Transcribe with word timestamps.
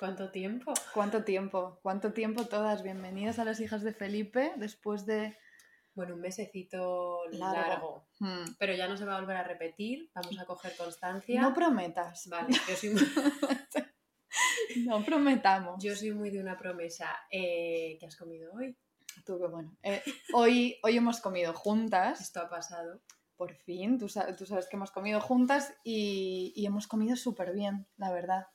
¿Cuánto 0.00 0.30
tiempo? 0.30 0.72
¿Cuánto 0.94 1.24
tiempo? 1.24 1.78
¿Cuánto 1.82 2.14
tiempo 2.14 2.46
todas? 2.46 2.82
Bienvenidas 2.82 3.38
a 3.38 3.44
las 3.44 3.60
hijas 3.60 3.82
de 3.82 3.92
Felipe 3.92 4.54
después 4.56 5.04
de... 5.04 5.36
Bueno, 5.94 6.14
un 6.14 6.22
mesecito 6.22 7.18
largo. 7.32 8.08
Hmm. 8.18 8.44
Pero 8.58 8.72
ya 8.72 8.88
no 8.88 8.96
se 8.96 9.04
va 9.04 9.18
a 9.18 9.20
volver 9.20 9.36
a 9.36 9.44
repetir. 9.44 10.10
Vamos 10.14 10.38
a 10.38 10.46
coger 10.46 10.74
constancia. 10.74 11.42
No 11.42 11.52
prometas. 11.52 12.26
Vale, 12.28 12.48
yo 12.66 12.76
soy 12.76 12.88
muy... 12.94 13.02
no 14.86 15.04
prometamos. 15.04 15.84
Yo 15.84 15.94
soy 15.94 16.12
muy 16.12 16.30
de 16.30 16.40
una 16.40 16.56
promesa. 16.56 17.14
Eh, 17.30 17.98
¿Qué 18.00 18.06
has 18.06 18.16
comido 18.16 18.54
hoy? 18.54 18.74
Tú, 19.26 19.38
qué 19.38 19.48
bueno. 19.48 19.76
Eh, 19.82 20.02
hoy, 20.32 20.78
hoy 20.82 20.96
hemos 20.96 21.20
comido 21.20 21.52
juntas. 21.52 22.22
Esto 22.22 22.40
ha 22.40 22.48
pasado 22.48 23.02
por 23.40 23.54
fin, 23.54 23.98
tú, 23.98 24.06
sabes 24.10 24.68
que 24.68 24.76
hemos 24.76 24.90
comido 24.90 25.18
juntas 25.18 25.72
y, 25.82 26.52
hemos 26.56 26.86
comido 26.86 27.16
súper 27.16 27.54
bien, 27.54 27.86
la 27.96 28.12
verdad. 28.12 28.48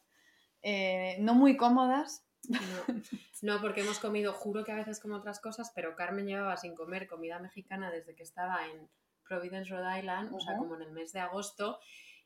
Eh, 0.67 1.17
no 1.19 1.35
muy 1.35 1.55
cómodas. 1.55 2.25
No. 3.41 3.61
porque 3.61 3.81
hemos 3.81 3.99
comido, 3.99 4.33
juro 4.33 4.63
que 4.63 4.71
a 4.71 4.75
veces 4.75 4.99
como 4.99 5.17
otras 5.17 5.39
cosas, 5.39 5.71
pero 5.75 5.95
Carmen 5.95 6.25
llevaba 6.25 6.57
sin 6.57 6.73
comer 6.73 7.05
comida 7.05 7.37
mexicana 7.37 7.91
desde 7.91 8.15
que 8.15 8.23
estaba 8.23 8.65
en 8.65 8.89
Providence, 9.27 9.69
Rhode 9.69 9.99
Island, 9.99 10.33
o 10.33 10.39
sea, 10.39 10.57
como 10.57 10.75
en 10.75 10.81
el 10.81 10.91
mes 10.91 11.13
de 11.13 11.19
agosto, 11.19 11.79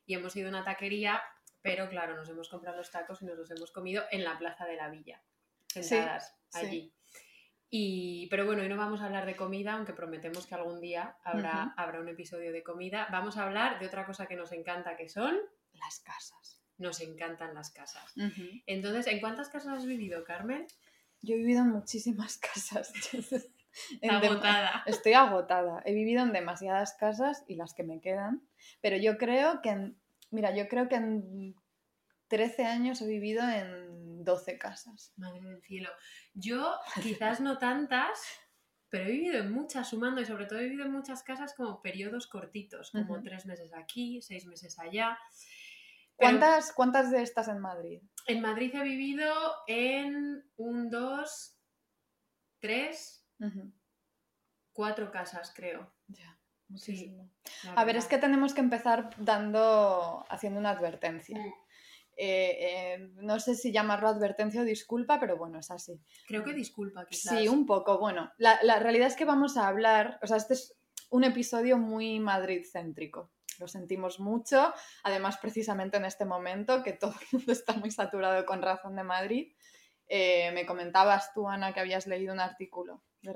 y 0.05 0.13
hemos 0.13 0.33
ido 0.38 0.47
a 0.47 0.52
una 0.52 0.63
taquería, 0.63 1.21
pero 1.61 1.89
claro, 1.89 2.16
nos 2.16 2.30
hemos 2.30 2.47
comprado 2.47 2.77
los 2.77 2.89
tacos 2.89 3.21
y 3.21 3.25
nos 3.25 3.38
los 3.38 3.52
hemos 3.52 3.71
comido 3.71 4.03
en 4.11 4.23
la 4.23 4.38
plaza 4.38 4.66
de 4.66 4.77
la 4.77 4.88
villa, 4.88 5.21
sentadas 5.67 6.38
allí. 6.53 6.94
Y, 7.69 8.27
pero 8.30 8.45
bueno, 8.45 8.61
hoy 8.61 8.69
no 8.69 8.77
vamos 8.77 9.02
a 9.02 9.08
hablar 9.08 9.25
de 9.25 9.36
comida, 9.36 9.73
aunque 9.73 9.94
prometemos 9.94 10.47
que 10.47 10.55
algún 10.55 10.80
día 10.80 11.17
habrá, 11.25 11.73
habrá 11.75 11.99
un 11.99 12.08
episodio 12.08 12.53
de 12.53 12.64
comida. 12.64 13.09
Vamos 13.11 13.36
a 13.36 13.45
hablar 13.45 13.80
de 13.80 13.88
otra 13.88 14.05
cosa 14.05 14.25
que 14.25 14.38
nos 14.38 14.53
encanta, 14.53 14.95
que 14.95 15.09
son 15.09 15.38
las 15.73 15.99
casas. 15.99 16.58
Nos 16.80 17.02
encantan 17.02 17.53
las 17.53 17.69
casas. 17.69 18.13
Entonces, 18.66 19.05
¿en 19.08 19.19
cuántas 19.19 19.49
casas 19.49 19.77
has 19.77 19.85
vivido, 19.85 20.23
Carmen? 20.23 20.66
Yo 21.21 21.36
he 21.36 21.38
vivido 21.38 21.61
en 21.61 21.69
muchísimas 21.69 22.38
casas. 22.39 22.91
agotada. 24.09 24.83
Estoy 24.86 25.13
agotada. 25.13 25.83
He 25.86 25.94
vivido 25.94 26.23
en 26.23 26.33
demasiadas 26.33 26.94
casas 26.94 27.44
y 27.47 27.55
las 27.55 27.73
que 27.73 27.83
me 27.83 28.02
quedan. 28.02 28.41
Pero 28.81 28.97
yo 28.97 29.17
creo 29.17 29.61
que 29.61 29.69
en, 29.69 29.99
mira, 30.31 30.55
yo 30.55 30.67
creo 30.67 30.89
que 30.89 30.95
en 30.95 31.55
13 32.30 32.66
años 32.66 33.02
he 33.02 33.08
vivido 33.08 33.47
en 33.47 34.23
12 34.23 34.58
casas. 34.58 35.14
Madre 35.17 35.41
del 35.41 35.61
cielo. 35.61 35.89
Yo 36.33 36.75
quizás 37.02 37.41
no 37.41 37.58
tantas, 37.58 38.19
pero 38.89 39.05
he 39.05 39.11
vivido 39.11 39.39
en 39.39 39.52
muchas 39.52 39.89
sumando 39.89 40.21
y 40.21 40.25
sobre 40.25 40.45
todo 40.45 40.59
he 40.59 40.64
vivido 40.64 40.86
en 40.86 40.91
muchas 40.91 41.23
casas 41.23 41.53
como 41.53 41.81
periodos 41.81 42.27
cortitos, 42.27 42.91
como 42.91 43.21
tres 43.21 43.45
meses 43.45 43.71
aquí, 43.73 44.21
seis 44.21 44.45
meses 44.45 44.80
allá. 44.80 45.17
¿Cuántas, 46.20 46.73
¿Cuántas 46.73 47.12
de 47.12 47.22
estas 47.22 47.48
en 47.48 47.59
Madrid? 47.59 48.02
En 48.28 48.42
Madrid 48.42 48.75
he 48.75 48.84
vivido 48.84 49.34
en 49.67 50.44
un, 50.58 50.89
dos, 50.89 51.58
tres, 52.59 53.26
cuatro 54.73 55.11
casas, 55.11 55.53
creo. 55.56 55.92
Ya. 56.08 56.38
Muchísimo. 56.67 57.31
A 57.76 57.84
ver, 57.84 57.95
es 57.95 58.06
que 58.06 58.20
tenemos 58.20 58.53
que 58.53 58.61
empezar 58.61 59.09
dando, 59.17 60.23
haciendo 60.30 60.59
una 60.59 60.70
advertencia. 60.70 61.39
Mm. 61.39 61.53
Eh, 62.22 62.58
eh, 62.59 63.11
no 63.16 63.39
sé 63.39 63.56
si 63.56 63.72
llamarlo 63.72 64.09
advertencia 64.09 64.61
o 64.61 64.66
disculpa, 64.66 65.22
pero 65.22 65.38
bueno, 65.38 65.58
es 65.58 65.72
así. 65.72 66.00
Creo 66.28 66.44
que 66.44 66.54
disculpa, 66.54 67.06
quizás. 67.06 67.39
Sí, 67.39 67.48
un 67.48 67.66
poco. 67.66 67.98
Bueno, 67.98 68.30
la, 68.38 68.78
realidad 68.80 69.08
es 69.08 69.16
que 69.16 69.23
vamos 69.26 69.55
a 69.55 69.67
hablar, 69.67 70.20
o 70.22 70.27
sea, 70.27 70.36
este 70.36 70.54
es 70.54 70.77
un 71.10 71.23
episodio 71.23 71.77
muy 71.77 72.20
Madrid-céntrico. 72.20 73.32
Lo 73.59 73.67
sentimos 73.67 74.20
mucho, 74.20 74.73
además 75.03 75.37
precisamente 75.37 75.97
en 75.97 76.05
este 76.05 76.25
momento 76.25 76.81
que 76.81 76.93
todo 76.93 77.14
el 77.21 77.27
mundo 77.31 77.52
está 77.52 77.73
muy 77.73 77.92
saturado 77.92 78.45
con 78.45 78.61
razón 78.61 78.95
de 78.95 79.03
Madrid. 79.03 79.53
Eh, 80.08 80.52
me 80.53 80.65
comentabas 80.65 81.33
tú, 81.33 81.47
Ana, 81.47 81.73
que 81.73 81.81
habías 81.81 82.08
leído 82.08 82.33
un 82.33 82.39
artículo 82.39 83.03
de, 83.21 83.31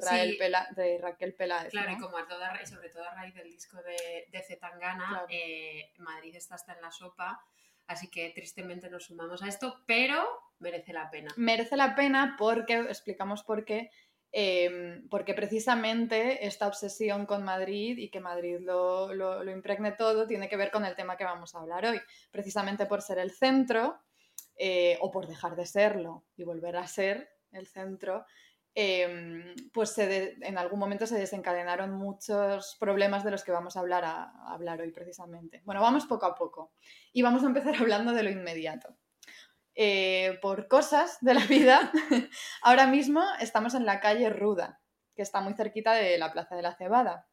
de 0.76 0.98
Raquel 1.00 1.36
Peláez. 1.36 1.70
Claro, 1.70 1.92
y 1.92 1.98
como 1.98 2.18
a 2.18 2.28
toda, 2.28 2.66
sobre 2.66 2.90
todo 2.90 3.04
a 3.04 3.14
raíz 3.14 3.36
del 3.36 3.52
disco 3.52 3.78
de, 3.84 4.26
de 4.32 4.42
Zetangana, 4.42 5.28
Madrid 6.00 6.36
está 6.36 6.56
hasta 6.56 6.74
en 6.74 6.82
la 6.82 6.90
sopa 6.90 7.46
Así 7.88 8.10
que 8.10 8.32
tristemente 8.34 8.90
nos 8.90 9.06
sumamos 9.06 9.44
a 9.44 9.48
esto, 9.48 9.84
pero 9.86 10.26
merece 10.60 10.94
la 10.94 11.10
pena. 11.10 11.34
Merece 11.36 11.76
la 11.76 11.96
pena 11.96 12.36
porque, 12.38 12.80
explicamos 12.80 13.44
por 13.44 13.66
qué, 13.66 13.90
em, 14.34 15.08
porque 15.08 15.34
precisamente 15.34 16.46
esta 16.46 16.68
obsesión 16.68 17.26
con 17.26 17.44
Madrid 17.44 17.98
y 17.98 18.10
que 18.10 18.20
Madrid 18.20 18.58
lo, 18.60 19.14
lo, 19.14 19.50
impregne 19.50 19.94
todo 19.94 20.28
tiene 20.28 20.50
que 20.50 20.58
ver 20.58 20.72
con 20.72 20.84
el 20.84 20.96
tema 20.96 21.16
que 21.16 21.24
vamos 21.24 21.56
a 21.56 21.60
hablar 21.60 21.86
hoy. 21.86 22.02
Precisamente 22.32 22.86
por 22.86 23.02
ser 23.02 23.20
el 23.20 23.32
centro 23.32 24.00
eh, 24.58 24.98
o 25.00 25.10
por 25.10 25.28
dejar 25.28 25.56
de 25.56 25.66
serlo 25.66 26.26
y 26.36 26.44
volver 26.44 26.76
a 26.76 26.88
ser 26.88 27.30
el 27.52 27.68
centro, 27.68 28.26
Em, 28.76 29.56
pues 29.72 29.96
en 30.00 30.58
algún 30.58 30.80
momento 30.80 31.06
se 31.06 31.20
desencadenaron 31.20 31.92
muchos 31.92 32.76
problemas 32.80 33.24
de 33.24 33.30
los 33.30 33.44
que 33.44 33.52
vamos 33.52 33.78
a 33.78 33.82
hablar, 33.82 34.04
a, 34.04 34.32
hablar 34.52 34.82
hoy 34.82 34.92
precisamente. 34.92 35.62
Bueno, 35.64 35.82
vamos 35.82 36.06
poco 36.08 36.26
a 36.26 36.34
poco 36.34 36.72
y 37.12 37.22
vamos 37.22 37.44
a 37.44 37.48
empezar 37.48 37.76
hablando 37.80 38.14
de 38.14 38.24
lo 38.24 38.32
inmediato. 38.32 38.96
Eh, 39.76 40.38
por 40.42 40.68
cosas 40.68 41.18
de 41.22 41.34
la 41.34 41.46
vida, 41.46 41.92
ahora 42.62 42.86
mismo 42.86 43.24
estamos 43.40 43.74
en 43.74 43.86
la 43.86 44.00
calle 44.00 44.30
Ruda, 44.30 44.82
que 45.16 45.24
está 45.24 45.42
muy 45.42 45.54
cerquita 45.54 45.94
de 45.94 46.18
la 46.18 46.32
Plaza 46.32 46.56
de 46.56 46.62
la 46.62 46.76
Cebada. 46.76 47.28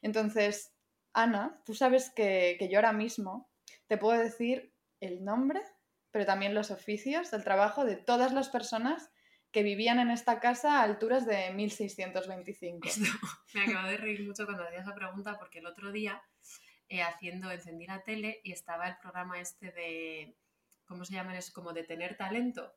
Entonces, 0.00 0.74
Ana, 1.12 1.60
tú 1.66 1.74
sabes 1.74 2.10
que, 2.10 2.56
que 2.58 2.70
yo 2.70 2.78
ahora 2.78 2.92
mismo 2.92 3.50
te 3.88 3.98
puedo 3.98 4.18
decir 4.18 4.72
el 5.00 5.22
nombre, 5.24 5.62
pero 6.10 6.24
también 6.24 6.54
los 6.54 6.70
oficios 6.70 7.30
del 7.30 7.44
trabajo 7.44 7.84
de 7.84 7.96
todas 7.96 8.32
las 8.32 8.48
personas 8.48 9.10
que 9.52 9.62
vivían 9.62 9.98
en 9.98 10.10
esta 10.10 10.40
casa 10.40 10.80
a 10.80 10.82
alturas 10.82 11.26
de 11.26 11.50
1625. 11.52 12.88
me 13.54 13.62
acabo 13.62 13.88
de 13.88 13.96
reír 13.96 14.26
mucho 14.26 14.44
cuando 14.44 14.64
hacía 14.64 14.80
esa 14.80 14.94
pregunta 14.94 15.38
porque 15.38 15.60
el 15.60 15.66
otro 15.66 15.92
día, 15.92 16.22
eh, 16.88 17.02
haciendo, 17.02 17.50
encendí 17.50 17.86
la 17.86 18.02
tele 18.02 18.40
y 18.44 18.52
estaba 18.52 18.88
el 18.88 18.96
programa 18.98 19.40
este 19.40 19.72
de, 19.72 20.36
¿cómo 20.86 21.04
se 21.04 21.14
llama? 21.14 21.36
Es 21.36 21.50
como 21.50 21.72
de 21.72 21.84
tener 21.84 22.16
talento. 22.16 22.74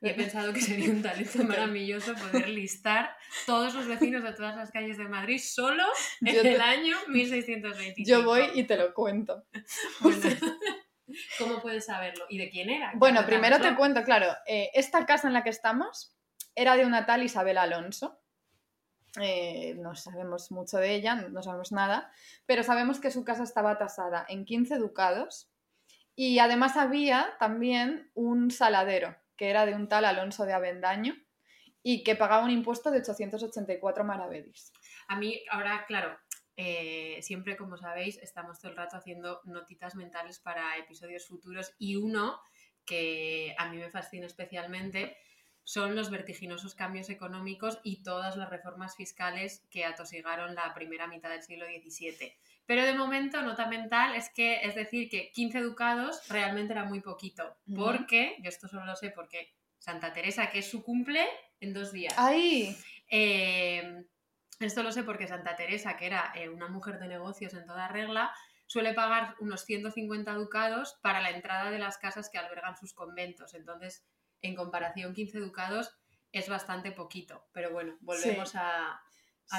Y 0.00 0.10
he 0.10 0.14
pensado 0.14 0.52
que 0.52 0.60
sería 0.60 0.90
un 0.90 1.02
talento 1.02 1.42
maravilloso 1.44 2.14
poder 2.14 2.48
listar 2.48 3.16
todos 3.46 3.74
los 3.74 3.86
vecinos 3.86 4.22
de 4.22 4.32
todas 4.32 4.56
las 4.56 4.70
calles 4.70 4.96
de 4.96 5.08
Madrid 5.08 5.40
solo 5.42 5.82
en 6.20 6.46
el 6.46 6.60
año 6.60 6.96
1625. 7.08 8.08
Yo 8.08 8.24
voy 8.24 8.44
y 8.54 8.64
te 8.64 8.76
lo 8.76 8.94
cuento. 8.94 9.44
¿Cómo 11.38 11.60
puedes 11.60 11.86
saberlo? 11.86 12.24
¿Y 12.28 12.38
de 12.38 12.50
quién 12.50 12.70
era? 12.70 12.92
Bueno, 12.94 13.24
primero 13.26 13.60
te 13.60 13.74
cuento, 13.74 14.02
claro, 14.04 14.32
eh, 14.46 14.70
esta 14.74 15.06
casa 15.06 15.26
en 15.26 15.34
la 15.34 15.42
que 15.42 15.50
estamos 15.50 16.14
era 16.54 16.76
de 16.76 16.86
una 16.86 17.06
tal 17.06 17.22
Isabel 17.22 17.58
Alonso. 17.58 18.20
Eh, 19.20 19.74
no 19.78 19.96
sabemos 19.96 20.52
mucho 20.52 20.76
de 20.76 20.94
ella, 20.94 21.14
no 21.14 21.42
sabemos 21.42 21.72
nada, 21.72 22.12
pero 22.46 22.62
sabemos 22.62 23.00
que 23.00 23.10
su 23.10 23.24
casa 23.24 23.42
estaba 23.42 23.78
tasada 23.78 24.24
en 24.28 24.44
15 24.44 24.76
ducados 24.76 25.48
y 26.20 26.40
además 26.40 26.76
había 26.76 27.36
también 27.38 28.10
un 28.14 28.50
saladero, 28.50 29.14
que 29.36 29.50
era 29.50 29.66
de 29.66 29.76
un 29.76 29.86
tal 29.86 30.04
Alonso 30.04 30.46
de 30.46 30.52
Avendaño 30.52 31.14
y 31.80 32.02
que 32.02 32.16
pagaba 32.16 32.42
un 32.42 32.50
impuesto 32.50 32.90
de 32.90 32.98
884 32.98 34.02
maravedis. 34.02 34.72
A 35.06 35.14
mí, 35.14 35.40
ahora, 35.48 35.84
claro, 35.86 36.18
eh, 36.56 37.20
siempre, 37.22 37.56
como 37.56 37.76
sabéis, 37.76 38.18
estamos 38.18 38.58
todo 38.58 38.72
el 38.72 38.76
rato 38.76 38.96
haciendo 38.96 39.42
notitas 39.44 39.94
mentales 39.94 40.40
para 40.40 40.76
episodios 40.76 41.28
futuros 41.28 41.72
y 41.78 41.94
uno 41.94 42.40
que 42.84 43.54
a 43.56 43.70
mí 43.70 43.76
me 43.76 43.88
fascina 43.88 44.26
especialmente 44.26 45.16
son 45.68 45.94
los 45.94 46.08
vertiginosos 46.08 46.74
cambios 46.74 47.10
económicos 47.10 47.78
y 47.82 48.02
todas 48.02 48.38
las 48.38 48.48
reformas 48.48 48.96
fiscales 48.96 49.66
que 49.68 49.84
atosigaron 49.84 50.54
la 50.54 50.72
primera 50.72 51.06
mitad 51.06 51.28
del 51.28 51.42
siglo 51.42 51.66
XVII. 51.66 52.32
Pero 52.64 52.86
de 52.86 52.94
momento, 52.94 53.42
nota 53.42 53.66
mental 53.66 54.14
es 54.14 54.30
que, 54.30 54.62
es 54.62 54.74
decir, 54.74 55.10
que 55.10 55.30
15 55.30 55.60
ducados 55.60 56.26
realmente 56.30 56.72
era 56.72 56.84
muy 56.84 57.02
poquito, 57.02 57.58
porque, 57.76 58.36
yo 58.40 58.48
esto 58.48 58.66
solo 58.66 58.86
lo 58.86 58.96
sé 58.96 59.10
porque 59.10 59.52
Santa 59.78 60.14
Teresa, 60.14 60.48
que 60.48 60.60
es 60.60 60.70
su 60.70 60.82
cumple, 60.82 61.26
en 61.60 61.74
dos 61.74 61.92
días. 61.92 62.14
¡Ay! 62.16 62.74
Eh, 63.10 64.06
esto 64.60 64.82
lo 64.82 64.90
sé 64.90 65.02
porque 65.02 65.28
Santa 65.28 65.54
Teresa, 65.54 65.98
que 65.98 66.06
era 66.06 66.32
eh, 66.34 66.48
una 66.48 66.68
mujer 66.68 66.98
de 66.98 67.08
negocios 67.08 67.52
en 67.52 67.66
toda 67.66 67.88
regla, 67.88 68.32
suele 68.64 68.94
pagar 68.94 69.34
unos 69.38 69.66
150 69.66 70.32
ducados 70.32 70.98
para 71.02 71.20
la 71.20 71.28
entrada 71.28 71.70
de 71.70 71.78
las 71.78 71.98
casas 71.98 72.30
que 72.30 72.38
albergan 72.38 72.74
sus 72.78 72.94
conventos. 72.94 73.52
Entonces, 73.52 74.06
en 74.42 74.54
comparación 74.54 75.14
15 75.14 75.38
ducados 75.38 75.98
es 76.32 76.48
bastante 76.48 76.92
poquito. 76.92 77.46
Pero 77.52 77.72
bueno, 77.72 77.96
volvemos 78.00 78.54
a, 78.54 79.00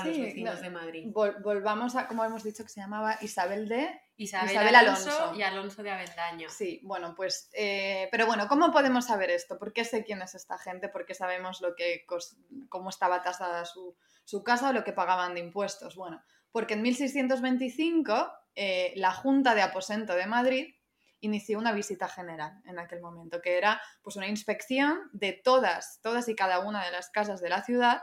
los 0.05 0.17
vecinos 0.19 0.61
de 0.61 0.69
Madrid. 0.69 1.07
volvamos 1.11 1.95
a, 1.95 2.07
como 2.07 2.23
hemos 2.23 2.43
dicho, 2.43 2.63
que 2.63 2.69
se 2.69 2.81
llamaba 2.81 3.17
Isabel 3.21 3.67
de... 3.67 3.89
Isabel, 4.17 4.75
Alonso, 4.75 5.33
y 5.33 5.43
Alonso 5.43 5.81
de 5.81 5.91
Avendaño. 5.91 6.49
Sí, 6.49 6.81
bueno, 6.83 7.15
pues... 7.15 7.49
Eh, 7.53 8.09
pero 8.11 8.25
bueno, 8.25 8.49
¿cómo 8.49 8.69
podemos 8.71 9.05
saber 9.05 9.31
esto? 9.31 9.57
¿Por 9.57 9.71
qué 9.71 9.85
sé 9.85 10.03
quién 10.03 10.21
es 10.21 10.35
esta 10.35 10.57
gente? 10.57 10.89
¿Por 10.89 11.05
qué 11.05 11.13
sabemos 11.13 11.61
lo 11.61 11.73
que, 11.73 12.05
cómo 12.67 12.89
estaba 12.89 13.21
tasada 13.21 13.63
su, 13.63 13.95
su 14.25 14.43
casa 14.43 14.69
o 14.69 14.73
lo 14.73 14.83
que 14.83 14.91
pagaban 14.91 15.35
de 15.35 15.39
impuestos? 15.39 15.95
Bueno, 15.95 16.21
porque 16.51 16.73
en 16.73 16.81
1625 16.81 18.31
eh, 18.55 18.93
la 18.97 19.13
Junta 19.13 19.55
de 19.55 19.61
Aposento 19.61 20.15
de 20.15 20.27
Madrid 20.27 20.75
inició 21.21 21.57
una 21.57 21.71
visita 21.71 22.07
general 22.07 22.61
en 22.65 22.79
aquel 22.79 23.01
momento, 23.01 23.41
que 23.41 23.57
era 23.57 23.81
pues 24.01 24.15
una 24.15 24.27
inspección 24.27 25.09
de 25.11 25.33
todas, 25.33 25.99
todas 26.01 26.27
y 26.29 26.35
cada 26.35 26.59
una 26.59 26.83
de 26.85 26.91
las 26.91 27.09
casas 27.09 27.41
de 27.41 27.49
la 27.49 27.63
ciudad, 27.63 28.01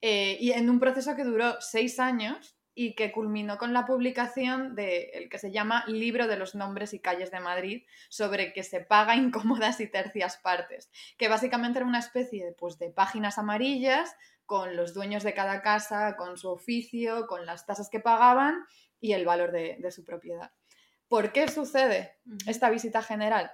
eh, 0.00 0.36
y 0.40 0.52
en 0.52 0.70
un 0.70 0.78
proceso 0.78 1.16
que 1.16 1.24
duró 1.24 1.60
seis 1.60 1.98
años 1.98 2.56
y 2.80 2.94
que 2.94 3.10
culminó 3.10 3.58
con 3.58 3.72
la 3.72 3.84
publicación 3.86 4.76
del 4.76 5.28
que 5.28 5.38
se 5.38 5.50
llama 5.50 5.84
Libro 5.88 6.28
de 6.28 6.36
los 6.36 6.54
Nombres 6.54 6.94
y 6.94 7.00
Calles 7.00 7.32
de 7.32 7.40
Madrid, 7.40 7.82
sobre 8.08 8.52
que 8.52 8.62
se 8.62 8.80
paga 8.80 9.16
incómodas 9.16 9.80
y 9.80 9.88
tercias 9.88 10.36
partes, 10.36 10.88
que 11.16 11.26
básicamente 11.26 11.80
era 11.80 11.88
una 11.88 11.98
especie 11.98 12.54
pues, 12.56 12.78
de 12.78 12.90
páginas 12.90 13.36
amarillas 13.36 14.14
con 14.46 14.76
los 14.76 14.94
dueños 14.94 15.24
de 15.24 15.34
cada 15.34 15.60
casa, 15.60 16.14
con 16.16 16.38
su 16.38 16.48
oficio, 16.48 17.26
con 17.26 17.44
las 17.44 17.66
tasas 17.66 17.90
que 17.90 17.98
pagaban 17.98 18.64
y 19.00 19.12
el 19.12 19.26
valor 19.26 19.50
de, 19.50 19.90
su 19.90 20.04
propiedad. 20.04 20.52
¿Por 21.08 21.32
qué 21.32 21.48
sucede 21.48 22.18
esta 22.46 22.70
visita 22.70 23.02
general? 23.02 23.50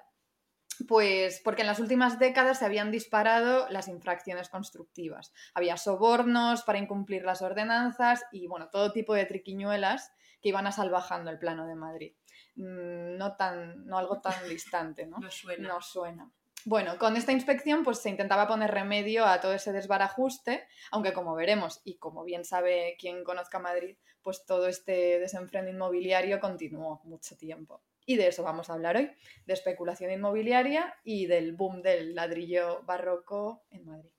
Pues 0.88 1.40
porque 1.44 1.62
en 1.62 1.68
las 1.68 1.78
últimas 1.78 2.18
décadas 2.18 2.58
se 2.58 2.64
habían 2.64 2.90
disparado 2.90 3.68
las 3.70 3.86
infracciones 3.86 4.48
constructivas. 4.48 5.32
Había 5.54 5.76
sobornos 5.76 6.62
para 6.62 6.78
incumplir 6.78 7.24
las 7.24 7.42
ordenanzas 7.42 8.24
y, 8.32 8.48
bueno, 8.48 8.70
todo 8.70 8.92
tipo 8.92 9.14
de 9.14 9.24
triquiñuelas 9.24 10.10
que 10.42 10.48
iban 10.48 10.66
a 10.66 10.72
salvajando 10.72 11.30
el 11.30 11.38
plano 11.38 11.66
de 11.66 11.76
Madrid. 11.76 12.16
Mm, 12.56 13.16
no, 13.16 13.36
tan, 13.36 13.86
no 13.86 13.98
algo 13.98 14.20
tan 14.20 14.48
distante, 14.48 15.06
¿no? 15.06 15.18
No 15.20 15.30
suena. 15.30 15.68
No 15.68 15.80
suena. 15.80 16.32
Bueno, 16.66 16.96
con 16.98 17.16
esta 17.16 17.32
inspección 17.32 17.84
pues 17.84 17.98
se 17.98 18.08
intentaba 18.08 18.48
poner 18.48 18.70
remedio 18.70 19.26
a 19.26 19.38
todo 19.40 19.52
ese 19.52 19.70
desbarajuste, 19.72 20.66
aunque 20.90 21.12
como 21.12 21.34
veremos 21.34 21.82
y 21.84 21.98
como 21.98 22.24
bien 22.24 22.46
sabe 22.46 22.96
quien 22.98 23.22
conozca 23.22 23.58
Madrid, 23.58 23.96
pues 24.22 24.46
todo 24.46 24.66
este 24.66 25.18
desenfreno 25.18 25.68
inmobiliario 25.68 26.40
continuó 26.40 27.02
mucho 27.04 27.36
tiempo. 27.36 27.82
Y 28.06 28.16
de 28.16 28.28
eso 28.28 28.42
vamos 28.42 28.70
a 28.70 28.74
hablar 28.74 28.96
hoy, 28.96 29.10
de 29.44 29.52
especulación 29.52 30.10
inmobiliaria 30.10 30.94
y 31.04 31.26
del 31.26 31.52
boom 31.52 31.82
del 31.82 32.14
ladrillo 32.14 32.82
barroco 32.84 33.64
en 33.70 33.84
Madrid. 33.84 34.10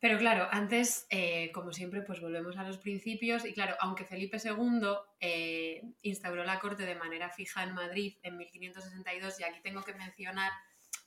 Pero 0.00 0.16
claro, 0.16 0.48
antes, 0.50 1.06
eh, 1.10 1.52
como 1.52 1.74
siempre, 1.74 2.00
pues 2.00 2.22
volvemos 2.22 2.56
a 2.56 2.64
los 2.64 2.78
principios 2.78 3.44
y 3.44 3.52
claro, 3.52 3.76
aunque 3.80 4.06
Felipe 4.06 4.38
II 4.42 4.88
eh, 5.20 5.82
instauró 6.00 6.42
la 6.44 6.58
corte 6.58 6.86
de 6.86 6.94
manera 6.94 7.28
fija 7.28 7.62
en 7.62 7.74
Madrid 7.74 8.16
en 8.22 8.38
1562, 8.38 9.40
y 9.40 9.44
aquí 9.44 9.60
tengo 9.62 9.82
que 9.82 9.92
mencionar 9.92 10.50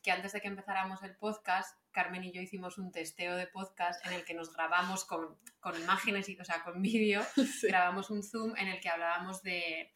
que 0.04 0.12
antes 0.12 0.34
de 0.34 0.42
que 0.42 0.50
empezáramos 0.50 1.02
el 1.02 1.16
podcast, 1.16 1.80
Carmen 1.92 2.26
y 2.26 2.34
yo 2.34 2.42
hicimos 2.42 2.78
un 2.78 2.92
testeo 2.92 3.38
de 3.38 3.48
podcast 3.48 4.06
en 4.06 4.14
el 4.14 4.26
que 4.26 4.34
nos 4.34 4.54
grabamos 4.54 5.06
con, 5.06 5.40
imágenes, 5.82 6.28
y, 6.28 6.38
o 6.40 6.44
sea, 6.44 6.62
con 6.64 6.82
vídeo, 6.82 7.22
grabamos 7.64 8.10
un 8.10 8.22
Zoom 8.22 8.56
en 8.58 8.68
el 8.68 8.82
que 8.82 8.90
hablábamos 8.90 9.42
de, 9.44 9.94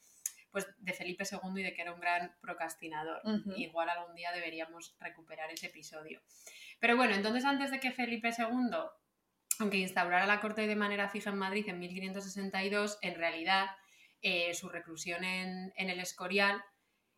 pues, 0.49 0.65
de 0.77 0.93
Felipe 0.93 1.25
II 1.29 1.59
y 1.59 1.63
de 1.63 1.73
que 1.73 1.81
era 1.81 1.93
un 1.93 1.99
gran 1.99 2.33
procrastinador. 2.41 3.21
Igual 3.57 3.89
algún 3.89 4.15
día 4.15 4.31
deberíamos 4.31 4.95
recuperar 4.99 5.51
ese 5.51 5.67
episodio. 5.67 6.21
Pero 6.79 6.95
bueno, 6.95 7.13
entonces 7.13 7.43
antes 7.43 7.69
de 7.69 7.81
que 7.81 7.91
Felipe 7.91 8.29
II, 8.29 8.77
aunque 9.59 9.77
instaurara 9.77 10.25
la 10.25 10.39
corte 10.39 10.67
de 10.67 10.75
manera 10.77 11.09
fija 11.09 11.31
en 11.31 11.37
Madrid 11.37 11.67
en 11.67 11.79
1562, 11.79 12.97
en 13.01 13.15
realidad 13.15 13.67
eh, 14.21 14.53
su 14.53 14.69
reclusión 14.69 15.25
en, 15.25 15.73
en 15.75 15.89
el 15.89 15.99
Escorial 15.99 16.63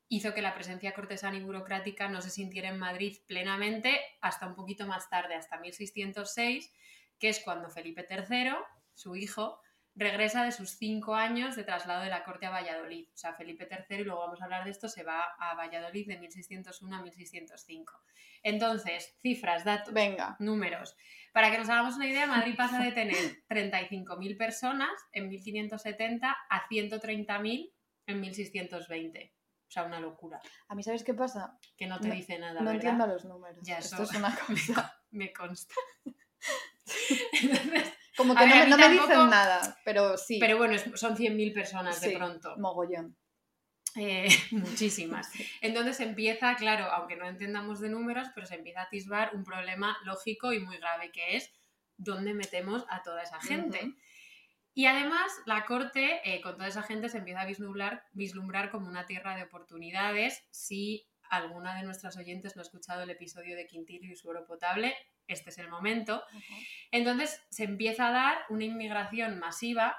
hizo 0.09 0.33
que 0.33 0.41
la 0.41 0.55
presencia 0.55 0.93
cortesana 0.93 1.37
y 1.37 1.43
burocrática 1.43 2.09
no 2.09 2.21
se 2.21 2.31
sintiera 2.31 2.69
en 2.69 2.79
Madrid 2.79 3.17
plenamente 3.27 3.99
hasta 4.21 4.47
un 4.47 4.55
poquito 4.55 4.85
más 4.87 5.09
tarde, 5.09 5.35
hasta 5.35 5.59
1606, 5.59 6.73
que 7.19 7.29
es 7.29 7.39
cuando 7.39 7.69
Felipe 7.69 8.05
III, 8.09 8.53
su 8.95 9.15
hijo, 9.15 9.61
regresa 9.95 10.43
de 10.43 10.51
sus 10.51 10.71
cinco 10.71 11.13
años 11.15 11.55
de 11.55 11.63
traslado 11.63 12.03
de 12.03 12.09
la 12.09 12.23
corte 12.23 12.45
a 12.45 12.51
Valladolid. 12.51 13.07
O 13.13 13.17
sea, 13.17 13.33
Felipe 13.33 13.67
III, 13.69 14.01
y 14.01 14.03
luego 14.03 14.21
vamos 14.21 14.41
a 14.41 14.45
hablar 14.45 14.63
de 14.63 14.71
esto, 14.71 14.87
se 14.87 15.03
va 15.03 15.23
a 15.37 15.53
Valladolid 15.55 16.07
de 16.07 16.17
1601 16.17 16.95
a 16.95 17.01
1605. 17.03 17.93
Entonces, 18.41 19.15
cifras, 19.21 19.63
datos, 19.63 19.93
Venga. 19.93 20.37
números. 20.39 20.95
Para 21.33 21.51
que 21.51 21.57
nos 21.57 21.69
hagamos 21.69 21.95
una 21.95 22.07
idea, 22.07 22.25
Madrid 22.25 22.55
pasa 22.55 22.81
de 22.81 22.93
tener 22.93 23.15
35.000 23.49 24.37
personas 24.37 24.89
en 25.11 25.27
1570 25.27 26.35
a 26.49 26.67
130.000 26.67 27.71
en 28.07 28.21
1620. 28.21 29.33
O 29.69 29.71
sea, 29.71 29.83
una 29.83 29.99
locura. 29.99 30.41
A 30.67 30.73
mí, 30.73 30.81
¿sabes 30.81 31.03
qué 31.03 31.13
pasa? 31.13 31.55
Que 31.77 31.85
no 31.85 31.99
te 31.99 32.09
dice 32.09 32.39
nada. 32.39 32.59
No 32.59 32.71
entiendo 32.71 33.05
los 33.05 33.23
números. 33.25 33.59
Ya, 33.61 33.77
Esto 33.77 34.01
es 34.01 34.11
una 34.15 34.35
cosa. 34.47 34.99
Me, 35.11 35.31
consta. 35.31 35.75
Como 38.17 38.35
que 38.35 38.47
no, 38.67 38.77
me, 38.77 38.89
dicen 38.89 39.29
nada, 39.29 39.79
pero 39.85 40.17
sí. 40.17 40.39
Pero 40.39 40.57
bueno, 40.57 40.75
son 40.95 41.15
100.000 41.15 41.53
personas 41.53 42.01
de 42.01 42.17
pronto. 42.17 42.57
Mogollón. 42.57 43.15
Eh, 43.95 44.27
muchísimas. 44.51 45.31
Entonces 45.61 45.99
empieza, 45.99 46.55
claro, 46.55 46.85
aunque 46.91 47.15
no 47.15 47.27
entendamos 47.27 47.79
de 47.79 47.89
números, 47.89 48.27
pero 48.35 48.47
se 48.47 48.55
empieza 48.55 48.81
a 48.81 48.85
atisbar 48.85 49.35
un 49.35 49.43
problema 49.43 49.97
lógico 50.03 50.51
y 50.51 50.59
muy 50.59 50.77
grave 50.77 51.11
que 51.11 51.37
es 51.37 51.53
dónde 51.95 52.33
metemos 52.33 52.85
a 52.89 53.03
toda 53.03 53.21
esa 53.21 53.39
gente. 53.39 53.93
Y 54.73 54.85
además, 54.85 55.31
la 55.45 55.65
corte, 55.65 56.21
eh, 56.23 56.41
con 56.41 56.55
toda 56.55 56.67
esa 56.67 56.83
gente, 56.83 57.09
se 57.09 57.17
empieza 57.17 57.41
a 57.41 57.45
vislumbrar, 57.45 58.03
vislumbrar 58.13 58.69
como 58.69 58.87
una 58.87 59.05
tierra 59.05 59.35
de 59.35 59.43
oportunidades. 59.43 60.43
Si 60.51 61.07
alguna 61.29 61.75
de 61.75 61.83
nuestras 61.83 62.17
oyentes 62.17 62.55
no 62.55 62.61
ha 62.61 62.63
escuchado 62.63 63.03
el 63.03 63.09
episodio 63.09 63.55
de 63.55 63.67
Quintillo 63.67 64.11
y 64.11 64.15
su 64.15 64.29
oro 64.29 64.45
potable, 64.45 64.95
este 65.27 65.49
es 65.49 65.57
el 65.57 65.69
momento. 65.69 66.23
Entonces, 66.91 67.41
se 67.49 67.63
empieza 67.63 68.07
a 68.07 68.11
dar 68.11 68.37
una 68.49 68.63
inmigración 68.63 69.39
masiva 69.39 69.95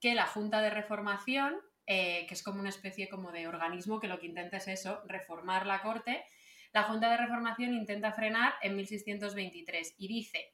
que 0.00 0.14
la 0.14 0.26
Junta 0.26 0.60
de 0.60 0.70
Reformación, 0.70 1.56
eh, 1.86 2.26
que 2.26 2.34
es 2.34 2.42
como 2.42 2.60
una 2.60 2.70
especie 2.70 3.08
como 3.08 3.32
de 3.32 3.46
organismo 3.46 4.00
que 4.00 4.08
lo 4.08 4.18
que 4.18 4.26
intenta 4.26 4.56
es 4.56 4.68
eso, 4.68 5.02
reformar 5.06 5.66
la 5.66 5.82
corte, 5.82 6.24
la 6.72 6.84
Junta 6.84 7.10
de 7.10 7.18
Reformación 7.18 7.74
intenta 7.74 8.12
frenar 8.12 8.54
en 8.62 8.76
1623 8.76 9.94
y 9.98 10.08
dice 10.08 10.52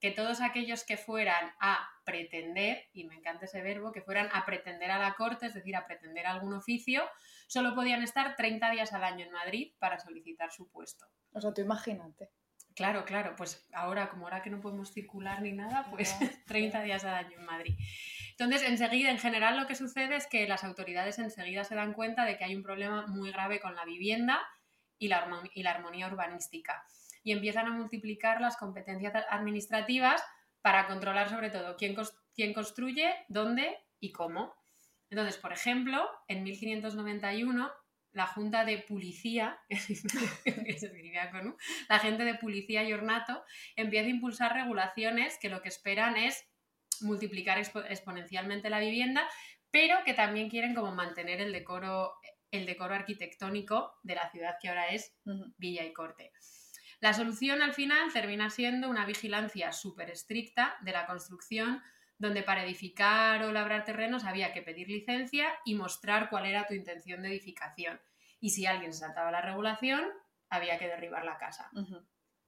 que 0.00 0.10
todos 0.10 0.40
aquellos 0.40 0.84
que 0.84 0.96
fueran 0.96 1.52
a 1.60 1.88
pretender, 2.04 2.88
y 2.92 3.04
me 3.04 3.16
encanta 3.16 3.46
ese 3.46 3.62
verbo, 3.62 3.92
que 3.92 4.02
fueran 4.02 4.28
a 4.32 4.46
pretender 4.46 4.90
a 4.90 4.98
la 4.98 5.14
corte, 5.14 5.46
es 5.46 5.54
decir, 5.54 5.74
a 5.76 5.86
pretender 5.86 6.26
algún 6.26 6.54
oficio, 6.54 7.02
solo 7.48 7.74
podían 7.74 8.02
estar 8.02 8.36
30 8.36 8.70
días 8.70 8.92
al 8.92 9.04
año 9.04 9.26
en 9.26 9.32
Madrid 9.32 9.72
para 9.78 9.98
solicitar 9.98 10.52
su 10.52 10.70
puesto. 10.70 11.06
O 11.32 11.40
sea, 11.40 11.52
tú 11.52 11.62
imagínate. 11.62 12.30
Claro, 12.74 13.04
claro, 13.04 13.34
pues 13.36 13.66
ahora, 13.72 14.08
como 14.08 14.26
ahora 14.26 14.40
que 14.40 14.50
no 14.50 14.60
podemos 14.60 14.92
circular 14.92 15.42
ni 15.42 15.52
nada, 15.52 15.86
pues 15.90 16.14
30 16.46 16.82
días 16.82 17.04
al 17.04 17.14
año 17.14 17.36
en 17.36 17.44
Madrid. 17.44 17.74
Entonces, 18.30 18.62
enseguida, 18.68 19.10
en 19.10 19.18
general, 19.18 19.56
lo 19.56 19.66
que 19.66 19.74
sucede 19.74 20.14
es 20.14 20.28
que 20.28 20.46
las 20.46 20.62
autoridades 20.62 21.18
enseguida 21.18 21.64
se 21.64 21.74
dan 21.74 21.92
cuenta 21.92 22.24
de 22.24 22.38
que 22.38 22.44
hay 22.44 22.54
un 22.54 22.62
problema 22.62 23.04
muy 23.08 23.32
grave 23.32 23.58
con 23.58 23.74
la 23.74 23.84
vivienda 23.84 24.40
y 24.96 25.08
la, 25.08 25.28
y 25.54 25.64
la 25.64 25.72
armonía 25.72 26.06
urbanística 26.06 26.84
y 27.28 27.32
empiezan 27.32 27.66
a 27.66 27.72
multiplicar 27.72 28.40
las 28.40 28.56
competencias 28.56 29.12
administrativas 29.28 30.24
para 30.62 30.86
controlar 30.86 31.28
sobre 31.28 31.50
todo 31.50 31.76
quién, 31.76 31.94
quién 32.34 32.54
construye, 32.54 33.14
dónde 33.28 33.76
y 34.00 34.12
cómo. 34.12 34.54
Entonces, 35.10 35.36
por 35.36 35.52
ejemplo, 35.52 36.08
en 36.26 36.42
1591 36.42 37.70
la 38.12 38.26
Junta 38.26 38.64
de 38.64 38.78
Policía, 38.78 39.60
la 41.90 41.98
gente 41.98 42.24
de 42.24 42.34
Policía 42.36 42.82
y 42.82 42.94
Ornato 42.94 43.44
empieza 43.76 44.06
a 44.06 44.10
impulsar 44.10 44.54
regulaciones 44.54 45.36
que 45.38 45.50
lo 45.50 45.60
que 45.60 45.68
esperan 45.68 46.16
es 46.16 46.48
multiplicar 47.02 47.58
exponencialmente 47.58 48.70
la 48.70 48.80
vivienda, 48.80 49.28
pero 49.70 50.02
que 50.06 50.14
también 50.14 50.48
quieren 50.48 50.74
como 50.74 50.94
mantener 50.94 51.42
el 51.42 51.52
decoro, 51.52 52.14
el 52.50 52.64
decoro 52.64 52.94
arquitectónico 52.94 53.98
de 54.02 54.14
la 54.14 54.30
ciudad 54.30 54.56
que 54.58 54.70
ahora 54.70 54.88
es 54.88 55.14
Villa 55.58 55.84
y 55.84 55.92
Corte. 55.92 56.32
La 57.00 57.12
solución 57.12 57.62
al 57.62 57.74
final 57.74 58.12
termina 58.12 58.50
siendo 58.50 58.90
una 58.90 59.06
vigilancia 59.06 59.72
súper 59.72 60.10
estricta 60.10 60.76
de 60.82 60.92
la 60.92 61.06
construcción, 61.06 61.82
donde 62.18 62.42
para 62.42 62.64
edificar 62.64 63.44
o 63.44 63.52
labrar 63.52 63.84
terrenos 63.84 64.24
había 64.24 64.52
que 64.52 64.62
pedir 64.62 64.88
licencia 64.88 65.48
y 65.64 65.74
mostrar 65.74 66.28
cuál 66.28 66.46
era 66.46 66.66
tu 66.66 66.74
intención 66.74 67.22
de 67.22 67.28
edificación. 67.28 68.00
Y 68.40 68.50
si 68.50 68.66
alguien 68.66 68.92
saltaba 68.92 69.30
la 69.30 69.40
regulación, 69.40 70.04
había 70.50 70.78
que 70.78 70.88
derribar 70.88 71.24
la 71.24 71.38
casa. 71.38 71.70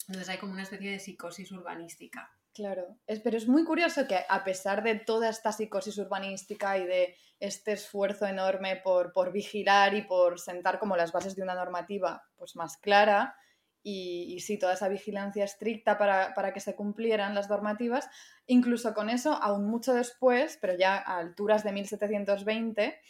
Entonces 0.08 0.28
hay 0.28 0.38
como 0.38 0.52
una 0.52 0.62
especie 0.62 0.90
de 0.90 0.98
psicosis 0.98 1.52
urbanística. 1.52 2.32
Claro, 2.52 2.98
pero 3.22 3.36
es 3.36 3.46
muy 3.46 3.64
curioso 3.64 4.08
que 4.08 4.18
a 4.28 4.42
pesar 4.42 4.82
de 4.82 4.96
toda 4.96 5.28
esta 5.28 5.52
psicosis 5.52 5.96
urbanística 5.98 6.76
y 6.78 6.84
de 6.84 7.16
este 7.38 7.72
esfuerzo 7.72 8.26
enorme 8.26 8.76
por, 8.76 9.12
por 9.12 9.30
vigilar 9.30 9.94
y 9.94 10.02
por 10.02 10.40
sentar 10.40 10.80
como 10.80 10.96
las 10.96 11.12
bases 11.12 11.36
de 11.36 11.42
una 11.42 11.54
normativa 11.54 12.24
pues 12.36 12.56
más 12.56 12.76
clara, 12.76 13.36
y, 13.82 14.38
sí, 14.40 14.58
toda 14.58 14.74
esa 14.74 14.88
vigilancia 14.88 15.44
estricta 15.44 15.96
para, 15.96 16.52
que 16.52 16.60
se 16.60 16.74
cumplieran 16.74 17.34
las 17.34 17.48
normativas. 17.48 18.08
Incluso 18.46 18.94
con 18.94 19.08
eso, 19.08 19.34
aún 19.34 19.66
mucho 19.66 19.94
después, 19.94 20.58
pero 20.60 20.76
ya 20.76 20.96
a 20.96 21.18
alturas 21.18 21.64
de 21.64 21.72
1720, 21.72 23.00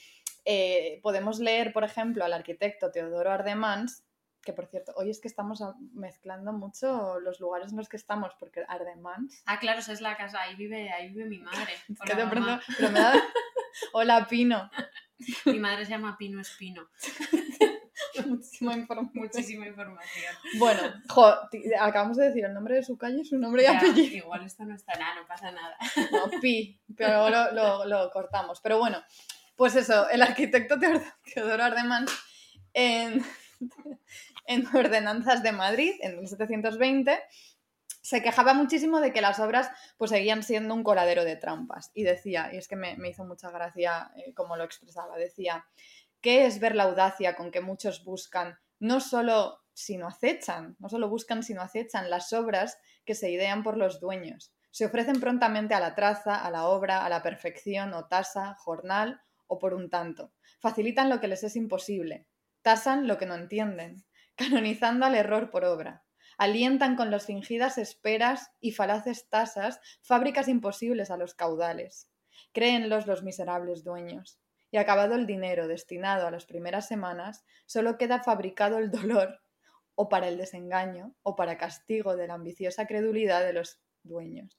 eh, 0.45 1.01
podemos 1.03 1.41
leer, 1.41 1.73
por 1.73 1.85
ejemplo, 1.85 2.25
al 2.25 2.33
arquitecto 2.33 2.91
Teodoro 2.91 3.33
Ardemans, 3.33 4.05
que 4.43 4.53
por 4.53 4.67
cierto, 4.67 4.93
hoy 4.97 5.11
es 5.11 5.21
que 5.21 5.29
estamos 5.29 5.63
mezclando 5.93 6.53
mucho 6.53 7.21
los 7.21 7.41
lugares 7.41 7.73
en 7.73 7.79
los 7.79 7.89
que 7.89 7.97
estamos, 7.97 8.33
porque 8.39 8.65
Ardemans... 8.69 9.43
Ah, 9.47 9.59
claro, 9.59 9.81
esa 9.81 9.93
es 9.93 10.01
la 10.01 10.17
casa, 10.17 10.41
ahí 10.41 10.57
vive, 10.57 10.91
ahí 10.91 11.09
vive 11.09 11.27
mi 11.27 11.39
madre. 11.39 11.73
Hola, 12.01 12.63
Hola, 13.93 14.27
Pino. 14.29 14.71
mi 15.45 15.59
madre 15.59 15.85
se 15.85 15.91
llama 15.91 16.17
Pino 16.17 16.41
Espino. 16.41 16.89
Muchísima 18.27 18.75
información. 18.77 19.23
Muchísima 19.25 19.67
información. 19.67 20.35
Bueno, 20.59 20.81
jo, 21.09 21.35
acabamos 21.81 22.17
de 22.17 22.27
decir 22.27 22.45
el 22.45 22.55
nombre 22.55 22.77
de 22.77 22.83
su 22.83 22.97
calle, 22.97 23.25
su 23.25 23.39
nombre 23.39 23.63
y 23.63 23.67
Ya, 23.67 23.79
apellido. 23.79 24.17
igual 24.17 24.45
esto 24.45 24.65
no 24.65 24.75
está 24.75 24.95
nada, 24.99 25.15
no 25.21 25.27
pasa 25.27 25.51
nada. 25.53 25.77
No, 26.13 26.41
pi, 26.41 26.81
pero 26.97 27.29
lo, 27.31 27.53
lo- 27.53 27.85
lo 27.87 28.11
cortamos. 28.11 28.61
Pero 28.61 28.79
bueno, 28.79 29.03
pues 29.57 29.77
eso, 29.77 30.09
el 30.11 30.23
arquitecto 30.23 30.77
Teodoro 31.35 31.63
Ardemans 31.65 32.11
en, 32.73 33.23
en 34.47 34.67
Ordenanzas 34.75 35.43
de 35.43 35.53
Madrid, 35.53 35.93
en 36.01 36.17
1720, 36.21 37.19
se 38.03 38.23
quejaba 38.23 38.55
muchísimo 38.55 39.01
de 39.01 39.13
que 39.13 39.21
las 39.21 39.39
obras 39.41 39.71
pues 39.99 40.11
seguían 40.11 40.43
siendo 40.43 40.75
un 40.75 40.83
coladero 40.83 41.25
de 41.25 41.37
trampas. 41.37 41.91
Y 41.95 42.03
decía, 42.03 42.51
y 42.53 42.57
es 42.57 42.67
que 42.67 42.77
me, 42.77 42.97
me 42.97 43.11
hizo 43.11 43.25
mucha 43.25 43.51
gracia 43.51 44.11
eh, 44.17 44.33
como 44.35 44.57
lo 44.57 44.65
expresaba, 44.65 45.17
decía, 45.19 45.67
¿qué 46.21 46.47
es 46.47 46.61
ver 46.61 46.75
la 46.75 46.85
audacia 46.85 47.37
con 47.37 47.51
que 47.51 47.61
muchos 47.61 48.05
buscan, 48.05 48.59
no 48.79 49.01
solo 49.01 49.59
sino 49.73 50.07
acechan, 50.09 50.77
no 50.79 50.89
solo 50.89 51.09
buscan 51.09 51.43
sino 51.43 51.63
acechan 51.63 52.11
las 52.11 52.33
obras 52.33 52.79
que 53.05 53.15
se 53.15 53.31
idean 53.31 53.63
por 53.63 53.77
los 53.77 54.01
dueños? 54.01 54.53
Se 54.71 54.87
ofrecen 54.87 55.21
prontamente 55.21 55.75
a 55.75 55.81
la 55.81 55.95
traza, 55.95 56.37
a 56.37 56.51
la 56.51 56.67
obra, 56.67 57.05
a 57.05 57.09
la 57.09 57.23
perfección 57.23 57.93
o 57.95 58.07
tasa, 58.07 58.55
jornal 58.59 59.21
o 59.47 59.59
por 59.59 59.75
un 59.75 59.91
tanto. 59.91 60.33
Facilitan 60.61 61.09
lo 61.09 61.21
que 61.21 61.29
les 61.29 61.43
es 61.43 61.57
imposible, 61.57 62.27
tasan 62.63 63.09
lo 63.09 63.19
que 63.19 63.27
no 63.27 63.35
entienden, 63.35 64.05
canonizando 64.37 65.07
al 65.07 65.15
error 65.15 65.51
por 65.51 65.65
obra. 65.65 66.05
Alientan 66.39 66.97
con 66.97 67.11
las 67.11 67.27
fingidas 67.27 67.77
esperas 67.77 68.53
y 68.61 68.73
falaces 68.73 69.29
tasas 69.29 69.81
fábricas 70.01 70.49
imposibles 70.49 71.11
a 71.11 71.17
los 71.17 71.35
caudales. 71.35 72.09
Créenlos 72.53 73.07
los 73.07 73.23
miserables 73.23 73.85
dueños. 73.85 74.41
Y 74.71 74.77
acabado 74.77 75.15
el 75.15 75.27
dinero 75.27 75.69
destinado 75.69 76.27
a 76.27 76.31
las 76.31 76.47
primeras 76.47 76.87
semanas, 76.87 77.45
solo 77.67 77.99
queda 77.99 78.23
fabricado 78.23 78.79
el 78.79 78.91
dolor, 78.91 79.41
o 79.95 80.09
para 80.09 80.29
el 80.29 80.39
desengaño, 80.39 81.15
o 81.23 81.37
para 81.37 81.59
castigo 81.59 82.17
de 82.17 82.27
la 82.27 82.35
ambiciosa 82.35 82.87
credulidad 82.87 83.45
de 83.45 83.53
los 83.53 83.81
dueños. 84.03 84.59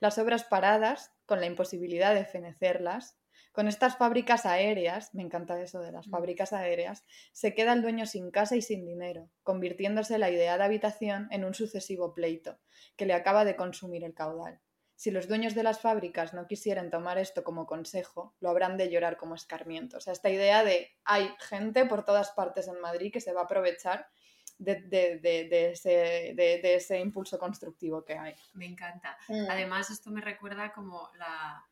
Las 0.00 0.18
obras 0.18 0.44
paradas, 0.44 1.12
con 1.26 1.40
la 1.40 1.46
imposibilidad 1.46 2.14
de 2.14 2.24
fenecerlas, 2.24 3.16
con 3.52 3.66
estas 3.68 3.96
fábricas 3.96 4.46
aéreas, 4.46 5.14
me 5.14 5.22
encanta 5.22 5.60
eso 5.60 5.80
de 5.80 5.92
las 5.92 6.06
Mm. 6.06 6.10
fábricas 6.10 6.52
aéreas, 6.52 7.04
se 7.32 7.54
queda 7.54 7.72
el 7.72 7.82
dueño 7.82 8.06
sin 8.06 8.30
casa 8.30 8.56
y 8.56 8.62
sin 8.62 8.84
dinero, 8.86 9.30
convirtiéndose 9.42 10.18
la 10.18 10.30
ideada 10.30 10.64
habitación 10.66 11.28
en 11.30 11.44
un 11.44 11.54
sucesivo 11.54 12.14
pleito, 12.14 12.58
que 12.96 13.06
le 13.06 13.14
acaba 13.14 13.44
de 13.44 13.56
consumir 13.56 14.04
el 14.04 14.14
caudal. 14.14 14.60
Si 15.00 15.10
los 15.10 15.28
dueños 15.28 15.54
de 15.54 15.62
las 15.62 15.80
fábricas 15.80 16.34
no 16.34 16.46
quisieran 16.46 16.90
tomar 16.90 17.16
esto 17.16 17.42
como 17.42 17.64
consejo, 17.64 18.34
lo 18.40 18.50
habrán 18.50 18.76
de 18.76 18.90
llorar 18.90 19.16
como 19.16 19.34
escarmiento. 19.34 19.96
O 19.96 20.00
sea, 20.00 20.12
esta 20.12 20.28
idea 20.28 20.62
de 20.62 20.94
hay 21.04 21.34
gente 21.38 21.86
por 21.86 22.04
todas 22.04 22.32
partes 22.32 22.68
en 22.68 22.78
Madrid 22.82 23.10
que 23.10 23.22
se 23.22 23.32
va 23.32 23.40
a 23.40 23.44
aprovechar 23.44 24.10
de, 24.58 24.74
de- 24.74 25.18
de- 25.18 26.74
ese 26.74 26.98
impulso 26.98 27.38
constructivo 27.38 28.04
que 28.04 28.18
hay. 28.18 28.34
Me 28.52 28.66
encanta. 28.66 29.16
Mm. 29.28 29.46
Además, 29.48 29.88
esto 29.88 30.10
me 30.10 30.20
recuerda 30.20 30.70
como 30.74 31.08
la, 31.16 31.64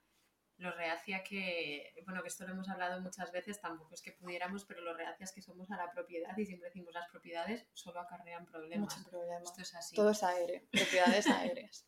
lo 0.59 0.73
reacia 0.73 1.23
que, 1.23 1.95
bueno, 2.05 2.21
que 2.23 2.29
esto 2.29 2.45
lo 2.45 2.53
hemos 2.53 2.69
hablado 2.69 3.01
muchas 3.01 3.31
veces, 3.31 3.61
tampoco 3.61 3.95
es 3.95 4.03
que 4.03 4.13
pudiéramos, 4.13 4.65
pero 4.65 4.81
lo 4.81 4.93
reacias 4.93 5.33
que 5.33 5.41
somos 5.41 5.71
a 5.71 5.77
la 5.77 5.91
propiedad 5.93 6.37
y 6.37 6.45
siempre 6.45 6.69
decimos 6.69 6.93
las 6.93 7.09
propiedades 7.09 7.67
solo 7.73 8.01
acarrean 8.01 8.45
problemas. 8.45 8.97
Mucho 8.97 9.09
problema. 9.09 9.41
Esto 9.45 9.63
es 9.63 9.75
así. 9.75 9.95
Todo 9.95 10.11
es 10.11 10.23
aéreo, 10.23 10.63
propiedades 10.71 11.27
aéreas. 11.29 11.87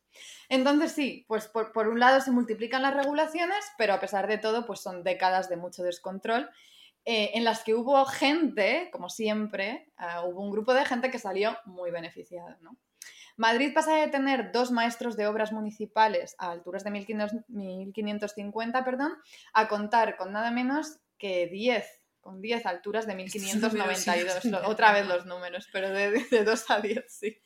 Entonces 0.49 0.93
sí, 0.93 1.25
pues 1.27 1.49
por, 1.49 1.73
por 1.73 1.89
un 1.89 1.99
lado 1.99 2.21
se 2.21 2.31
multiplican 2.31 2.83
las 2.83 2.95
regulaciones, 2.95 3.65
pero 3.77 3.95
a 3.95 4.01
pesar 4.01 4.29
de 4.29 4.39
todo, 4.39 4.67
pues 4.67 4.81
son 4.81 5.03
décadas 5.03 5.49
de 5.49 5.57
mucho 5.57 5.83
descontrol, 5.83 6.49
eh, 7.05 7.31
en 7.35 7.45
las 7.45 7.65
que 7.65 7.75
hubo 7.75 8.05
gente, 8.05 8.89
como 8.93 9.09
siempre, 9.09 9.91
ah, 9.97 10.25
hubo 10.25 10.43
un 10.43 10.51
grupo 10.51 10.75
de 10.75 10.85
gente 10.85 11.11
que 11.11 11.19
salió 11.19 11.57
muy 11.65 11.91
beneficiada. 11.91 12.59
¿no? 12.61 12.77
Madrid 13.41 13.73
pasa 13.73 13.95
de 13.97 14.09
tener 14.09 14.53
dos 14.53 14.71
maestros 14.71 15.17
de 15.17 15.27
obras 15.27 15.51
municipales 15.51 16.37
a 16.39 16.51
alturas 16.51 16.85
de 16.85 16.91
1500 16.91 17.49
1550, 17.49 18.85
perdón, 18.85 19.15
a 19.55 19.67
contar 19.69 20.17
con 20.17 20.33
nada 20.33 20.51
menos 20.51 21.01
que 21.19 21.47
10, 21.49 21.87
con 22.21 22.41
10 22.43 22.67
alturas 22.67 23.07
de 23.07 23.15
Estos 23.23 23.73
números 23.73 24.07
1592. 24.07 24.43
sí 24.43 24.51
Lo- 24.51 24.61
nos 24.61 24.69
Otra 24.69 24.93
vez 24.93 25.07
los 25.07 25.25
números, 25.27 25.69
pero 25.73 25.89
de, 25.91 26.11
de 26.31 26.45
2 26.45 26.71
a 26.71 26.81
10, 26.81 27.05
sí. 27.09 27.39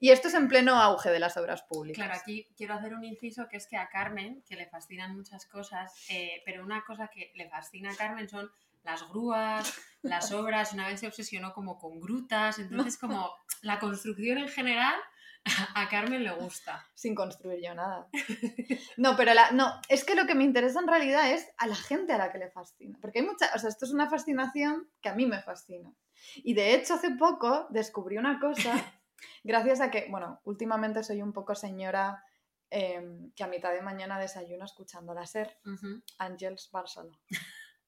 Y 0.00 0.10
esto 0.10 0.26
es 0.28 0.34
en 0.34 0.48
pleno 0.48 0.74
auge 0.74 1.10
de 1.10 1.20
las 1.20 1.36
obras 1.36 1.62
públicas. 1.62 2.04
Claro, 2.04 2.20
aquí 2.20 2.48
quiero 2.56 2.74
hacer 2.74 2.92
un 2.94 3.04
inciso 3.04 3.48
que 3.48 3.56
es 3.56 3.66
que 3.68 3.76
a 3.76 3.88
Carmen, 3.88 4.42
que 4.48 4.56
le 4.56 4.66
fascinan 4.66 5.16
muchas 5.16 5.46
cosas, 5.46 5.94
eh, 6.10 6.42
pero 6.44 6.64
una 6.64 6.84
cosa 6.84 7.08
que 7.08 7.30
le 7.36 7.48
fascina 7.48 7.92
a 7.92 7.96
Carmen 7.96 8.28
son 8.28 8.50
las 8.84 9.08
grúas, 9.08 9.74
las 10.02 10.30
obras, 10.32 10.72
una 10.72 10.88
vez 10.88 11.00
se 11.00 11.06
obsesionó 11.08 11.52
como 11.52 11.78
con 11.78 11.98
grutas, 12.00 12.58
entonces 12.58 12.96
como 13.00 13.32
la 13.62 13.78
construcción 13.78 14.38
en 14.38 14.48
general 14.48 14.94
a 15.74 15.88
Carmen 15.90 16.24
le 16.24 16.30
gusta. 16.32 16.86
sin 16.94 17.14
construir 17.14 17.60
yo 17.62 17.74
nada. 17.74 18.08
No, 18.96 19.14
pero 19.16 19.34
la, 19.34 19.50
no, 19.50 19.78
es 19.88 20.04
que 20.04 20.14
lo 20.14 20.26
que 20.26 20.34
me 20.34 20.44
interesa 20.44 20.80
en 20.80 20.86
realidad 20.88 21.30
es 21.32 21.46
a 21.58 21.66
la 21.66 21.74
gente 21.74 22.12
a 22.14 22.18
la 22.18 22.32
que 22.32 22.38
le 22.38 22.48
fascina. 22.50 22.96
Porque 23.02 23.18
hay 23.18 23.26
mucha, 23.26 23.50
o 23.54 23.58
sea, 23.58 23.68
esto 23.68 23.84
es 23.84 23.92
una 23.92 24.08
fascinación 24.08 24.88
que 25.02 25.08
a 25.10 25.14
mí 25.14 25.26
me 25.26 25.42
fascina. 25.42 25.92
Y 26.36 26.54
de 26.54 26.74
hecho, 26.74 26.94
hace 26.94 27.10
poco 27.10 27.66
descubrí 27.70 28.16
una 28.16 28.40
cosa, 28.40 28.72
gracias 29.42 29.80
a 29.82 29.90
que, 29.90 30.06
bueno, 30.10 30.40
últimamente 30.44 31.04
soy 31.04 31.20
un 31.20 31.32
poco 31.34 31.54
señora 31.54 32.24
em, 32.70 33.30
que 33.32 33.44
a 33.44 33.48
mitad 33.48 33.72
de 33.72 33.82
mañana 33.82 34.18
desayuno 34.18 34.64
escuchando 34.64 35.12
la 35.12 35.26
SER, 35.26 35.58
Ujú. 35.66 36.02
Ángels 36.18 36.70
Barcelona. 36.72 37.18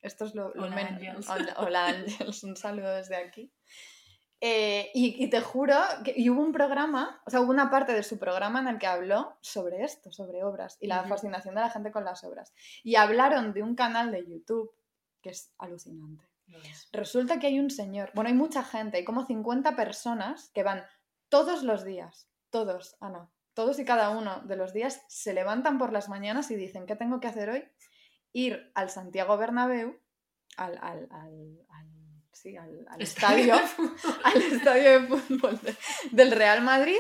Esto 0.07 0.25
es 0.25 0.35
lo, 0.35 0.55
lo 0.55 0.65
Hola, 0.65 0.75
men- 0.77 0.87
Ángels. 0.87 1.29
Hola, 1.29 1.55
hola, 1.59 1.87
Ángels, 1.87 2.45
un 2.45 2.57
saludo 2.57 2.95
desde 2.95 3.17
aquí. 3.17 3.53
Eh, 4.41 4.91
y, 4.95 5.25
y 5.25 5.31
te 5.31 5.41
juro 5.41 5.75
que 6.05 6.13
y 6.15 6.29
hubo 6.29 6.43
un 6.43 6.53
programa, 6.53 7.23
o 7.27 7.31
sea, 7.31 7.41
hubo 7.41 7.51
una 7.51 7.71
parte 7.71 7.93
de 7.95 8.03
su 8.03 8.19
programa 8.19 8.61
en 8.61 8.69
el 8.69 8.79
que 8.79 8.87
habló 8.87 9.37
sobre 9.41 9.83
esto, 9.83 10.13
sobre 10.13 10.45
obras 10.45 10.77
y 10.81 10.87
la 10.89 11.05
fascinación 11.05 11.55
de 11.55 11.63
la 11.63 11.71
gente 11.71 11.91
con 11.91 12.05
las 12.05 12.23
obras. 12.23 12.53
Y 12.85 12.97
hablaron 12.97 13.53
de 13.55 13.63
un 13.63 13.75
canal 13.75 14.13
de 14.13 14.27
YouTube 14.27 14.71
que 15.23 15.31
es 15.31 15.55
alucinante. 15.59 16.23
Resulta 16.93 17.41
que 17.41 17.49
hay 17.49 17.59
un 17.59 17.71
señor, 17.71 18.11
bueno, 18.15 18.29
hay 18.29 18.35
mucha 18.37 18.63
gente, 18.63 18.99
hay 18.99 19.05
como 19.05 19.25
50 19.27 19.75
personas 19.75 20.51
que 20.55 20.63
van 20.63 20.85
todos 21.29 21.63
los 21.65 21.85
días, 21.85 22.29
todos, 22.51 22.97
Ana, 23.01 23.29
todos 23.55 23.79
y 23.81 23.85
cada 23.85 24.11
uno 24.11 24.43
de 24.43 24.57
los 24.57 24.73
días 24.73 25.03
se 25.09 25.33
levantan 25.33 25.79
por 25.79 25.93
las 25.93 26.09
mañanas 26.09 26.51
y 26.51 26.57
dicen, 26.57 26.87
¿qué 26.87 26.95
tengo 26.95 27.19
que 27.21 27.27
hacer 27.27 27.49
hoy? 27.51 27.65
Ir 28.37 28.71
al 28.75 28.91
Santiago 28.91 29.39
Bernabéu, 29.39 29.99
al, 30.59 30.77
al, 30.83 31.09
al- 31.11 31.59
al- 31.71 32.23
sí, 32.33 32.55
al- 32.55 32.87
al 32.91 33.01
estadio, 33.01 33.55
al 34.25 34.43
estadio 34.43 35.01
de 35.01 35.07
fútbol 35.09 35.59
de- 35.63 35.75
del 36.13 36.33
Real 36.33 36.61
Madrid 36.63 36.99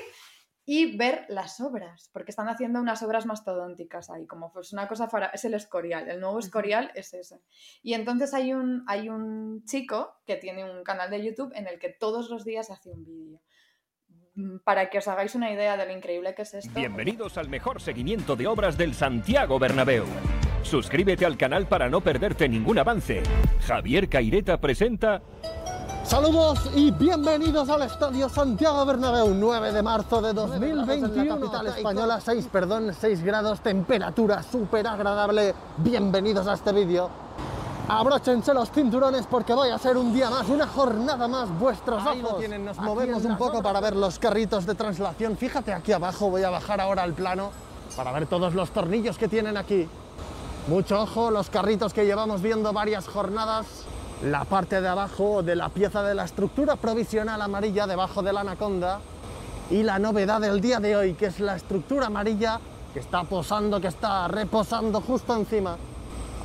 y 0.64 0.96
ver 0.96 1.26
las 1.28 1.60
obras, 1.60 2.08
porque 2.14 2.30
están 2.30 2.48
haciendo 2.48 2.80
unas 2.80 3.02
obras 3.02 3.26
mastodónticas 3.26 4.08
ahí, 4.08 4.26
como 4.26 4.50
pues 4.50 4.72
una 4.72 4.88
cosa, 4.88 5.08
fara- 5.08 5.30
es 5.34 5.44
el 5.44 5.52
Escorial, 5.52 6.08
el 6.08 6.20
nuevo. 6.20 6.38
Escorial 6.38 6.90
es 6.94 7.12
ese. 7.12 7.42
Y 7.82 7.92
entonces 7.92 8.32
hay 8.32 8.54
un, 8.54 8.82
hay 8.88 9.10
un 9.10 9.62
chico 9.66 10.14
que 10.24 10.36
tiene 10.36 10.64
un 10.64 10.82
canal 10.84 11.10
de 11.10 11.22
YouTube 11.22 11.52
en 11.54 11.66
el 11.68 11.78
que 11.78 11.90
todos 11.90 12.30
los 12.30 12.46
días 12.46 12.70
hace 12.70 12.90
un 12.90 13.04
vídeo. 13.04 13.42
Mm, 14.36 14.60
Para 14.64 14.88
que 14.88 14.96
os 14.98 15.06
hagáis 15.08 15.34
una 15.34 15.52
idea 15.52 15.76
de 15.76 15.84
lo 15.84 15.92
increíble 15.92 16.34
que 16.34 16.42
es 16.42 16.54
esto. 16.54 16.72
Bienvenidos 16.74 17.36
al 17.36 17.50
mejor 17.50 17.82
seguimiento 17.82 18.36
de 18.36 18.46
obras 18.46 18.78
del 18.78 18.94
Santiago 18.94 19.58
Bernabéu. 19.58 20.06
Suscríbete 20.66 21.24
al 21.24 21.36
canal 21.36 21.68
para 21.68 21.88
no 21.88 22.00
perderte 22.00 22.48
ningún 22.48 22.76
avance. 22.78 23.22
Javier 23.68 24.08
Caireta 24.08 24.60
presenta 24.60 25.22
Saludos 26.02 26.70
y 26.74 26.90
bienvenidos 26.90 27.68
al 27.68 27.82
Estadio 27.82 28.28
Santiago 28.28 28.84
Bernabéu, 28.84 29.32
9 29.32 29.72
de 29.72 29.82
marzo 29.82 30.20
de 30.20 30.32
2021. 30.32 31.22
En 31.22 31.28
la 31.28 31.34
capital 31.36 31.66
española, 31.68 32.20
6, 32.20 32.48
perdón, 32.50 32.92
6 32.92 33.22
grados, 33.22 33.60
temperatura 33.60 34.42
súper 34.42 34.88
agradable. 34.88 35.54
Bienvenidos 35.78 36.48
a 36.48 36.54
este 36.54 36.72
vídeo. 36.72 37.10
Abróchense 37.88 38.52
los 38.52 38.68
cinturones 38.72 39.24
porque 39.28 39.54
voy 39.54 39.70
a 39.70 39.78
ser 39.78 39.96
un 39.96 40.12
día 40.12 40.30
más, 40.30 40.48
una 40.48 40.66
jornada 40.66 41.28
más, 41.28 41.48
vuestros 41.60 42.04
Ahí 42.04 42.20
ojos. 42.20 42.32
lo 42.32 42.38
tienen, 42.38 42.64
nos 42.64 42.78
movemos 42.78 43.24
un 43.24 43.36
poco 43.36 43.62
para 43.62 43.80
ver 43.80 43.94
los 43.94 44.18
carritos 44.18 44.66
de 44.66 44.74
traslación. 44.74 45.36
Fíjate 45.36 45.72
aquí 45.72 45.92
abajo, 45.92 46.28
voy 46.28 46.42
a 46.42 46.50
bajar 46.50 46.80
ahora 46.80 47.04
al 47.04 47.12
plano 47.14 47.52
para 47.96 48.10
ver 48.10 48.26
todos 48.26 48.54
los 48.54 48.70
tornillos 48.70 49.16
que 49.16 49.28
tienen 49.28 49.56
aquí. 49.56 49.88
Mucho 50.68 51.00
ojo, 51.02 51.30
los 51.30 51.48
carritos 51.48 51.92
que 51.94 52.04
llevamos 52.04 52.42
viendo 52.42 52.72
varias 52.72 53.06
jornadas. 53.06 53.86
La 54.22 54.44
parte 54.44 54.80
de 54.80 54.88
abajo 54.88 55.42
de 55.42 55.54
la 55.54 55.68
pieza 55.68 56.02
de 56.02 56.14
la 56.14 56.24
estructura 56.24 56.76
provisional 56.76 57.40
amarilla 57.42 57.86
debajo 57.86 58.22
de 58.22 58.32
la 58.32 58.40
anaconda. 58.40 59.00
Y 59.70 59.82
la 59.82 59.98
novedad 59.98 60.40
del 60.40 60.60
día 60.60 60.80
de 60.80 60.96
hoy, 60.96 61.14
que 61.14 61.26
es 61.26 61.38
la 61.40 61.56
estructura 61.56 62.06
amarilla 62.06 62.60
que 62.92 63.00
está 63.00 63.24
posando, 63.24 63.80
que 63.80 63.88
está 63.88 64.26
reposando 64.28 65.00
justo 65.00 65.36
encima. 65.36 65.76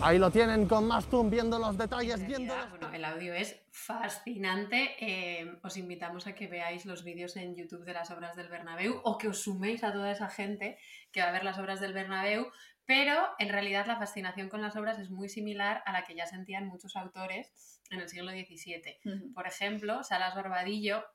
Ahí 0.01 0.17
lo 0.17 0.31
tienen 0.31 0.67
con 0.67 0.87
más 0.87 1.05
zoom, 1.05 1.29
viendo 1.29 1.59
los 1.59 1.77
detalles, 1.77 2.19
En 2.21 2.27
viendo 2.27 2.55
los- 2.57 2.69
bueno, 2.71 2.89
el 2.91 3.05
audio 3.05 3.33
es 3.35 3.55
fascinante. 3.69 4.95
Eh, 4.99 5.59
os 5.63 5.77
invitamos 5.77 6.25
a 6.25 6.33
que 6.33 6.47
veáis 6.47 6.85
los 6.87 7.03
vídeos 7.03 7.37
en 7.37 7.55
YouTube 7.55 7.85
de 7.85 7.93
las 7.93 8.09
obras 8.09 8.35
del 8.35 8.47
Bernabéu 8.49 8.99
o 9.03 9.17
que 9.19 9.27
os 9.29 9.43
suméis 9.43 9.83
a 9.83 9.93
toda 9.93 10.11
esa 10.11 10.27
gente 10.27 10.79
que 11.11 11.21
va 11.21 11.27
a 11.27 11.31
ver 11.31 11.43
las 11.43 11.59
obras 11.59 11.79
del 11.79 11.93
Bernabéu, 11.93 12.47
pero 12.85 13.29
en 13.39 13.50
realidad 13.50 13.85
la 13.85 13.97
fascinación 13.97 14.50
con 14.50 14.61
las 14.61 14.75
obras 14.75 15.00
es 15.00 15.09
muy 15.09 15.29
similar 15.29 15.83
a 15.85 15.91
la 15.91 16.03
que 16.03 16.15
ya 16.15 16.25
sentían 16.25 16.67
muchos 16.67 16.95
autores 16.95 17.81
en 17.89 18.01
el 18.01 18.09
siglo 18.09 18.31
XVII. 18.31 19.33
Por 19.33 19.47
ejemplo, 19.47 20.03
Salas 20.03 20.35
Barbadillo, 20.35 21.05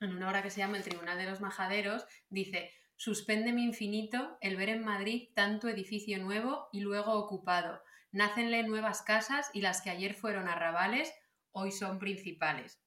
en 0.00 0.14
una 0.14 0.28
obra 0.28 0.42
que 0.42 0.50
se 0.50 0.58
llama 0.58 0.76
El 0.76 0.84
Tribunal 0.84 1.18
de 1.18 1.26
los 1.26 1.40
Majaderos, 1.40 2.06
dice, 2.28 2.72
suspéndeme 2.96 3.62
infinito 3.62 4.38
el 4.40 4.56
ver 4.56 4.68
en 4.68 4.84
Madrid 4.84 5.30
tanto 5.34 5.68
edificio 5.68 6.18
nuevo 6.18 6.68
y 6.72 6.80
luego 6.80 7.12
ocupado 7.12 7.82
Nácenle 8.12 8.62
nuevas 8.64 9.00
casas 9.00 9.50
y 9.54 9.62
las 9.62 9.80
que 9.80 9.88
ayer 9.88 10.12
fueron 10.12 10.46
arrabales, 10.46 11.10
hoy 11.50 11.72
son 11.72 11.98
principales. 11.98 12.78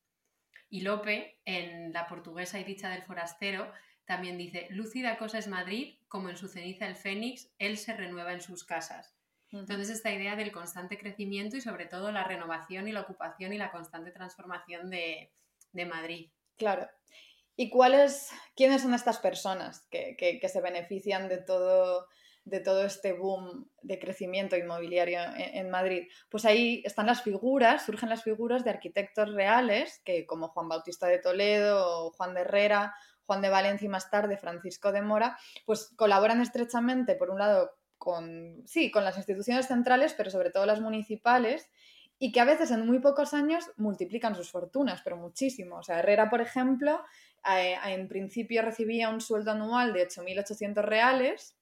Y 0.70 0.82
Lope, 0.82 1.42
en 1.46 1.94
La 1.94 2.06
portuguesa 2.06 2.60
y 2.60 2.64
dicha 2.64 2.90
del 2.90 3.02
forastero, 3.02 3.72
también 4.06 4.38
dice, 4.38 4.68
lúcida 4.70 5.18
cosa 5.18 5.40
es 5.40 5.48
Madrid, 5.48 5.96
como 6.08 6.30
en 6.30 6.38
su 6.38 6.48
ceniza 6.48 6.86
el 6.86 6.96
fénix, 6.96 7.50
él 7.60 7.78
se 7.78 7.94
renueva 7.94 8.34
en 8.34 8.42
sus 8.42 8.64
casas. 8.64 9.16
Entonces, 9.52 9.90
esta 9.90 10.12
idea 10.12 10.36
del 10.36 10.52
constante 10.52 10.98
crecimiento 10.98 11.56
y 11.56 11.62
sobre 11.62 11.86
todo 11.86 12.12
la 12.12 12.24
renovación 12.24 12.88
y 12.88 12.92
la 12.92 13.02
ocupación 13.02 13.54
y 13.54 13.58
la 13.58 13.72
constante 13.72 14.12
transformación 14.12 14.90
de, 14.90 15.32
Madrid. 15.74 16.30
Claro. 16.58 16.88
¿Y 17.58 17.70
cuáles, 17.70 18.32
quiénes 18.56 18.82
son 18.82 18.94
estas 18.94 19.20
personas 19.20 19.88
que, 19.90 20.16
que 20.18 20.50
se 20.50 20.62
benefician 20.62 21.28
de 21.28 21.38
todo, 21.38 22.08
de 22.46 22.60
todo 22.60 22.86
este 22.86 23.14
boom 23.14 23.70
de 23.82 24.00
crecimiento 24.00 24.56
inmobiliario 24.56 25.20
en, 25.36 25.70
Madrid? 25.70 26.08
Pues 26.30 26.46
ahí 26.46 26.82
están 26.86 27.08
las 27.08 27.24
figuras, 27.24 27.86
surgen 27.86 28.10
las 28.10 28.24
figuras 28.24 28.64
de 28.64 28.70
arquitectos 28.70 29.34
reales, 29.34 30.02
que 30.06 30.26
como 30.26 30.50
Juan 30.50 30.70
Bautista 30.70 31.08
de 31.08 31.20
Toledo, 31.20 32.12
Juan 32.12 32.34
de 32.34 32.42
Herrera, 32.42 32.96
Juan 33.26 33.42
de 33.42 33.50
Valencia 33.50 33.86
y 33.86 33.90
más 33.90 34.10
tarde 34.10 34.38
Francisco 34.38 34.92
de 34.92 35.02
Mora, 35.02 35.38
pues 35.66 35.92
colaboran 35.96 36.42
estrechamente, 36.42 37.16
por 37.16 37.30
un 37.30 37.40
lado, 37.40 37.72
con, 37.98 38.64
sí, 38.66 38.92
con 38.92 39.04
las 39.04 39.18
instituciones 39.18 39.68
centrales, 39.68 40.14
pero 40.14 40.30
sobre 40.30 40.52
todo 40.52 40.66
las 40.66 40.82
municipales, 40.82 41.70
y 42.18 42.32
que 42.32 42.40
a 42.40 42.46
veces 42.46 42.72
en 42.72 42.86
muy 42.86 43.00
pocos 43.00 43.34
años 43.34 43.72
multiplican 43.78 44.36
sus 44.36 44.52
fortunas, 44.52 45.02
pero 45.04 45.18
muchísimo. 45.18 45.78
O 45.78 45.84
sea, 45.84 46.00
Herrera, 46.00 46.30
por 46.30 46.42
ejemplo, 46.42 47.02
eh, 47.58 47.76
en 47.86 48.08
principio 48.08 48.62
recibía 48.62 49.10
un 49.10 49.22
sueldo 49.22 49.52
anual 49.52 49.94
de 49.94 50.08
8.800 50.08 50.84
reales, 50.84 51.58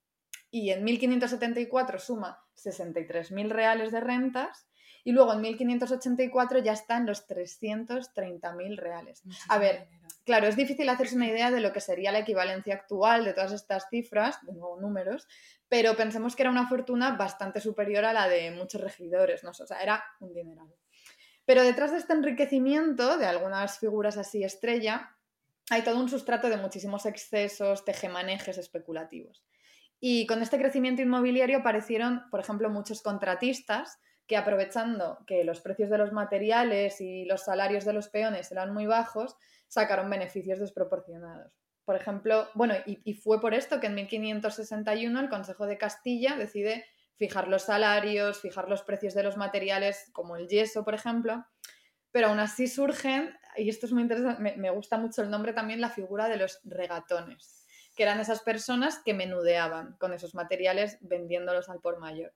y 0.53 0.69
en 0.69 0.83
1574 0.83 1.97
suma 1.97 2.39
63.000 2.55 3.49
reales 3.49 3.91
de 3.91 3.99
rentas 3.99 4.67
y 5.03 5.11
luego 5.11 5.33
en 5.33 5.41
1584 5.41 6.59
ya 6.59 6.73
están 6.73 7.05
los 7.05 7.27
330.000 7.27 8.77
reales. 8.77 9.21
A 9.49 9.57
ver, 9.57 9.87
claro, 10.25 10.47
es 10.47 10.55
difícil 10.55 10.87
hacerse 10.89 11.15
una 11.15 11.27
idea 11.27 11.51
de 11.51 11.59
lo 11.59 11.73
que 11.73 11.81
sería 11.81 12.11
la 12.11 12.19
equivalencia 12.19 12.75
actual 12.75 13.25
de 13.25 13.33
todas 13.33 13.51
estas 13.51 13.89
cifras, 13.89 14.37
de 14.45 14.53
nuevo 14.53 14.79
números, 14.79 15.27
pero 15.67 15.95
pensemos 15.95 16.35
que 16.35 16.43
era 16.43 16.51
una 16.51 16.69
fortuna 16.69 17.15
bastante 17.15 17.59
superior 17.59 18.05
a 18.05 18.13
la 18.13 18.27
de 18.27 18.51
muchos 18.51 18.81
regidores, 18.81 19.43
¿no? 19.43 19.51
O 19.51 19.53
sea, 19.53 19.81
era 19.81 20.03
un 20.19 20.33
dineral. 20.33 20.73
Pero 21.45 21.63
detrás 21.63 21.91
de 21.91 21.97
este 21.97 22.13
enriquecimiento 22.13 23.17
de 23.17 23.25
algunas 23.25 23.79
figuras 23.79 24.17
así 24.17 24.43
estrella, 24.43 25.17
hay 25.69 25.81
todo 25.81 25.99
un 25.99 26.09
sustrato 26.09 26.49
de 26.49 26.57
muchísimos 26.57 27.05
excesos, 27.05 27.83
tejemanejes 27.83 28.57
especulativos. 28.57 29.43
Y 29.99 30.25
con 30.27 30.41
este 30.41 30.57
crecimiento 30.57 31.01
inmobiliario 31.01 31.59
aparecieron, 31.59 32.23
por 32.29 32.39
ejemplo, 32.39 32.69
muchos 32.69 33.01
contratistas 33.01 33.99
que 34.27 34.37
aprovechando 34.37 35.19
que 35.27 35.43
los 35.43 35.61
precios 35.61 35.89
de 35.89 35.97
los 35.97 36.11
materiales 36.11 37.01
y 37.01 37.25
los 37.25 37.43
salarios 37.43 37.85
de 37.85 37.93
los 37.93 38.09
peones 38.09 38.51
eran 38.51 38.73
muy 38.73 38.85
bajos, 38.85 39.35
sacaron 39.67 40.09
beneficios 40.09 40.59
desproporcionados. 40.59 41.51
Por 41.85 41.95
ejemplo, 41.95 42.47
bueno, 42.53 42.75
y, 42.85 43.13
fue 43.15 43.41
por 43.41 43.53
esto 43.53 43.79
que 43.81 43.87
en 43.87 43.95
1561 43.95 45.19
el 45.19 45.29
Consejo 45.29 45.67
de 45.67 45.77
Castilla 45.77 46.37
decide 46.37 46.85
fijar 47.17 47.49
los 47.49 47.63
salarios, 47.63 48.39
fijar 48.39 48.69
los 48.69 48.83
precios 48.83 49.13
de 49.13 49.23
los 49.23 49.35
materiales, 49.35 50.09
como 50.13 50.37
el 50.37 50.47
yeso, 50.47 50.85
por 50.85 50.93
ejemplo, 50.93 51.45
pero 52.11 52.27
aún 52.27 52.39
así 52.39 52.67
surgen, 52.67 53.35
y 53.57 53.69
esto 53.69 53.85
es 53.85 53.91
muy 53.91 54.03
interesante, 54.03 54.55
me 54.55 54.69
gusta 54.69 54.97
mucho 54.97 55.21
el 55.21 55.29
nombre 55.29 55.51
también, 55.51 55.81
la 55.81 55.89
figura 55.89 56.29
de 56.29 56.37
los 56.37 56.61
regatones 56.63 57.63
que 57.95 58.03
eran 58.03 58.19
esas 58.19 58.41
personas 58.41 58.99
que 59.03 59.13
menudeaban 59.13 59.95
con 59.99 60.13
esos 60.13 60.33
materiales 60.33 60.97
vendiéndolos 61.01 61.69
al 61.69 61.79
por 61.79 61.99
mayor. 61.99 62.33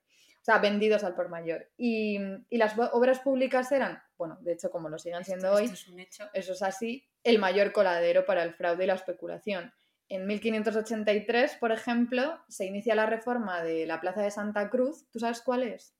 O 0.48 0.50
sea, 0.50 0.60
vendidos 0.60 1.04
al 1.04 1.14
por 1.14 1.28
mayor. 1.28 1.70
Y, 1.76 2.20
las 2.52 2.74
obras 2.94 3.20
públicas 3.20 3.70
eran, 3.74 4.02
bueno, 4.18 4.38
de 4.40 4.54
hecho, 4.54 4.72
como 4.72 4.88
lo 4.88 4.98
siguen 4.98 5.26
siendo 5.26 5.52
hoy, 5.52 5.66
es 5.66 5.90
un 5.90 6.00
hecho. 6.00 6.30
eso 6.32 6.54
es 6.54 6.62
así, 6.62 7.06
el 7.22 7.38
mayor 7.38 7.74
coladero 7.74 8.26
para 8.26 8.44
el 8.44 8.54
fraude 8.54 8.86
y 8.86 8.88
la 8.88 8.94
especulación. 8.94 9.74
En 10.08 10.26
1583, 10.26 11.58
por 11.58 11.74
ejemplo, 11.74 12.40
se 12.48 12.64
inicia 12.64 12.96
la 12.96 13.06
reforma 13.06 13.62
de 13.62 13.86
la 13.86 14.00
Plaza 14.00 14.22
de 14.22 14.32
Santa 14.32 14.70
Cruz. 14.70 15.06
¿Tú 15.12 15.20
sabes 15.20 15.42
cuál 15.42 15.64
es? 15.64 15.94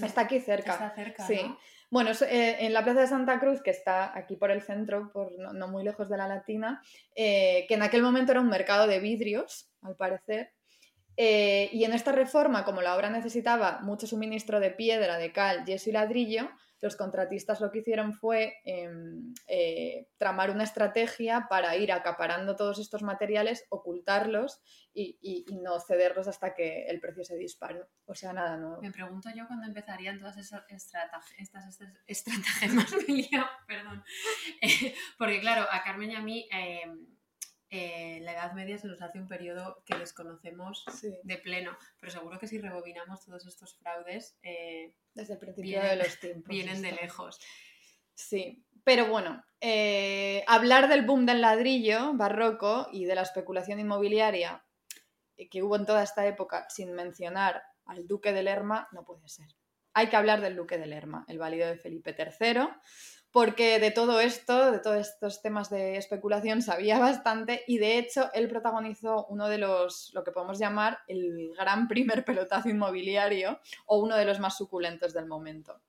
Está 0.00 0.20
aquí 0.20 0.38
cerca. 0.38 0.74
Está 0.74 0.90
cerca. 0.90 1.26
Sí. 1.26 1.40
Bueno, 1.90 2.12
eh, 2.28 2.58
en 2.60 2.72
la 2.72 2.84
Plaza 2.84 3.00
de 3.00 3.06
Santa 3.08 3.40
Cruz, 3.40 3.60
que 3.60 3.70
está 3.70 4.16
aquí 4.16 4.36
por 4.36 4.52
el 4.52 4.62
centro, 4.62 5.10
por 5.12 5.32
no, 5.36 5.66
muy 5.66 5.82
lejos 5.82 6.08
de 6.08 6.16
la 6.16 6.28
Latina, 6.28 6.80
eh, 7.16 7.66
que 7.66 7.74
en 7.74 7.82
aquel 7.82 8.02
momento 8.02 8.30
era 8.30 8.40
un 8.40 8.48
mercado 8.48 8.86
de 8.86 9.00
vidrios, 9.00 9.68
al 9.82 9.96
parecer, 9.96 10.53
eh, 11.16 11.70
y 11.72 11.84
en 11.84 11.92
esta 11.92 12.12
reforma, 12.12 12.64
como 12.64 12.82
la 12.82 12.96
obra 12.96 13.10
necesitaba 13.10 13.80
mucho 13.82 14.06
suministro 14.06 14.60
de 14.60 14.70
piedra, 14.70 15.18
de 15.18 15.32
cal, 15.32 15.64
yeso 15.64 15.90
y 15.90 15.92
ladrillo, 15.92 16.50
los 16.84 16.96
contratistas 16.96 17.62
lo 17.62 17.70
que 17.70 17.78
hicieron 17.78 18.12
fue 18.12 18.58
em, 18.64 19.32
eh, 19.48 20.06
tramar 20.18 20.50
una 20.50 20.64
estrategia 20.64 21.46
para 21.48 21.74
ir 21.76 21.90
acaparando 21.90 22.56
todos 22.56 22.78
estos 22.78 23.02
materiales, 23.02 23.64
ocultarlos 23.70 24.60
y, 24.92 25.46
no 25.62 25.80
cederlos 25.80 26.28
hasta 26.28 26.54
que 26.54 26.84
el 26.86 27.00
precio 27.00 27.24
se 27.24 27.36
disparó. 27.36 27.88
O 28.04 28.14
sea, 28.14 28.34
nada 28.34 28.58
nuevo. 28.58 28.82
Me 28.82 28.92
pregunto 28.92 29.30
yo 29.34 29.46
cuándo 29.46 29.66
empezarían 29.66 30.18
todas 30.18 30.36
esas 30.36 30.62
estrategias, 30.68 31.38
estas, 31.38 31.80
estrategias, 32.06 33.46
perdón. 33.66 34.04
Eh, 34.60 34.94
porque 35.16 35.40
claro, 35.40 35.66
a 35.70 35.82
Carmen 35.82 36.10
y 36.10 36.14
a 36.16 36.20
mí 36.20 36.46
em, 36.52 37.06
eh, 37.76 38.20
la 38.20 38.34
Edad 38.34 38.52
Media 38.52 38.78
se 38.78 38.86
nos 38.86 39.02
hace 39.02 39.18
un 39.18 39.26
periodo 39.26 39.82
que 39.84 39.96
desconocemos 39.98 40.84
de 41.24 41.38
pleno, 41.38 41.76
pero 41.98 42.12
seguro 42.12 42.38
que 42.38 42.46
si 42.46 42.60
rebobinamos 42.60 43.24
todos 43.24 43.44
estos 43.48 43.76
fraudes, 43.78 44.38
eh, 44.44 44.94
desde 45.12 45.32
el 45.32 45.40
principio 45.40 45.82
de 45.82 45.96
los 45.96 46.20
tiempos, 46.20 46.48
vienen 46.48 46.82
de 46.82 46.92
lejos. 46.92 47.40
Sí, 48.14 48.64
pero 48.84 49.08
bueno, 49.08 49.44
eh, 49.60 50.44
hablar 50.46 50.88
del 50.88 51.04
boom 51.04 51.26
del 51.26 51.40
ladrillo 51.40 52.14
barroco 52.14 52.86
y 52.92 53.06
de 53.06 53.16
la 53.16 53.22
especulación 53.22 53.80
inmobiliaria 53.80 54.64
que 55.50 55.62
hubo 55.64 55.74
en 55.74 55.84
toda 55.84 56.04
esta 56.04 56.24
época 56.28 56.66
sin 56.68 56.92
mencionar 56.92 57.60
al 57.86 58.06
duque 58.06 58.32
de 58.32 58.44
Lerma 58.44 58.86
no 58.92 59.04
puede 59.04 59.28
ser. 59.28 59.48
Hay 59.94 60.08
que 60.08 60.16
hablar 60.16 60.40
del 60.40 60.54
duque 60.54 60.78
de 60.78 60.86
Lerma, 60.86 61.24
el 61.26 61.38
válido 61.38 61.66
de 61.66 61.76
Felipe 61.76 62.14
III, 62.16 62.68
porque 63.34 63.80
de 63.80 63.90
todo 63.90 64.20
esto, 64.20 64.70
de 64.70 64.78
todos 64.78 65.08
estos 65.08 65.42
temas 65.42 65.68
de 65.68 65.96
especulación, 65.96 66.62
sabía 66.62 66.98
bastante 67.00 67.64
y 67.66 67.78
de 67.78 67.98
hecho 67.98 68.30
él 68.32 68.48
protagonizó 68.48 69.26
uno 69.26 69.48
de 69.48 69.58
los, 69.58 70.12
lo 70.14 70.22
que 70.22 70.30
podemos 70.30 70.60
llamar 70.60 71.00
el 71.08 71.52
gran 71.58 71.88
primer 71.88 72.24
pelotazo 72.24 72.68
inmobiliario 72.68 73.58
o 73.86 73.98
uno 73.98 74.14
de 74.14 74.24
los 74.24 74.38
más 74.38 74.56
suculentos 74.56 75.12
del 75.12 75.26
momento. 75.26 75.82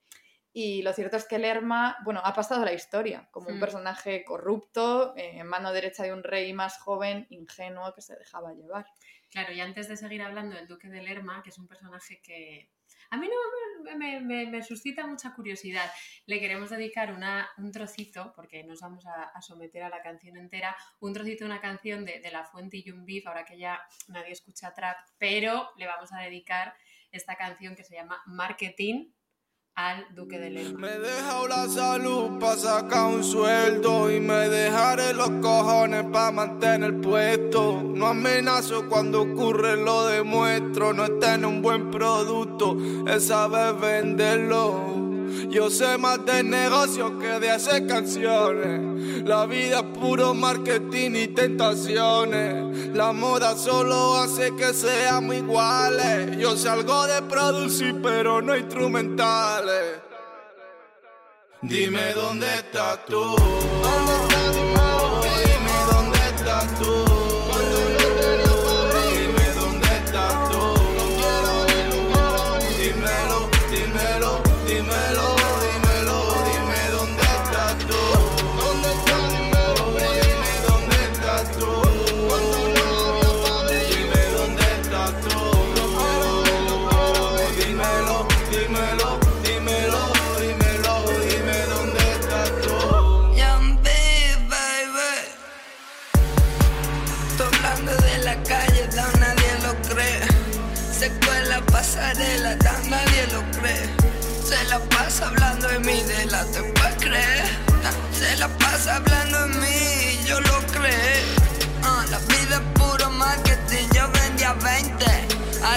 Y 0.53 0.81
lo 0.81 0.91
cierto 0.93 1.17
es 1.17 1.25
que 1.25 1.37
Lerma, 1.37 1.97
bueno, 2.03 2.19
ha 2.23 2.33
pasado 2.33 2.65
la 2.65 2.73
historia 2.73 3.27
como 3.29 3.49
un 3.49 3.59
personaje 3.59 4.25
corrupto, 4.25 5.13
en 5.15 5.37
eh, 5.37 5.43
mano 5.43 5.71
derecha 5.71 6.01
de 6.01 6.13
un 6.13 6.23
rey 6.23 6.51
más 6.51 6.79
joven, 6.79 7.27
ingenuo, 7.29 7.93
que 7.93 8.01
se 8.01 8.15
dejaba 8.15 8.53
llevar. 8.53 8.87
Claro, 9.29 9.53
y 9.53 9.59
antes 9.59 9.87
de 9.87 9.97
seguir 9.97 10.23
hablando 10.23 10.55
del 10.55 10.67
duque 10.67 10.87
de 10.87 11.03
Lerma, 11.03 11.43
que 11.43 11.49
es 11.49 11.59
un 11.59 11.67
personaje 11.67 12.21
que 12.23 12.71
a 13.15 13.17
mí 13.17 13.29
no 13.29 13.97
me, 13.97 14.61
suscita 14.61 15.07
mucha 15.07 15.33
curiosidad. 15.33 15.89
Le 16.25 16.39
queremos 16.39 16.69
dedicar 16.69 17.15
un 17.57 17.71
trocito, 17.71 18.33
porque 18.35 18.63
nos 18.63 18.81
vamos 18.81 19.05
a, 19.05 19.41
someter 19.41 19.83
a 19.83 19.89
la 19.89 20.01
canción 20.01 20.35
entera, 20.35 20.75
un 20.99 21.13
trocito 21.13 21.45
de 21.45 21.51
una 21.51 21.61
canción 21.61 22.03
de, 22.03 22.29
La 22.29 22.43
Fuente 22.43 22.83
y 22.83 22.91
un 22.91 23.05
Beef, 23.05 23.25
ahora 23.25 23.45
que 23.45 23.57
ya 23.57 23.81
nadie 24.09 24.33
escucha 24.33 24.73
trap, 24.73 24.97
pero 25.17 25.69
le 25.77 25.87
vamos 25.87 26.11
a 26.11 26.19
dedicar 26.19 26.75
esta 27.11 27.35
canción 27.35 27.75
que 27.75 27.85
se 27.85 27.95
llama 27.95 28.21
Marketing 28.25 29.11
al 29.75 30.05
Duque 30.15 30.39
de 30.39 30.49
Lerma. 30.49 30.79
Me 30.79 30.87
he 30.87 31.47
la 31.49 31.67
salud 31.67 32.39
para 32.39 32.55
sacar 32.55 33.07
un 33.07 33.23
sueldo 33.23 34.09
y 34.09 34.21
me 34.21 34.47
dejaré 34.47 35.13
los 35.13 35.29
cojones 35.41 36.05
para 36.13 36.31
mantener 36.31 36.91
el 36.91 37.01
puesto. 37.01 37.81
No 37.83 38.07
amenazo 38.07 38.87
cuando 38.87 39.23
ocurre, 39.23 39.75
lo 39.75 40.07
demuestro. 40.07 40.93
No 40.93 41.03
es 41.03 41.19
tener 41.19 41.45
un 41.45 41.61
buen 41.61 41.91
producto, 41.91 42.77
es 43.05 43.27
saber 43.27 43.75
venderlo. 43.75 45.04
Yo 45.49 45.69
sé 45.69 45.97
más 45.97 46.25
de 46.25 46.43
negocio 46.43 47.17
que 47.19 47.39
de 47.39 47.51
hacer 47.51 47.87
canciones. 47.87 49.23
La 49.23 49.45
vida 49.45 49.79
es 49.79 49.97
puro 49.97 50.33
marketing 50.33 51.11
y 51.15 51.27
tentaciones. 51.29 52.89
La 52.93 53.11
moda 53.11 53.57
solo 53.57 54.15
hace 54.15 54.55
que 54.55 54.73
seamos 54.73 55.35
iguales. 55.35 56.37
Yo 56.37 56.55
salgo 56.55 57.07
de 57.07 57.21
producir, 57.23 58.01
pero 58.01 58.41
no 58.41 58.55
instrumentales. 58.55 59.99
Dime 61.61 62.13
dónde 62.13 62.47
estás 62.55 63.05
tú. 63.05 63.35
Dime 63.35 64.94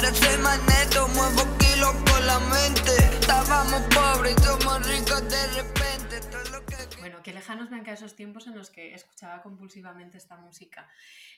Más 0.09 0.59
neto, 0.65 1.07
muevo 1.09 1.59
kilos 1.59 1.95
con 2.11 2.27
la 2.27 2.39
mente. 2.39 2.97
Estábamos 3.21 3.83
pobres 3.95 4.37
somos 4.43 4.89
ricos 4.89 5.23
de 5.29 5.47
repente. 5.49 6.21
Que 6.67 7.01
Bueno, 7.01 7.23
qué 7.23 7.35
lejanos 7.35 7.69
me 7.69 7.77
han 7.77 7.83
quedado 7.83 8.07
esos 8.07 8.17
tiempos 8.17 8.47
en 8.47 8.57
los 8.57 8.71
que 8.71 8.95
escuchaba 8.95 9.43
compulsivamente 9.43 10.17
esta 10.17 10.39
música. 10.39 10.89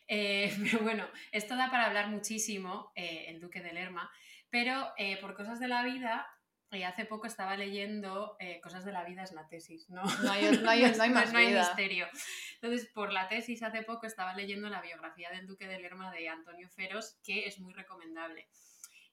Eh, 0.07 0.57
pero 0.63 0.85
bueno, 0.85 1.05
esto 1.33 1.57
da 1.57 1.69
para 1.69 1.87
hablar 1.87 2.11
muchísimo, 2.11 2.93
eh, 2.95 3.25
el 3.27 3.41
Duque 3.41 3.61
de 3.61 3.73
Lerma, 3.73 4.09
pero 4.51 4.93
eh, 4.97 5.17
por 5.21 5.35
cosas 5.35 5.59
de 5.59 5.67
la 5.67 5.83
vida, 5.83 6.29
eh, 6.73 6.85
hace 6.85 7.05
poco 7.05 7.27
estaba 7.27 7.57
leyendo 7.57 8.37
eh, 8.39 8.61
Cosas 8.61 8.85
de 8.85 8.93
la 8.93 9.05
vida 9.05 9.25
es 9.25 9.33
la 9.33 9.49
tesis, 9.49 9.91
¿no? 9.91 10.03
No 10.05 10.31
hay, 10.33 10.59
no 10.59 10.71
hay, 10.71 10.83
no 10.97 11.03
hay 11.03 11.11
más 11.11 11.33
no 11.33 11.39
hay 11.39 11.49
vida. 11.49 11.67
misterio. 11.67 12.07
Entonces, 12.55 12.89
por 12.89 13.13
la 13.13 13.29
tesis, 13.29 13.63
hace 13.63 13.83
poco 13.83 14.07
estaba 14.07 14.35
leyendo 14.35 14.69
la 14.69 14.81
biografía 14.81 15.31
del 15.31 15.47
Duque 15.47 15.67
de 15.67 15.81
Lerma 15.81 16.13
de 16.13 16.29
Antonio 16.29 16.69
Feros, 16.69 17.19
que 17.25 17.47
es 17.47 17.59
muy 17.59 17.73
recomendable. 17.73 18.49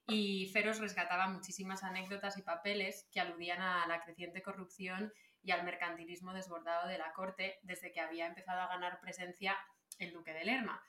Y 0.08 0.50
Feros 0.54 0.80
rescataba 0.80 1.28
muchísimas 1.28 1.84
anécdotas 1.84 2.38
y 2.38 2.44
papeles 2.44 3.08
que 3.12 3.20
aludían 3.20 3.62
a 3.62 3.88
la 3.88 4.02
creciente 4.02 4.42
corrupción 4.42 5.12
y 5.44 5.52
al 5.52 5.64
mercantilismo 5.64 6.34
desbordado 6.34 6.88
de 6.88 6.98
la 6.98 7.12
corte 7.14 7.60
desde 7.64 7.92
que 7.92 8.00
había 8.00 8.28
empezado 8.28 8.62
a 8.62 8.68
ganar 8.68 9.00
presencia 9.00 9.58
el 10.00 10.14
Duque 10.14 10.34
de 10.34 10.46
Lerma. 10.46 10.82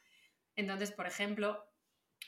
Entonces, 0.55 0.93
por 0.93 1.07
ejemplo, 1.07 1.65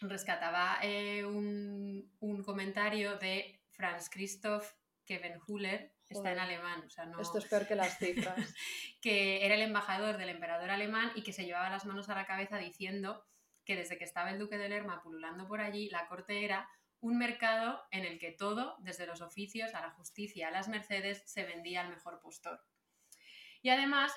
rescataba 0.00 0.78
eh, 0.82 1.24
un, 1.24 2.10
un 2.20 2.42
comentario 2.42 3.16
de 3.18 3.59
Franz 3.80 4.10
Christoph 4.10 4.74
Kevenhuller, 5.06 5.94
está 6.06 6.32
en 6.32 6.38
alemán, 6.38 6.84
o 6.86 6.90
sea, 6.90 7.06
no, 7.06 7.18
Esto 7.18 7.38
es 7.38 7.46
peor 7.46 7.66
que 7.66 7.74
las 7.74 7.96
cifras. 7.96 8.36
que 9.00 9.46
era 9.46 9.54
el 9.54 9.62
embajador 9.62 10.18
del 10.18 10.28
emperador 10.28 10.68
alemán 10.70 11.10
y 11.14 11.22
que 11.22 11.32
se 11.32 11.46
llevaba 11.46 11.70
las 11.70 11.86
manos 11.86 12.10
a 12.10 12.14
la 12.14 12.26
cabeza 12.26 12.58
diciendo 12.58 13.24
que 13.64 13.76
desde 13.76 13.96
que 13.96 14.04
estaba 14.04 14.30
el 14.30 14.38
duque 14.38 14.58
de 14.58 14.68
Lerma 14.68 15.02
pululando 15.02 15.48
por 15.48 15.62
allí, 15.62 15.88
la 15.88 16.06
corte 16.08 16.44
era 16.44 16.68
un 17.00 17.16
mercado 17.16 17.82
en 17.90 18.04
el 18.04 18.18
que 18.18 18.32
todo, 18.32 18.76
desde 18.80 19.06
los 19.06 19.22
oficios 19.22 19.72
a 19.74 19.80
la 19.80 19.92
justicia 19.92 20.48
a 20.48 20.50
las 20.50 20.68
mercedes, 20.68 21.22
se 21.24 21.44
vendía 21.44 21.80
al 21.80 21.88
mejor 21.88 22.20
postor. 22.20 22.62
Y 23.62 23.70
además 23.70 24.12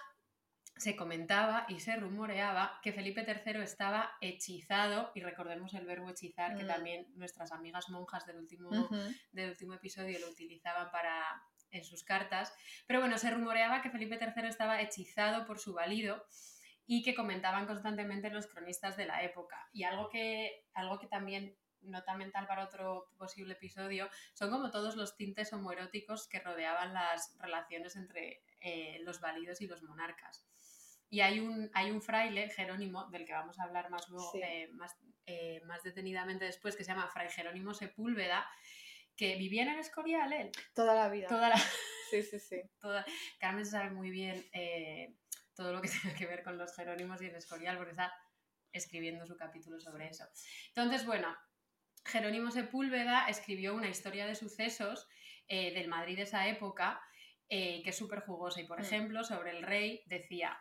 se 0.75 0.95
comentaba 0.95 1.65
y 1.69 1.79
se 1.79 1.95
rumoreaba 1.95 2.79
que 2.81 2.93
Felipe 2.93 3.25
III 3.27 3.61
estaba 3.61 4.17
hechizado, 4.21 5.11
y 5.13 5.21
recordemos 5.21 5.73
el 5.73 5.85
verbo 5.85 6.09
hechizar, 6.09 6.57
que 6.57 6.63
Mm. 6.63 6.67
también 6.67 7.07
nuestras 7.15 7.51
amigas 7.51 7.89
monjas 7.89 8.25
del 8.25 8.37
último 8.37 8.69
del 9.31 9.49
último 9.51 9.73
episodio 9.73 10.19
lo 10.19 10.29
utilizaban 10.29 10.89
para 10.91 11.43
en 11.71 11.83
sus 11.83 12.03
cartas. 12.03 12.53
Pero 12.87 12.99
bueno, 12.99 13.17
se 13.17 13.31
rumoreaba 13.31 13.81
que 13.81 13.89
Felipe 13.89 14.19
III 14.19 14.47
estaba 14.47 14.81
hechizado 14.81 15.45
por 15.45 15.59
su 15.59 15.73
valido 15.73 16.23
y 16.85 17.01
que 17.01 17.15
comentaban 17.15 17.65
constantemente 17.65 18.29
los 18.29 18.47
cronistas 18.47 18.95
de 18.97 19.05
la 19.05 19.23
época. 19.23 19.69
Y 19.73 19.83
algo 19.83 20.09
que, 20.09 20.65
algo 20.73 20.99
que 20.99 21.07
también 21.07 21.55
nota 21.81 22.15
mental 22.15 22.45
para 22.47 22.63
otro 22.65 23.09
posible 23.17 23.53
episodio 23.53 24.09
son 24.33 24.51
como 24.51 24.71
todos 24.71 24.95
los 24.95 25.15
tintes 25.17 25.51
homoeróticos 25.51 26.27
que 26.27 26.39
rodeaban 26.39 26.93
las 26.93 27.35
relaciones 27.39 27.95
entre 27.95 28.43
eh, 28.61 28.99
los 29.03 29.19
válidos 29.19 29.59
y 29.61 29.67
los 29.67 29.81
monarcas. 29.83 30.45
Y 31.13 31.21
hay 31.21 31.39
un, 31.39 31.69
hay 31.75 31.91
un 31.91 32.01
fraile, 32.01 32.49
Jerónimo, 32.49 33.05
del 33.11 33.23
que 33.23 33.33
vamos 33.33 33.59
a 33.59 33.63
hablar 33.65 33.91
más 33.91 34.09
luego, 34.09 34.31
Sí. 34.31 34.39
eh, 34.43 34.67
más, 34.71 34.97
eh, 35.27 35.61
más 35.65 35.83
detenidamente 35.83 36.43
después, 36.45 36.75
que 36.75 36.83
se 36.83 36.91
llama 36.91 37.07
Fray 37.07 37.29
Jerónimo 37.29 37.75
Sepúlveda, 37.75 38.47
que 39.15 39.35
vivía 39.35 39.61
en 39.61 39.69
el 39.69 39.79
Escorial, 39.79 40.33
él. 40.33 40.51
Toda 40.73 40.95
la 40.95 41.09
vida. 41.09 41.27
Toda 41.27 41.49
la, 41.49 41.57
Sí, 42.09 42.23
sí, 42.23 42.39
sí. 42.39 42.61
toda... 42.81 43.05
Carmen 43.39 43.63
sabe 43.63 43.91
muy 43.91 44.09
bien 44.09 44.43
eh, 44.53 45.13
todo 45.55 45.71
lo 45.71 45.81
que 45.83 45.87
tenga 46.03 46.15
que 46.17 46.25
ver 46.25 46.43
con 46.43 46.57
los 46.57 46.75
Jerónimos 46.75 47.21
y 47.21 47.27
el 47.27 47.35
Escorial, 47.35 47.77
porque 47.77 47.91
está 47.91 48.11
escribiendo 48.71 49.27
su 49.27 49.37
capítulo 49.37 49.79
sobre 49.79 50.07
eso. 50.07 50.25
Entonces, 50.69 51.05
bueno, 51.05 51.37
Jerónimo 52.05 52.49
Sepúlveda 52.49 53.27
escribió 53.27 53.75
una 53.75 53.87
historia 53.87 54.25
de 54.25 54.33
sucesos 54.33 55.07
eh, 55.47 55.73
del 55.75 55.89
Madrid 55.89 56.15
de 56.15 56.23
esa 56.23 56.47
época 56.47 56.99
eh, 57.49 57.83
que 57.83 57.91
es 57.91 57.95
súper 57.97 58.21
jugosa 58.21 58.61
y, 58.61 58.65
por 58.65 58.79
Mm. 58.79 58.83
ejemplo, 58.83 59.23
sobre 59.23 59.51
el 59.51 59.61
rey 59.61 60.01
decía, 60.07 60.57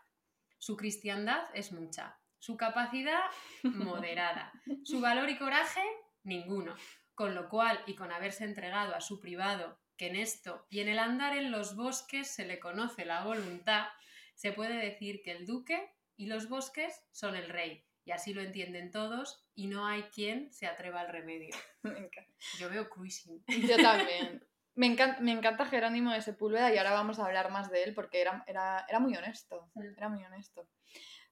su 0.63 0.77
cristiandad 0.77 1.43
es 1.55 1.73
mucha, 1.73 2.21
su 2.39 2.57
capacidad 2.57 3.25
moderada, 3.65 4.53
su 4.85 5.01
valor 5.01 5.29
y 5.29 5.37
coraje 5.37 5.83
ninguno, 6.23 6.77
con 7.17 7.35
lo 7.35 7.49
cual 7.49 7.83
y 7.85 7.97
con 7.97 8.13
haberse 8.13 8.45
entregado 8.45 8.95
a 8.95 9.01
su 9.01 9.19
privado, 9.19 9.81
que 9.97 10.07
en 10.07 10.15
esto 10.15 10.65
y 10.71 10.79
en 10.79 10.89
el 10.89 11.01
andar 11.01 11.37
en 11.37 11.51
los 11.51 11.75
bosques 11.75 12.33
se 12.33 12.47
le 12.47 12.61
conoce 12.61 13.05
la 13.05 13.25
voluntad, 13.25 13.89
se 14.37 14.53
puede 14.53 14.77
decir 14.77 15.23
que 15.25 15.33
el 15.33 15.47
duque 15.47 15.91
y 16.17 16.27
los 16.27 16.49
bosques 16.49 16.95
son 17.11 17.35
el 17.35 17.49
rey, 17.49 17.85
y 18.05 18.13
así 18.13 18.33
lo 18.33 18.41
entienden 18.41 18.93
todos, 18.93 19.45
y 19.57 19.67
no 19.67 19.85
hay 19.85 20.05
quien 20.15 20.53
se 20.53 20.69
atreva 20.69 21.01
al 21.01 21.09
remedio. 21.09 21.57
Yo 22.61 22.71
veo 22.71 22.89
cruising. 22.89 23.43
Yo 23.49 23.77
también. 23.79 24.47
Me 24.75 24.87
encanta, 24.87 25.21
me 25.21 25.33
encanta 25.33 25.67
Jerónimo 25.67 26.13
de 26.13 26.23
Sepúlveda 26.23 26.73
y 26.73 26.79
ahora 26.79 26.93
vamos 26.93 27.19
a 27.19 27.27
hablar 27.27 27.51
más 27.51 27.71
de 27.71 27.83
él 27.85 27.95
porque 27.95 28.21
era, 28.23 28.43
era, 28.47 28.87
era 28.89 28.99
muy 29.01 29.15
honesto. 29.17 29.71
Era 29.97 30.09
muy 30.09 30.25
honesto. 30.25 30.67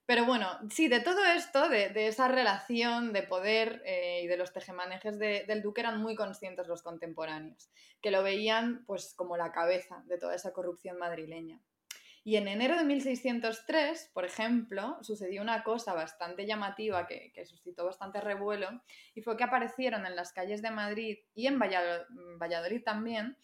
Pero 0.06 0.24
bueno, 0.26 0.48
sí, 0.70 0.88
de 0.88 1.00
todo 1.00 1.24
esto, 1.24 1.68
de, 1.68 1.88
de 1.90 2.08
esa 2.08 2.26
relación 2.28 3.12
de 3.12 3.22
poder 3.22 3.80
eh, 3.86 4.22
y 4.24 4.26
de 4.26 4.36
los 4.36 4.52
tejemanejes 4.52 5.18
de- 5.18 5.44
del 5.46 5.62
duque 5.62 5.80
eran 5.82 6.02
muy 6.02 6.16
conscientes 6.16 6.66
los 6.66 6.82
contemporáneos, 6.82 7.70
que 8.02 8.10
lo 8.10 8.22
veían 8.22 8.84
pues 8.86 9.14
como 9.14 9.36
la 9.36 9.52
cabeza 9.52 10.02
de 10.06 10.18
toda 10.18 10.34
esa 10.34 10.52
corrupción 10.52 10.98
madrileña. 10.98 11.60
Y 12.22 12.36
en 12.36 12.48
enero 12.48 12.76
de 12.76 12.84
1603, 12.84 14.10
por 14.12 14.24
ejemplo, 14.26 14.98
sucedió 15.02 15.40
una 15.40 15.62
cosa 15.62 15.94
bastante 15.94 16.46
llamativa 16.46 17.06
que, 17.06 17.32
que 17.32 17.46
suscitó 17.46 17.86
bastante 17.86 18.20
revuelo 18.20 18.82
y 19.14 19.22
fue 19.22 19.36
que 19.38 19.44
aparecieron 19.44 20.04
en 20.04 20.16
las 20.16 20.32
calles 20.32 20.60
de 20.60 20.70
Madrid 20.70 21.18
y 21.34 21.46
en 21.46 21.58
Vallado- 21.58 22.06
Valladolid 22.38 22.82
también, 22.84 23.38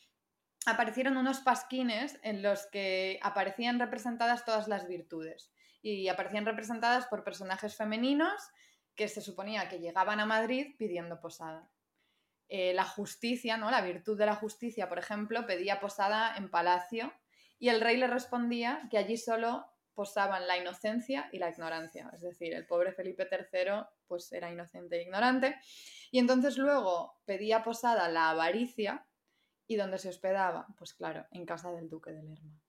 aparecieron 0.66 1.16
unos 1.16 1.40
pasquines 1.40 2.18
en 2.22 2.42
los 2.42 2.66
que 2.66 3.18
aparecían 3.22 3.78
representadas 3.78 4.44
todas 4.44 4.68
las 4.68 4.86
virtudes 4.86 5.52
y 5.80 6.08
aparecían 6.08 6.44
representadas 6.44 7.06
por 7.06 7.24
personajes 7.24 7.76
femeninos 7.76 8.50
que 8.94 9.08
se 9.08 9.20
suponía 9.20 9.68
que 9.68 9.78
llegaban 9.78 10.20
a 10.20 10.26
Madrid 10.26 10.74
pidiendo 10.78 11.20
posada. 11.20 11.70
Eh, 12.48 12.74
la 12.74 12.84
justicia, 12.84 13.56
¿no? 13.56 13.70
la 13.70 13.80
virtud 13.80 14.18
de 14.18 14.26
la 14.26 14.34
justicia, 14.34 14.88
por 14.88 14.98
ejemplo, 14.98 15.46
pedía 15.46 15.80
posada 15.80 16.36
en 16.36 16.50
palacio 16.50 17.12
y 17.58 17.68
el 17.68 17.80
rey 17.80 17.96
le 17.96 18.06
respondía 18.06 18.86
que 18.90 18.98
allí 18.98 19.16
solo 19.16 19.66
posaban 19.94 20.46
la 20.46 20.58
inocencia 20.58 21.28
y 21.32 21.38
la 21.38 21.48
ignorancia. 21.48 22.10
Es 22.14 22.20
decir, 22.20 22.52
el 22.54 22.66
pobre 22.66 22.92
Felipe 22.92 23.26
III 23.30 23.86
pues 24.06 24.30
era 24.32 24.52
inocente 24.52 24.96
e 24.96 25.02
ignorante. 25.02 25.56
Y 26.10 26.18
entonces 26.18 26.58
luego 26.58 27.18
pedía 27.24 27.64
posada 27.64 28.08
la 28.08 28.30
avaricia 28.30 29.06
y 29.66 29.76
donde 29.76 29.98
se 29.98 30.10
hospedaba, 30.10 30.66
pues 30.78 30.94
claro, 30.94 31.26
en 31.32 31.46
casa 31.46 31.72
del 31.72 31.88
duque 31.88 32.12
de 32.12 32.22
Lerma. 32.22 32.60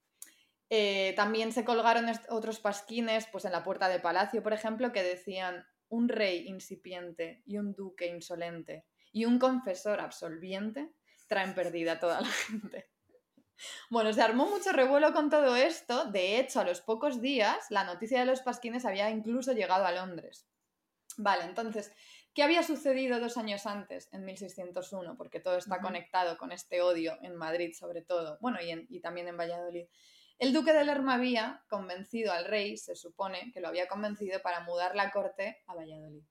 Eh, 0.69 1.13
también 1.15 1.51
se 1.51 1.63
colgaron 1.63 2.05
otros 2.29 2.59
pasquines 2.59 3.27
pues 3.27 3.45
en 3.45 3.51
la 3.51 3.63
puerta 3.63 3.89
de 3.89 3.99
palacio, 3.99 4.41
por 4.41 4.53
ejemplo, 4.53 4.91
que 4.91 5.03
decían 5.03 5.65
un 5.89 6.09
rey 6.09 6.47
incipiente 6.47 7.43
y 7.45 7.57
un 7.57 7.73
duque 7.73 8.07
insolente 8.07 8.85
y 9.11 9.25
un 9.25 9.39
confesor 9.39 9.99
absolviente 9.99 10.91
traen 11.27 11.53
perdida 11.53 11.93
a 11.93 11.99
toda 11.99 12.21
la 12.21 12.27
gente. 12.47 12.89
Bueno, 13.89 14.13
se 14.13 14.21
armó 14.21 14.47
mucho 14.49 14.71
revuelo 14.71 15.13
con 15.13 15.29
todo 15.29 15.55
esto. 15.55 16.05
De 16.05 16.39
hecho, 16.39 16.59
a 16.59 16.63
los 16.63 16.81
pocos 16.81 17.21
días, 17.21 17.65
la 17.69 17.83
noticia 17.83 18.19
de 18.19 18.25
los 18.25 18.41
pasquines 18.41 18.85
había 18.85 19.09
incluso 19.09 19.53
llegado 19.53 19.85
a 19.85 19.91
Londres. 19.91 20.47
Vale, 21.17 21.45
entonces, 21.45 21.91
¿qué 22.33 22.43
había 22.43 22.63
sucedido 22.63 23.19
dos 23.19 23.37
años 23.37 23.65
antes, 23.65 24.09
en 24.13 24.25
1601? 24.25 25.17
Porque 25.17 25.39
todo 25.39 25.57
está 25.57 25.81
conectado 25.81 26.37
con 26.37 26.51
este 26.51 26.81
odio 26.81 27.17
en 27.23 27.35
Madrid, 27.35 27.73
sobre 27.73 28.03
todo, 28.03 28.37
bueno, 28.41 28.61
y, 28.61 28.71
en- 28.71 28.87
y 28.89 29.01
también 29.01 29.27
en 29.27 29.37
Valladolid. 29.37 29.87
El 30.39 30.53
duque 30.53 30.73
de 30.73 30.83
Lerma 30.85 31.15
había 31.15 31.63
convencido 31.69 32.33
al 32.33 32.45
rey, 32.45 32.77
se 32.77 32.95
supone 32.95 33.51
que 33.53 33.61
lo 33.61 33.67
había 33.69 33.87
convencido 33.87 34.41
para 34.41 34.61
mudar 34.61 34.95
la 34.95 35.11
corte 35.11 35.63
a 35.67 35.73
Valladolid. 35.75 36.23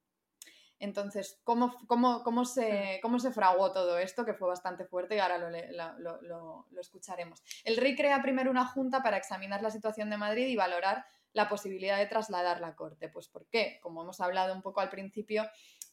Entonces, 0.79 1.39
¿cómo, 1.43 1.75
cómo, 1.87 2.23
cómo, 2.23 2.45
se, 2.45 2.99
¿cómo 3.01 3.19
se 3.19 3.31
fraguó 3.31 3.71
todo 3.71 3.97
esto? 3.97 4.25
Que 4.25 4.33
fue 4.33 4.47
bastante 4.47 4.85
fuerte 4.85 5.15
y 5.15 5.19
ahora 5.19 5.37
lo, 5.37 5.49
lo- 5.49 6.21
lo- 6.21 6.65
lo 6.69 6.81
escucharemos. 6.81 7.41
El 7.63 7.77
rey 7.77 7.95
crea 7.95 8.21
primero 8.21 8.51
una 8.51 8.65
junta 8.65 9.01
para 9.01 9.17
examinar 9.17 9.61
la 9.61 9.71
situación 9.71 10.09
de 10.09 10.17
Madrid 10.17 10.47
y 10.47 10.55
valorar 10.55 11.05
la 11.33 11.49
posibilidad 11.49 11.97
de 11.97 12.05
trasladar 12.07 12.61
la 12.61 12.75
corte. 12.75 13.09
Pues 13.09 13.27
¿por 13.27 13.47
qué? 13.47 13.79
Como 13.81 14.01
hemos 14.03 14.21
hablado 14.21 14.53
un 14.53 14.61
poco 14.61 14.79
al 14.81 14.89
principio, 14.89 15.49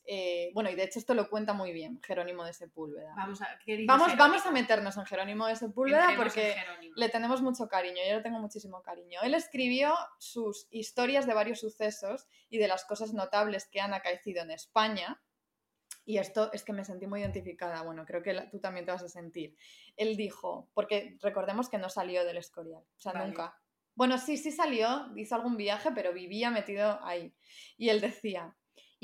eh, 0.07 0.51
bueno, 0.53 0.71
y 0.71 0.75
de 0.75 0.85
hecho 0.85 0.99
esto 0.99 1.15
lo 1.15 1.31
cuenta 1.31 1.53
muy 1.55 1.73
bien 1.73 2.01
Jerónimo 2.03 2.45
de 2.45 2.53
Sepúlveda. 2.53 3.15
Vamos 3.17 3.41
a, 3.43 3.59
¿qué 3.65 3.77
dice 3.77 3.87
Vamos, 3.87 4.17
vamos 4.17 4.45
a 4.45 4.51
meternos 4.51 4.97
en 4.97 5.07
Jerónimo 5.07 5.47
de 5.47 5.57
Sepúlveda 5.57 6.11
Entremos 6.11 6.25
porque 6.25 6.55
le 6.95 7.09
tenemos 7.09 7.41
mucho 7.43 7.69
cariño, 7.69 7.97
yo 8.09 8.17
le 8.17 8.23
tengo 8.23 8.39
muchísimo 8.39 8.83
cariño. 8.83 9.21
Él 9.23 9.35
escribió 9.35 9.95
sus 10.19 10.67
historias 10.71 11.27
de 11.27 11.35
varios 11.35 11.61
sucesos 11.61 12.27
y 12.51 12.59
de 12.59 12.69
las 12.69 12.85
cosas 12.85 13.15
notables 13.15 13.67
que 13.67 13.81
han 13.81 13.95
acaecido 13.95 14.43
en 14.43 14.51
España. 14.51 15.21
Y 16.07 16.19
esto 16.19 16.53
es 16.53 16.65
que 16.65 16.75
me 16.75 16.85
sentí 16.85 17.07
muy 17.07 17.21
identificada. 17.21 17.81
Bueno, 17.83 18.05
creo 18.05 18.23
que 18.23 18.35
la- 18.35 18.51
tú 18.51 18.61
también 18.61 18.85
te 18.85 18.93
vas 18.93 19.03
a 19.03 19.09
sentir. 19.09 19.57
Él 19.97 20.17
dijo, 20.19 20.69
porque 20.75 21.17
recordemos 21.23 21.71
que 21.71 21.79
no 21.79 21.89
salió 21.89 22.27
del 22.27 22.37
Escorial, 22.37 22.83
o 22.83 23.01
sea, 23.01 23.13
Vale. 23.13 23.29
nunca. 23.29 23.59
Bueno, 23.95 24.19
sí, 24.19 24.37
sí 24.37 24.51
salió, 24.51 25.11
hizo 25.17 25.35
algún 25.35 25.57
viaje, 25.57 25.91
pero 25.95 26.13
vivía 26.13 26.51
metido 26.51 27.03
ahí. 27.05 27.33
Y 27.79 27.89
él 27.89 28.01
decía, 28.03 28.55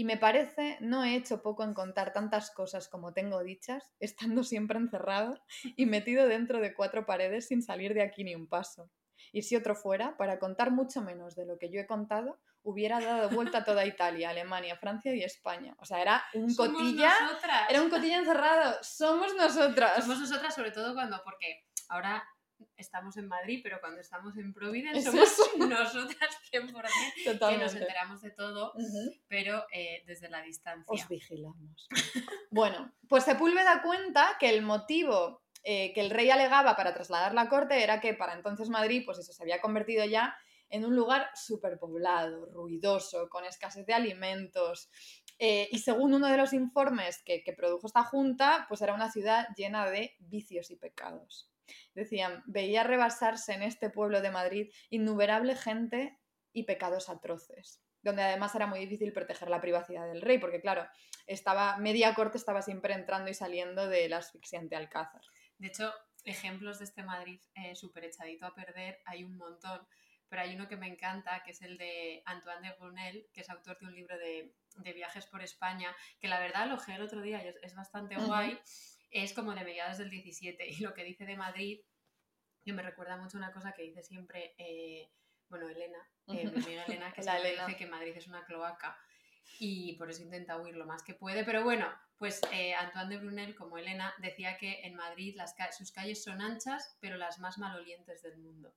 y 0.00 0.04
me 0.04 0.16
parece, 0.16 0.78
no 0.80 1.04
he 1.04 1.14
hecho 1.14 1.42
poco 1.42 1.62
en 1.62 1.74
contar 1.74 2.14
tantas 2.14 2.50
cosas 2.50 2.88
como 2.88 3.12
tengo 3.12 3.44
dichas, 3.44 3.92
estando 4.00 4.42
siempre 4.44 4.78
encerrado 4.78 5.38
y 5.76 5.84
metido 5.84 6.26
dentro 6.26 6.58
de 6.58 6.72
cuatro 6.72 7.04
paredes 7.04 7.48
sin 7.48 7.62
salir 7.62 7.92
de 7.92 8.00
aquí 8.00 8.24
ni 8.24 8.34
un 8.34 8.48
paso. 8.48 8.90
Y 9.30 9.42
si 9.42 9.56
otro 9.56 9.74
fuera, 9.74 10.16
para 10.16 10.38
contar 10.38 10.70
mucho 10.70 11.02
menos 11.02 11.36
de 11.36 11.44
lo 11.44 11.58
que 11.58 11.68
yo 11.70 11.82
he 11.82 11.86
contado, 11.86 12.40
hubiera 12.62 12.98
dado 12.98 13.28
vuelta 13.28 13.58
a 13.58 13.64
toda 13.64 13.84
Italia, 13.84 14.30
Alemania, 14.30 14.74
Francia 14.78 15.14
y 15.14 15.22
España. 15.22 15.76
O 15.78 15.84
sea, 15.84 16.00
era 16.00 16.24
un 16.32 16.48
Somos 16.48 16.78
cotilla, 16.80 17.12
nosotras. 17.20 17.68
era 17.68 17.82
un 17.82 17.90
cotilla 17.90 18.16
encerrado. 18.20 18.78
Somos 18.80 19.34
nosotras. 19.34 19.96
Somos 20.02 20.18
nosotras, 20.18 20.54
sobre 20.54 20.70
todo 20.70 20.94
cuando, 20.94 21.20
porque 21.22 21.66
ahora 21.90 22.26
estamos 22.76 23.16
en 23.16 23.28
Madrid, 23.28 23.60
pero 23.62 23.80
cuando 23.80 24.00
estamos 24.00 24.36
en 24.36 24.52
Providence 24.52 25.02
somos 25.02 25.56
nosotras 25.58 26.30
100%, 26.52 27.50
que 27.50 27.58
nos 27.58 27.74
enteramos 27.74 28.22
de 28.22 28.30
todo, 28.30 28.72
pero 29.28 29.64
eh, 29.72 30.02
desde 30.06 30.28
la 30.28 30.42
distancia. 30.42 30.84
Os 30.86 31.08
vigilamos. 31.08 31.88
Bueno, 32.52 32.92
pues 33.08 33.22
Sepúlveda 33.22 33.80
cuenta 33.80 34.36
que 34.40 34.50
el 34.50 34.62
motivo 34.62 35.44
eh, 35.62 35.92
que 35.92 36.00
el 36.00 36.10
rey 36.10 36.30
alegaba 36.30 36.74
para 36.74 36.94
trasladar 36.94 37.34
la 37.34 37.48
corte 37.48 37.82
era 37.82 38.00
que 38.00 38.14
para 38.14 38.34
entonces 38.34 38.68
Madrid, 38.70 39.02
pues 39.04 39.18
eso, 39.18 39.32
se 39.32 39.42
había 39.42 39.60
convertido 39.60 40.04
ya 40.04 40.34
en 40.70 40.84
un 40.84 40.96
lugar 40.96 41.28
superpoblado, 41.34 42.46
ruidoso, 42.46 43.28
con 43.28 43.44
escasez 43.44 43.84
de 43.86 43.94
alimentos. 43.94 44.88
eh, 45.38 45.68
y 45.70 45.78
según 45.78 46.14
uno 46.14 46.28
de 46.28 46.36
los 46.36 46.52
informes 46.52 47.22
que, 47.24 47.42
que 47.42 47.52
produjo 47.52 47.86
esta 47.86 48.04
junta, 48.04 48.66
pues 48.68 48.82
era 48.82 48.94
una 48.94 49.10
ciudad 49.10 49.46
llena 49.56 49.88
de 49.90 50.14
vicios 50.18 50.70
y 50.70 50.76
pecados. 50.76 51.49
Decían, 51.94 52.42
veía 52.46 52.84
rebasarse 52.84 53.52
en 53.52 53.62
este 53.62 53.90
pueblo 53.90 54.20
de 54.20 54.30
Madrid 54.30 54.72
innumerable 54.90 55.56
gente 55.56 56.18
y 56.52 56.64
pecados 56.64 57.08
atroces, 57.08 57.82
donde 58.02 58.22
además 58.22 58.54
era 58.54 58.66
muy 58.66 58.80
difícil 58.80 59.12
proteger 59.12 59.48
la 59.48 59.60
privacidad 59.60 60.06
del 60.06 60.22
rey, 60.22 60.38
porque 60.38 60.60
claro, 60.60 60.86
estaba 61.26 61.76
media 61.78 62.14
corte 62.14 62.38
estaba 62.38 62.62
siempre 62.62 62.94
entrando 62.94 63.30
y 63.30 63.34
saliendo 63.34 63.88
del 63.88 64.12
asfixiante 64.12 64.76
alcázar. 64.76 65.22
De 65.58 65.68
hecho, 65.68 65.92
ejemplos 66.24 66.78
de 66.78 66.84
este 66.84 67.02
Madrid 67.02 67.40
eh, 67.54 67.74
súper 67.74 68.04
echadito 68.04 68.46
a 68.46 68.54
perder 68.54 68.98
hay 69.04 69.24
un 69.24 69.36
montón, 69.36 69.86
pero 70.28 70.42
hay 70.42 70.54
uno 70.54 70.68
que 70.68 70.76
me 70.76 70.86
encanta, 70.86 71.42
que 71.44 71.50
es 71.50 71.60
el 71.60 71.76
de 71.76 72.22
Antoine 72.24 72.68
de 72.68 72.76
Brunel, 72.76 73.28
que 73.32 73.40
es 73.40 73.50
autor 73.50 73.78
de 73.78 73.86
un 73.86 73.94
libro 73.94 74.16
de, 74.16 74.54
de 74.76 74.92
viajes 74.92 75.26
por 75.26 75.42
España, 75.42 75.94
que 76.20 76.28
la 76.28 76.38
verdad 76.38 76.68
lo 76.68 76.78
el 76.94 77.02
otro 77.02 77.20
día 77.20 77.44
y 77.44 77.48
es, 77.48 77.56
es 77.62 77.74
bastante 77.74 78.16
guay, 78.16 78.58
es 79.10 79.32
como 79.34 79.54
de 79.54 79.64
mediados 79.64 79.98
del 79.98 80.10
17 80.10 80.66
y 80.70 80.76
lo 80.80 80.94
que 80.94 81.04
dice 81.04 81.24
de 81.26 81.36
Madrid, 81.36 81.80
que 82.64 82.72
me 82.72 82.82
recuerda 82.82 83.16
mucho 83.16 83.38
una 83.38 83.52
cosa 83.52 83.72
que 83.72 83.82
dice 83.82 84.02
siempre, 84.02 84.54
eh, 84.58 85.10
bueno, 85.48 85.68
Elena, 85.68 85.98
eh, 86.28 86.44
mi 86.50 86.62
amiga 86.62 86.84
Elena, 86.84 87.12
que 87.12 87.22
siempre 87.22 87.48
Elena. 87.50 87.66
dice 87.66 87.78
que 87.78 87.86
Madrid 87.86 88.12
es 88.16 88.28
una 88.28 88.44
cloaca 88.44 88.96
y 89.58 89.96
por 89.96 90.10
eso 90.10 90.22
intenta 90.22 90.58
huir 90.60 90.76
lo 90.76 90.86
más 90.86 91.02
que 91.02 91.14
puede. 91.14 91.42
Pero 91.44 91.64
bueno, 91.64 91.86
pues 92.18 92.40
eh, 92.52 92.74
Antoine 92.74 93.08
de 93.08 93.16
Brunel, 93.20 93.54
como 93.56 93.78
Elena, 93.78 94.14
decía 94.18 94.56
que 94.58 94.82
en 94.82 94.94
Madrid 94.94 95.34
las 95.36 95.54
ca- 95.54 95.72
sus 95.72 95.90
calles 95.90 96.22
son 96.22 96.40
anchas, 96.40 96.96
pero 97.00 97.16
las 97.16 97.38
más 97.40 97.58
malolientes 97.58 98.22
del 98.22 98.38
mundo. 98.38 98.74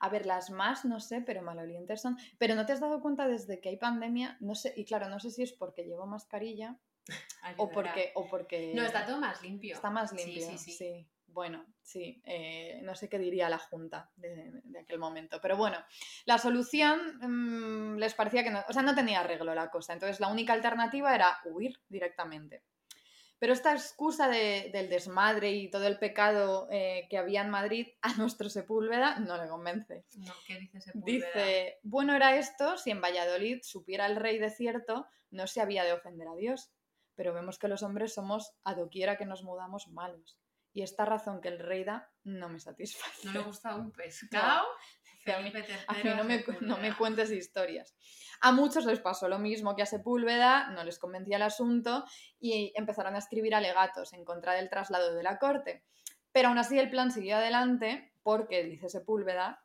A 0.00 0.08
ver, 0.08 0.24
las 0.26 0.50
más, 0.50 0.84
no 0.84 1.00
sé, 1.00 1.20
pero 1.20 1.42
malolientes 1.42 2.00
son. 2.00 2.16
Pero 2.38 2.54
¿no 2.54 2.64
te 2.66 2.72
has 2.72 2.80
dado 2.80 3.00
cuenta 3.02 3.26
desde 3.28 3.60
que 3.60 3.68
hay 3.70 3.76
pandemia? 3.76 4.36
No 4.40 4.54
sé, 4.54 4.72
y 4.76 4.84
claro, 4.84 5.08
no 5.08 5.18
sé 5.20 5.30
si 5.30 5.42
es 5.42 5.52
porque 5.52 5.84
llevo 5.84 6.06
mascarilla 6.06 6.78
o 7.58 7.70
porque, 7.70 8.12
o 8.14 8.26
porque 8.28 8.72
No, 8.74 8.84
está 8.84 9.04
todo 9.06 9.18
más 9.20 9.42
limpio. 9.42 9.74
está 9.74 9.90
más 9.90 10.10
Sí, 10.10 10.16
limpio. 10.16 10.58
sí, 10.58 10.72
sí. 10.72 11.08
Bueno, 11.26 11.66
sí, 11.82 12.22
eh, 12.24 12.78
no 12.84 12.94
sé 12.94 13.08
qué 13.08 13.18
diría 13.18 13.48
la 13.48 13.58
Junta 13.58 14.08
de, 14.14 14.60
de 14.62 14.78
aquel 14.78 14.98
momento. 15.00 15.40
Pero 15.40 15.56
bueno, 15.56 15.76
la 16.26 16.38
solución 16.38 17.18
mm, 17.20 17.98
les 17.98 18.14
parecía 18.14 18.44
que 18.44 18.50
no, 18.50 18.62
o 18.68 18.72
sea, 18.72 18.82
no 18.82 18.94
tenía 18.94 19.20
arreglo 19.20 19.52
la 19.54 19.68
cosa. 19.68 19.92
Entonces 19.94 20.20
la 20.20 20.28
única 20.28 20.52
alternativa 20.52 21.12
era 21.14 21.40
huir 21.44 21.80
directamente. 21.88 22.62
Pero 23.40 23.52
esta 23.52 23.72
excusa 23.72 24.28
de- 24.28 24.70
del 24.72 24.88
desmadre 24.88 25.50
y 25.50 25.68
todo 25.68 25.86
el 25.88 25.98
pecado 25.98 26.68
eh, 26.70 27.08
que 27.10 27.18
había 27.18 27.42
en 27.42 27.50
Madrid 27.50 27.88
a 28.00 28.14
nuestro 28.14 28.48
Sepúlveda 28.48 29.18
no 29.18 29.36
le 29.42 29.48
convence. 29.48 30.04
No, 30.18 30.32
¿qué 30.46 30.60
dice 30.60 30.80
Sepúlveda? 30.80 31.26
Dice, 31.26 31.78
bueno 31.82 32.14
era 32.14 32.36
esto 32.36 32.78
si 32.78 32.92
en 32.92 33.00
Valladolid 33.00 33.58
supiera 33.62 34.06
el 34.06 34.16
rey 34.16 34.38
de 34.38 34.50
cierto, 34.50 35.08
no 35.30 35.48
se 35.48 35.60
había 35.60 35.82
de 35.82 35.92
ofender 35.94 36.28
a 36.28 36.36
Dios. 36.36 36.70
Pero 37.16 37.32
vemos 37.32 37.58
que 37.58 37.68
los 37.68 37.82
hombres 37.82 38.14
somos 38.14 38.52
a 38.64 38.74
doquiera 38.74 39.16
que 39.16 39.26
nos 39.26 39.42
mudamos 39.42 39.88
malos. 39.88 40.38
Y 40.72 40.82
esta 40.82 41.04
razón 41.04 41.40
que 41.40 41.48
el 41.48 41.60
rey 41.60 41.84
da 41.84 42.10
no 42.24 42.48
me 42.48 42.58
satisface. 42.58 43.26
No 43.28 43.32
le 43.32 43.38
gusta 43.40 43.76
un 43.76 43.92
pescado. 43.92 44.66
a 45.32 45.38
mí- 45.38 45.52
A 45.86 45.92
mí 45.94 46.00
no 46.16 46.24
me, 46.24 46.44
no 46.60 46.76
me 46.78 46.96
cuentes 46.96 47.30
historias. 47.30 47.94
A 48.40 48.50
muchos 48.52 48.84
les 48.84 48.98
pasó 49.00 49.28
lo 49.28 49.38
mismo 49.38 49.76
que 49.76 49.82
a 49.82 49.86
Sepúlveda, 49.86 50.70
no 50.70 50.82
les 50.84 50.98
convencía 50.98 51.36
el 51.36 51.42
asunto 51.42 52.04
y 52.40 52.72
empezaron 52.76 53.14
a 53.14 53.18
escribir 53.18 53.54
alegatos 53.54 54.12
en 54.12 54.24
contra 54.24 54.52
del 54.54 54.68
traslado 54.68 55.14
de 55.14 55.22
la 55.22 55.38
corte. 55.38 55.84
Pero 56.32 56.48
aún 56.48 56.58
así 56.58 56.78
el 56.78 56.90
plan 56.90 57.12
siguió 57.12 57.36
adelante 57.36 58.12
porque, 58.24 58.64
dice 58.64 58.88
Sepúlveda, 58.88 59.63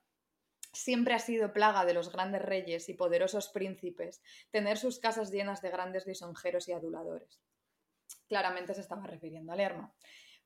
siempre 0.72 1.14
ha 1.14 1.20
sido 1.20 1.54
plaga 1.54 1.86
de 1.86 1.94
los 1.94 2.12
grandes 2.12 2.42
reyes 2.42 2.90
y 2.90 2.94
poderosos 2.94 3.50
príncipes 3.50 4.22
tener 4.52 4.78
sus 4.78 5.00
casas 5.00 5.32
llenas 5.32 5.62
de 5.62 5.70
grandes 5.70 6.06
lisonjeros 6.06 6.68
y 6.68 6.74
aduladores. 6.74 7.42
Claramente 8.28 8.74
se 8.74 8.82
estaba 8.82 9.06
refiriendo 9.08 9.52
a 9.52 9.56
Lerma. 9.56 9.94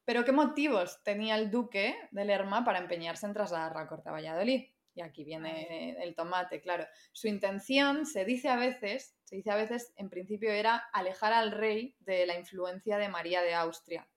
Pero 0.06 0.26
¿qué 0.26 0.32
motivos 0.32 1.02
tenía 1.04 1.36
el 1.36 1.50
duque 1.50 1.96
de 2.12 2.26
Lerma 2.26 2.64
para 2.66 2.80
empeñarse 2.80 3.26
en 3.26 3.34
trasladar 3.34 3.74
la 3.76 3.88
corte 3.88 4.10
a 4.10 4.14
Valladolid? 4.14 4.66
Y 4.96 5.02
aquí 5.02 5.24
viene 5.24 5.96
el 6.04 6.14
tomate, 6.14 6.62
claro. 6.62 6.86
Su 7.14 7.28
intención, 7.28 8.06
se 8.06 8.26
dice 8.26 8.50
a 8.50 8.58
veces, 8.58 9.16
se 9.24 9.38
dice 9.38 9.50
a 9.50 9.56
veces, 9.56 9.94
en 9.96 10.10
principio 10.10 10.52
era 10.52 10.78
alejar 10.94 11.34
al 11.34 11.52
rey 11.52 11.96
de 12.02 12.28
la 12.28 12.38
influencia 12.38 12.98
de 12.98 13.10
María 13.10 13.42
de 13.42 13.56
Austria, 13.56 14.08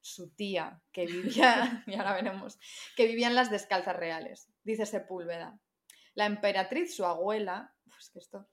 su 0.00 0.30
tía, 0.34 0.82
que 0.92 1.06
vivía, 1.06 1.84
y 1.86 1.94
ahora 1.94 2.14
veremos, 2.14 2.58
que 2.96 3.06
vivía 3.06 3.28
en 3.28 3.34
las 3.34 3.50
descalzas 3.50 3.96
reales, 3.96 4.48
dice 4.64 4.86
Sepúlveda. 4.86 5.58
La 6.14 6.26
emperatriz, 6.26 6.94
su 6.94 7.04
abuela, 7.04 7.74
pues 7.84 8.10
que 8.10 8.18
esto, 8.18 8.48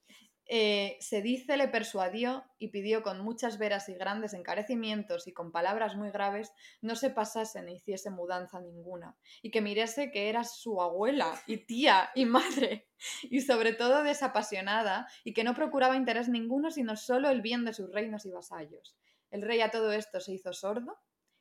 eh, 0.50 0.96
se 1.02 1.22
dice 1.22 1.58
le 1.58 1.68
persuadió 1.68 2.46
y 2.58 2.70
pidió 2.70 3.04
con 3.04 3.20
muchas 3.20 3.58
veras 3.58 3.90
y 3.90 3.96
grandes 3.96 4.34
encarecimientos 4.34 5.28
y 5.28 5.34
con 5.34 5.52
palabras 5.52 5.98
muy 5.98 6.10
graves 6.10 6.54
no 6.80 6.96
se 6.96 7.10
pasase 7.10 7.62
ni 7.64 7.74
hiciese 7.74 8.12
mudanza 8.12 8.62
ninguna 8.62 9.18
y 9.42 9.52
que 9.52 9.60
mirase 9.60 10.10
que 10.10 10.30
era 10.30 10.46
su 10.46 10.82
abuela 10.82 11.34
y 11.48 11.66
tía 11.66 12.12
y 12.16 12.24
madre 12.24 12.88
y 13.24 13.42
sobre 13.42 13.74
todo 13.74 14.04
desapasionada 14.04 15.08
y 15.26 15.34
que 15.34 15.44
no 15.44 15.54
procuraba 15.54 15.98
interés 15.98 16.30
ninguno 16.30 16.72
sino 16.72 16.96
solo 16.96 17.30
el 17.30 17.42
bien 17.42 17.66
de 17.66 17.74
sus 17.74 17.92
reinos 17.92 18.26
y 18.26 18.32
vasallos. 18.32 18.96
El 19.30 19.42
rey 19.42 19.60
a 19.60 19.70
todo 19.70 19.92
esto 19.92 20.22
se 20.22 20.32
hizo 20.34 20.54
sordo 20.54 20.98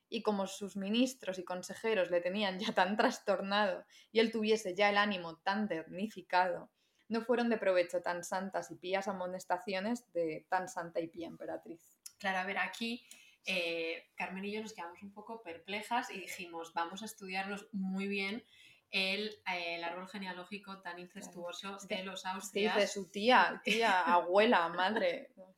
y 0.08 0.22
como 0.22 0.46
sus 0.46 0.76
ministros 0.76 1.38
y 1.38 1.44
consejeros 1.44 2.10
le 2.10 2.20
tenían 2.20 2.58
ya 2.58 2.72
tan 2.72 2.96
trastornado 2.96 3.84
y 4.12 4.20
él 4.20 4.30
tuviese 4.30 4.74
ya 4.74 4.90
el 4.90 4.98
ánimo 4.98 5.36
tan 5.38 5.68
ternificado, 5.68 6.70
no 7.08 7.22
fueron 7.22 7.50
de 7.50 7.58
provecho 7.58 8.02
tan 8.02 8.24
santas 8.24 8.70
y 8.70 8.76
pías 8.76 9.08
amonestaciones 9.08 10.12
de 10.12 10.46
tan 10.48 10.68
santa 10.68 11.00
y 11.00 11.08
pía 11.08 11.28
emperatriz. 11.28 11.96
Claro, 12.18 12.38
a 12.38 12.44
ver, 12.44 12.58
aquí 12.58 13.06
eh, 13.44 14.10
Carmen 14.16 14.44
y 14.44 14.52
yo 14.52 14.60
nos 14.60 14.72
quedamos 14.72 15.00
un 15.02 15.12
poco 15.12 15.42
perplejas 15.42 16.10
y 16.10 16.20
dijimos, 16.20 16.72
vamos 16.74 17.02
a 17.02 17.04
estudiarnos 17.04 17.68
muy 17.72 18.08
bien 18.08 18.44
el, 18.90 19.28
eh, 19.52 19.76
el 19.76 19.84
árbol 19.84 20.08
genealógico 20.08 20.80
tan 20.80 20.98
incestuoso 20.98 21.78
de 21.88 22.02
los 22.02 22.26
Austrias. 22.26 22.74
dice 22.74 22.88
su 22.88 23.08
tía, 23.08 23.60
tía, 23.64 24.00
abuela, 24.00 24.68
madre. 24.68 25.30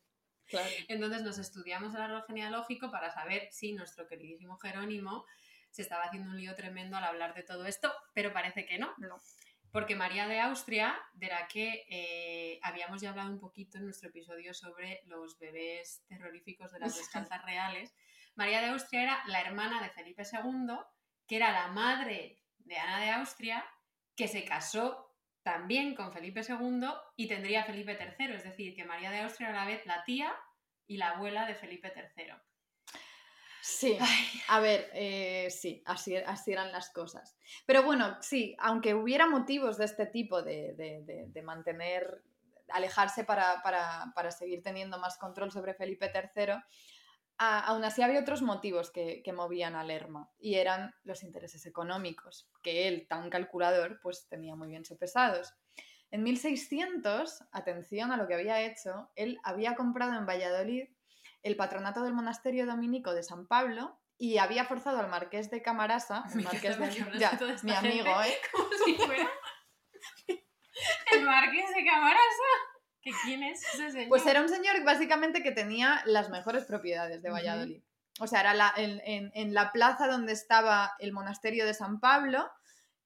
Claro. 0.48 0.68
Entonces 0.88 1.22
nos 1.22 1.38
estudiamos 1.38 1.94
el 1.94 2.00
árbol 2.00 2.24
genealógico 2.26 2.90
para 2.90 3.10
saber 3.10 3.48
si 3.52 3.72
nuestro 3.72 4.06
queridísimo 4.06 4.58
Jerónimo 4.58 5.26
se 5.70 5.82
estaba 5.82 6.04
haciendo 6.04 6.30
un 6.30 6.36
lío 6.38 6.54
tremendo 6.54 6.96
al 6.96 7.04
hablar 7.04 7.34
de 7.34 7.42
todo 7.42 7.66
esto, 7.66 7.92
pero 8.14 8.32
parece 8.32 8.64
que 8.64 8.78
no. 8.78 8.94
No. 8.98 9.20
Porque 9.70 9.94
María 9.94 10.26
de 10.26 10.40
Austria, 10.40 10.98
de 11.12 11.26
la 11.26 11.46
que 11.46 11.84
eh, 11.90 12.58
habíamos 12.62 13.02
ya 13.02 13.10
hablado 13.10 13.30
un 13.30 13.38
poquito 13.38 13.76
en 13.76 13.84
nuestro 13.84 14.08
episodio 14.08 14.54
sobre 14.54 15.02
los 15.04 15.38
bebés 15.38 16.02
terroríficos 16.08 16.72
de 16.72 16.80
las 16.80 16.96
descalzas 16.96 17.44
reales, 17.44 17.94
María 18.34 18.60
de 18.60 18.68
Austria 18.68 19.02
era 19.02 19.22
la 19.26 19.42
hermana 19.42 19.82
de 19.82 19.90
Felipe 19.90 20.22
II, 20.22 20.74
que 21.26 21.36
era 21.36 21.52
la 21.52 21.68
madre 21.68 22.40
de 22.58 22.78
Ana 22.78 23.00
de 23.00 23.10
Austria, 23.10 23.64
que 24.16 24.28
se 24.28 24.44
casó 24.44 25.07
también 25.42 25.94
con 25.94 26.12
Felipe 26.12 26.42
II 26.46 26.88
y 27.16 27.28
tendría 27.28 27.64
Felipe 27.64 27.96
III, 28.18 28.34
es 28.34 28.44
decir, 28.44 28.74
que 28.74 28.84
María 28.84 29.10
de 29.10 29.20
Austria 29.20 29.48
era 29.50 29.62
a 29.62 29.64
la 29.64 29.70
vez 29.70 29.86
la 29.86 30.04
tía 30.04 30.34
y 30.86 30.96
la 30.96 31.10
abuela 31.10 31.46
de 31.46 31.54
Felipe 31.54 31.92
III. 31.94 32.32
Sí, 33.60 33.98
a 34.48 34.60
ver, 34.60 34.88
eh, 34.94 35.48
sí, 35.50 35.82
así, 35.84 36.16
así 36.16 36.52
eran 36.52 36.72
las 36.72 36.90
cosas. 36.90 37.36
Pero 37.66 37.82
bueno, 37.82 38.16
sí, 38.22 38.56
aunque 38.60 38.94
hubiera 38.94 39.26
motivos 39.26 39.76
de 39.76 39.84
este 39.84 40.06
tipo 40.06 40.42
de, 40.42 40.74
de- 40.74 41.02
de- 41.02 41.26
de 41.28 41.42
mantener, 41.42 42.22
alejarse 42.70 43.24
para, 43.24 43.62
para- 43.62 44.12
para 44.14 44.30
seguir 44.30 44.62
teniendo 44.62 44.98
más 44.98 45.18
control 45.18 45.50
sobre 45.50 45.74
Felipe 45.74 46.10
III, 46.14 46.54
a- 47.38 47.60
aún 47.60 47.84
así 47.84 48.02
había 48.02 48.20
otros 48.20 48.42
motivos 48.42 48.90
que, 48.90 49.22
que 49.22 49.32
movían 49.32 49.74
a 49.76 49.84
Lerma 49.84 50.30
y 50.38 50.56
eran 50.56 50.94
los 51.04 51.22
intereses 51.22 51.64
económicos, 51.66 52.50
que 52.62 52.88
él, 52.88 53.06
tan 53.08 53.30
calculador, 53.30 54.00
pues 54.02 54.28
tenía 54.28 54.54
muy 54.56 54.68
bien 54.68 54.84
sopesados. 54.84 55.54
En 56.10 56.22
1600, 56.22 57.44
atención 57.52 58.12
a 58.12 58.16
lo 58.16 58.26
que 58.26 58.34
había 58.34 58.60
hecho, 58.62 59.10
él 59.14 59.38
había 59.44 59.74
comprado 59.74 60.14
en 60.14 60.26
Valladolid 60.26 60.88
el 61.42 61.56
patronato 61.56 62.02
del 62.02 62.14
monasterio 62.14 62.66
dominico 62.66 63.14
de 63.14 63.22
San 63.22 63.46
Pablo 63.46 63.98
y 64.16 64.38
había 64.38 64.64
forzado 64.64 64.98
al 64.98 65.08
marqués 65.08 65.50
de 65.50 65.62
Camarasa, 65.62 66.24
el 66.34 66.42
marqués 66.42 66.78
de, 66.78 67.18
ya, 67.18 67.38
mi 67.62 67.72
amigo. 67.72 68.10
¿eh? 68.22 68.34
Como 68.52 68.68
si 68.84 68.94
fuera 68.94 69.30
el 71.12 71.24
marqués 71.24 71.74
de 71.74 71.84
Camarasa. 71.84 72.50
¿Que 73.10 73.16
quién 73.24 73.42
es 73.42 73.62
ese 73.74 73.90
señor? 73.90 74.08
Pues 74.08 74.26
era 74.26 74.40
un 74.42 74.48
señor 74.48 74.82
básicamente 74.84 75.42
que 75.42 75.52
tenía 75.52 76.02
las 76.06 76.30
mejores 76.30 76.64
propiedades 76.64 77.22
de. 77.22 77.30
Valladolid. 77.30 77.82
O 78.20 78.26
sea, 78.26 78.40
era 78.40 78.54
la- 78.54 78.74
en, 78.76 79.00
en- 79.04 79.30
en 79.34 79.54
la 79.54 79.70
plaza 79.72 80.06
donde 80.08 80.32
estaba 80.32 80.92
el 80.98 81.12
monasterio 81.12 81.64
de 81.66 81.72
San 81.74 82.00
Pablo, 82.00 82.50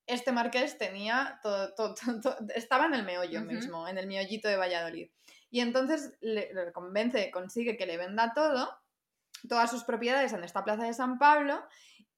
este 0.06 0.32
marqués 0.32 0.78
tenía 0.78 1.38
todo, 1.42 1.74
todo- 1.74 1.94
todo- 1.94 2.20
todo- 2.20 2.38
estaba 2.54 2.86
en 2.86 2.94
el 2.94 3.04
meollo 3.04 3.40
mismo, 3.42 3.86
en 3.88 3.98
el 3.98 4.06
meollito 4.06 4.48
de 4.48 4.56
Valladolid. 4.56 5.10
Y 5.50 5.60
entonces 5.60 6.14
le, 6.20 6.52
le 6.54 6.72
convence, 6.72 7.30
consigue 7.30 7.76
que 7.76 7.86
le 7.86 7.98
venda 7.98 8.32
todo, 8.34 8.76
todas 9.48 9.70
sus 9.70 9.84
propiedades 9.84 10.32
en 10.32 10.44
esta 10.44 10.64
plaza 10.64 10.84
de 10.84 10.94
San 10.94 11.18
Pablo, 11.18 11.62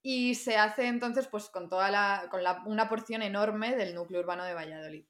y 0.00 0.34
se 0.36 0.56
hace 0.56 0.86
entonces 0.86 1.26
pues 1.26 1.48
con 1.48 1.68
toda 1.68 1.90
la, 1.90 2.28
con 2.30 2.42
la- 2.44 2.62
una 2.66 2.88
porción 2.88 3.22
enorme 3.22 3.74
del 3.74 3.94
núcleo 3.94 4.20
urbano 4.20 4.44
de 4.44 4.54
Valladolid. 4.54 5.04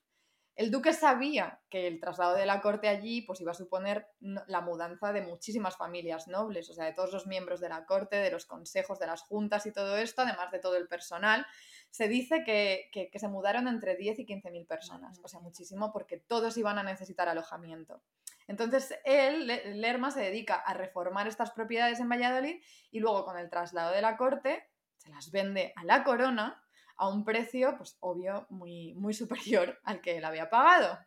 El 0.57 0.71
duque 0.71 0.93
sabía 0.93 1.61
que 1.69 1.89
el 1.89 1.99
traslado 1.99 2.35
de 2.37 2.47
la 2.47 2.61
corte 2.61 2.89
allí 2.89 3.23
pues, 3.23 3.41
iba 3.41 3.51
a 3.51 3.55
suponer 3.55 4.07
la 4.21 4.61
mudanza 4.61 5.13
de 5.13 5.23
muchísimas 5.23 5.77
familias 5.77 6.29
nobles, 6.29 6.71
o 6.71 6.75
sea, 6.75 6.85
de 6.85 6.93
todos 6.93 7.13
los 7.13 7.27
miembros 7.27 7.61
de 7.61 7.69
la 7.69 7.85
corte, 7.87 8.17
de 8.17 8.31
los 8.31 8.47
consejos, 8.47 9.01
de 9.01 9.07
las 9.09 9.23
juntas 9.23 9.67
y 9.67 9.73
todo 9.73 9.97
esto, 9.97 10.23
además 10.23 10.53
de 10.53 10.61
todo 10.61 10.77
el 10.77 10.87
personal. 10.87 11.45
Se 11.91 12.07
dice 12.07 12.45
que, 12.45 12.89
que- 12.93 13.11
que 13.11 13.19
se 13.19 13.27
mudaron 13.29 13.67
entre 13.67 13.97
10 13.97 14.19
y 14.21 14.27
15 14.27 14.51
mil 14.53 14.67
personas, 14.67 15.21
o 15.25 15.29
sea, 15.29 15.41
muchísimo, 15.41 15.93
porque 15.93 16.19
todos 16.19 16.57
iban 16.57 16.79
a 16.79 16.83
necesitar 16.85 17.29
alojamiento. 17.29 18.03
Entonces, 18.47 18.95
él, 19.05 19.47
Le- 19.49 19.75
Lerma, 19.75 20.11
se 20.11 20.21
dedica 20.21 20.55
a 20.55 20.75
reformar 20.75 21.27
estas 21.27 21.51
propiedades 21.51 21.99
en 21.99 22.09
Valladolid 22.09 22.63
y 22.93 23.01
luego 23.01 23.25
con 23.25 23.39
el 23.39 23.51
traslado 23.51 23.91
de 23.93 24.03
la 24.03 24.17
corte 24.17 24.69
se 24.99 25.09
las 25.11 25.31
vende 25.31 25.73
a 25.77 25.85
la 25.85 26.05
corona 26.05 26.64
a 26.97 27.09
un 27.09 27.25
precio, 27.25 27.77
pues 27.77 27.97
obvio, 28.01 28.47
muy, 28.51 28.95
muy 28.95 29.15
superior 29.15 29.79
al 29.85 30.01
que 30.01 30.19
él 30.19 30.25
había 30.25 30.51
pagado. 30.51 30.99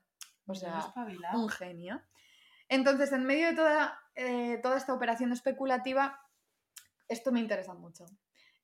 O 0.46 0.56
sea, 0.56 0.94
un 1.34 1.50
genio. 1.50 2.02
Entonces, 2.70 3.12
en 3.12 3.26
medio 3.26 3.48
de 3.48 3.54
toda, 3.54 4.00
eh, 4.16 4.60
toda 4.64 4.78
esta 4.78 4.94
operación 4.94 5.32
especulativa, 5.34 6.20
esto 7.08 7.32
me 7.32 7.40
interesa 7.40 7.74
mucho. 7.74 8.06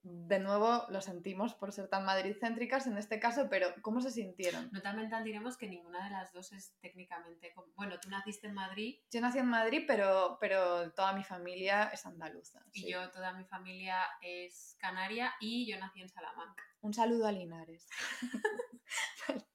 De 0.03 0.37
nuevo, 0.37 0.85
lo 0.89 0.99
sentimos 0.99 1.53
por 1.53 1.71
ser 1.71 1.87
tan 1.87 2.03
madrid-céntricas 2.03 2.87
en 2.87 2.97
este 2.97 3.21
caso, 3.21 3.47
pero 3.49 3.73
¿cómo 3.81 4.01
se 4.01 4.11
sintieron? 4.11 4.69
Nota 4.73 4.91
mental 4.91 5.23
diremos 5.23 5.55
que 5.55 5.69
ninguna 5.69 6.03
de 6.03 6.09
las 6.09 6.33
dos 6.33 6.51
es 6.51 6.75
técnicamente... 6.81 7.53
Bueno, 7.75 7.97
tú 8.01 8.09
naciste 8.09 8.47
en 8.47 8.53
Madrid 8.53 8.99
Yo 9.09 9.21
nací 9.21 9.39
en 9.39 9.47
Madrid, 9.47 9.85
pero, 9.87 10.37
pero 10.41 10.91
toda 10.91 11.13
mi 11.13 11.23
familia 11.23 11.89
es 11.93 12.05
andaluza. 12.05 12.65
y 12.73 12.81
sí. 12.81 12.91
yo, 12.91 13.09
toda 13.11 13.31
mi 13.31 13.45
familia 13.45 13.97
es 14.21 14.75
canaria 14.77 15.33
y 15.39 15.71
yo 15.71 15.79
nací 15.79 16.01
en 16.01 16.09
Salamanca. 16.09 16.63
Un 16.81 16.93
saludo 16.93 17.25
a 17.25 17.31
Linares. 17.31 17.87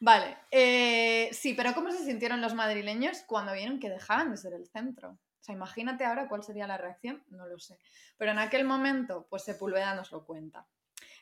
vale, 0.00 0.36
eh, 0.50 1.30
sí, 1.32 1.54
pero 1.54 1.72
¿cómo 1.72 1.90
se 1.92 2.04
sintieron 2.04 2.42
los 2.42 2.54
madrileños 2.54 3.22
cuando 3.26 3.54
vieron 3.54 3.80
que 3.80 3.88
dejaban 3.88 4.30
de 4.32 4.36
ser 4.36 4.52
el 4.52 4.66
centro? 4.66 5.18
Sea, 5.48 5.54
imagínate 5.54 6.04
ahora 6.04 6.28
cuál 6.28 6.42
sería 6.42 6.66
la 6.66 6.76
reacción, 6.76 7.24
no 7.30 7.46
lo 7.46 7.58
sé. 7.58 7.78
Pero 8.18 8.32
en 8.32 8.38
aquel 8.38 8.66
momento, 8.66 9.26
pues 9.30 9.44
Sepúlveda 9.44 9.94
nos 9.94 10.12
lo 10.12 10.26
cuenta. 10.26 10.66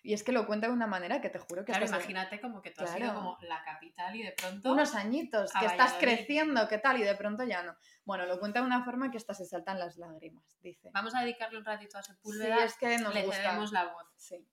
Y 0.02 0.14
es 0.14 0.24
que 0.24 0.32
lo 0.32 0.48
cuenta 0.48 0.66
de 0.66 0.72
una 0.72 0.88
manera 0.88 1.20
que 1.20 1.30
te 1.30 1.38
juro 1.38 1.64
que 1.64 1.70
Claro, 1.70 1.86
imagínate 1.86 2.40
como 2.40 2.60
que 2.60 2.72
tú 2.72 2.82
has 2.82 2.90
sido 2.90 3.14
como 3.14 3.38
la 3.42 3.62
capital 3.64 4.16
y 4.16 4.24
de 4.24 4.32
pronto... 4.32 4.72
unos 4.72 4.96
añitos, 4.96 5.52
que 5.52 5.66
estás 5.66 5.94
creciendo, 5.94 6.66
¿qué 6.66 6.78
tal? 6.78 6.98
Y 7.00 7.04
de 7.04 7.14
pronto 7.14 7.44
ya 7.44 7.62
no. 7.62 7.76
Bueno, 8.04 8.26
lo 8.26 8.40
cuenta 8.40 8.60
de 8.60 8.66
una 8.66 8.84
forma 8.84 9.12
que 9.12 9.16
hasta 9.16 9.32
se 9.32 9.44
saltan 9.44 9.78
las 9.78 9.96
lágrimas, 9.96 10.58
dice. 10.60 10.90
Vamos 10.92 11.14
a 11.14 11.20
dedicarle 11.20 11.58
un 11.58 11.64
ratito 11.64 11.96
a 11.96 12.02
Sí, 12.02 12.12
Sepúlveda. 12.12 12.64
es 12.64 12.76
que 12.76 12.98
nos 12.98 13.14
le 13.14 13.26
gusta. 13.26 13.56
la 13.70 13.92
voz. 13.92 14.06
Sí. 14.16 14.44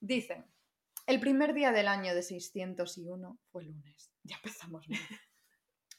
Dice, 0.00 0.44
el 1.06 1.18
primer 1.18 1.54
día 1.54 1.72
del 1.72 1.88
año 1.88 2.14
de 2.14 2.22
601 2.22 3.38
fue 3.50 3.64
lunes. 3.64 4.12
Ya 4.22 4.36
empezamos 4.36 4.86
mal. 4.86 4.98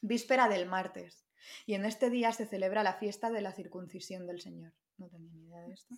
Víspera 0.01 0.47
del 0.47 0.67
martes. 0.67 1.28
Y 1.65 1.73
en 1.73 1.85
este 1.85 2.09
día 2.09 2.31
se 2.31 2.45
celebra 2.45 2.83
la 2.83 2.93
fiesta 2.93 3.29
de 3.29 3.41
la 3.41 3.53
circuncisión 3.53 4.27
del 4.27 4.41
Señor. 4.41 4.73
No 4.97 5.07
tenía 5.09 5.31
ni 5.33 5.45
idea 5.45 5.61
de 5.61 5.73
esto. 5.73 5.95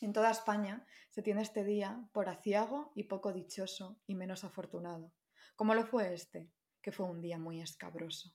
En 0.00 0.12
toda 0.12 0.30
España 0.30 0.86
se 1.10 1.22
tiene 1.22 1.42
este 1.42 1.64
día 1.64 2.02
por 2.12 2.28
aciago 2.28 2.92
y 2.94 3.04
poco 3.04 3.32
dichoso 3.32 4.00
y 4.06 4.14
menos 4.14 4.44
afortunado, 4.44 5.12
como 5.56 5.74
lo 5.74 5.84
fue 5.84 6.14
este, 6.14 6.50
que 6.80 6.92
fue 6.92 7.06
un 7.06 7.20
día 7.20 7.38
muy 7.38 7.60
escabroso. 7.60 8.32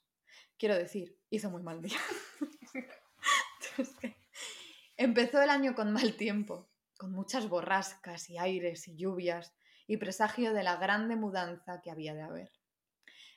Quiero 0.57 0.75
decir, 0.75 1.17
hizo 1.29 1.49
muy 1.49 1.63
mal 1.63 1.81
día. 1.81 1.97
Empezó 4.97 5.41
el 5.41 5.49
año 5.49 5.75
con 5.75 5.91
mal 5.91 6.15
tiempo, 6.15 6.69
con 6.97 7.11
muchas 7.11 7.49
borrascas 7.49 8.29
y 8.29 8.37
aires 8.37 8.87
y 8.87 8.95
lluvias, 8.95 9.53
y 9.87 9.97
presagio 9.97 10.53
de 10.53 10.63
la 10.63 10.77
grande 10.77 11.15
mudanza 11.15 11.81
que 11.81 11.91
había 11.91 12.13
de 12.13 12.21
haber. 12.21 12.51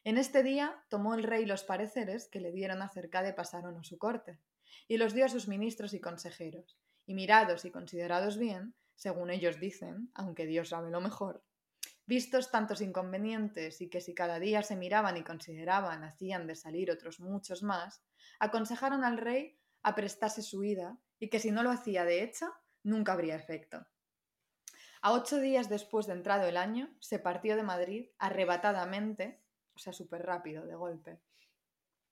En 0.09 0.17
este 0.17 0.43
día 0.43 0.83
tomó 0.89 1.13
el 1.13 1.23
rey 1.23 1.45
los 1.45 1.65
pareceres 1.65 2.31
que 2.31 2.41
le 2.41 2.51
dieron 2.51 2.81
acerca 2.81 3.23
de 3.23 3.35
pasar 3.35 3.67
o 3.67 3.73
no 3.73 3.85
su 3.85 3.99
corte, 3.99 4.41
y 4.87 4.97
los 4.97 5.13
dio 5.13 5.27
a 5.27 5.29
sus 5.29 5.49
ministros 5.49 5.93
y 5.93 6.01
consejeros, 6.01 6.79
y 7.05 7.13
mirados 7.13 7.67
y 7.67 7.71
considerados 7.71 8.39
bien, 8.39 8.75
según 8.95 9.29
ellos 9.29 9.61
dicen, 9.61 10.11
aunque 10.15 10.47
Dios 10.47 10.71
sabe 10.71 10.91
lo 10.91 11.03
mejor, 11.03 11.45
vistos 12.07 12.51
tantos 12.51 12.81
inconvenientes 12.81 13.83
y 13.83 13.91
que 13.91 14.01
si 14.01 14.15
cada 14.15 14.39
día 14.39 14.63
se 14.63 14.77
miraban 14.77 15.19
y 15.19 15.25
consideraban 15.25 16.03
hacían 16.03 16.47
de 16.47 16.55
salir 16.55 16.91
otros 16.91 17.21
muchos 17.21 17.63
más, 17.63 18.03
aconsejaron 18.39 19.05
al 19.05 19.19
rey 19.19 19.59
aprestase 19.83 20.41
su 20.41 20.65
ida 20.65 20.97
y 21.19 21.29
que 21.29 21.39
si 21.39 21.51
no 21.51 21.63
lo 21.63 21.71
hacía 21.71 22.07
de 22.07 22.23
hecho, 22.23 22.47
nunca 22.83 23.13
habría 23.13 23.37
efecto. 23.37 23.87
A 25.03 25.13
ocho 25.13 25.39
días 25.39 25.69
después 25.69 26.07
de 26.07 26.15
entrado 26.15 26.49
el 26.49 26.57
año, 26.57 26.89
se 26.99 27.19
partió 27.19 27.57
de 27.57 27.63
Madrid 27.63 28.09
arrebatadamente, 28.19 29.43
o 29.79 29.81
sea, 29.81 29.93
súper 29.93 30.27
rápido, 30.27 30.67
de 30.67 30.75
golpe, 30.75 31.21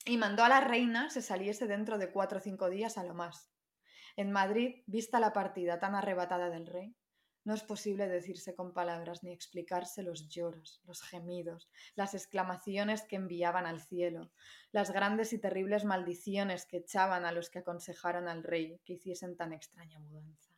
y 0.05 0.19
mandó 0.19 0.45
a 0.45 0.49
la 0.49 0.61
reina 0.61 1.11
se 1.11 1.21
saliese 1.21 1.67
dentro 1.67 1.99
de 1.99 2.13
cuatro 2.13 2.39
o 2.39 2.41
cinco 2.41 2.71
días 2.71 2.97
a 2.97 3.03
lo 3.03 3.13
más. 3.13 3.51
En 4.15 4.31
Madrid, 4.31 4.85
vista 4.87 5.19
la 5.19 5.33
partida 5.33 5.81
tan 5.81 5.97
arrebatada 5.97 6.49
del 6.49 6.69
rey, 6.69 6.95
no 7.43 7.55
es 7.55 7.64
posible 7.64 8.07
decirse 8.07 8.55
con 8.55 8.73
palabras 8.73 9.25
ni 9.25 9.33
explicarse 9.33 10.05
los 10.05 10.29
lloros, 10.29 10.81
los 10.85 11.03
gemidos, 11.03 11.69
las 11.97 12.14
exclamaciones 12.14 13.03
que 13.03 13.17
enviaban 13.17 13.67
al 13.67 13.81
cielo, 13.81 14.31
las 14.71 14.93
grandes 14.93 15.33
y 15.33 15.41
terribles 15.41 15.85
maldiciones 15.85 16.67
que 16.67 16.77
echaban 16.77 17.25
a 17.25 17.33
los 17.33 17.51
que 17.51 17.59
aconsejaron 17.59 18.29
al 18.29 18.45
rey 18.45 18.81
que 18.85 18.93
hiciesen 18.93 19.37
tan 19.37 19.53
extraña 19.53 19.99
mudanza. 19.99 20.55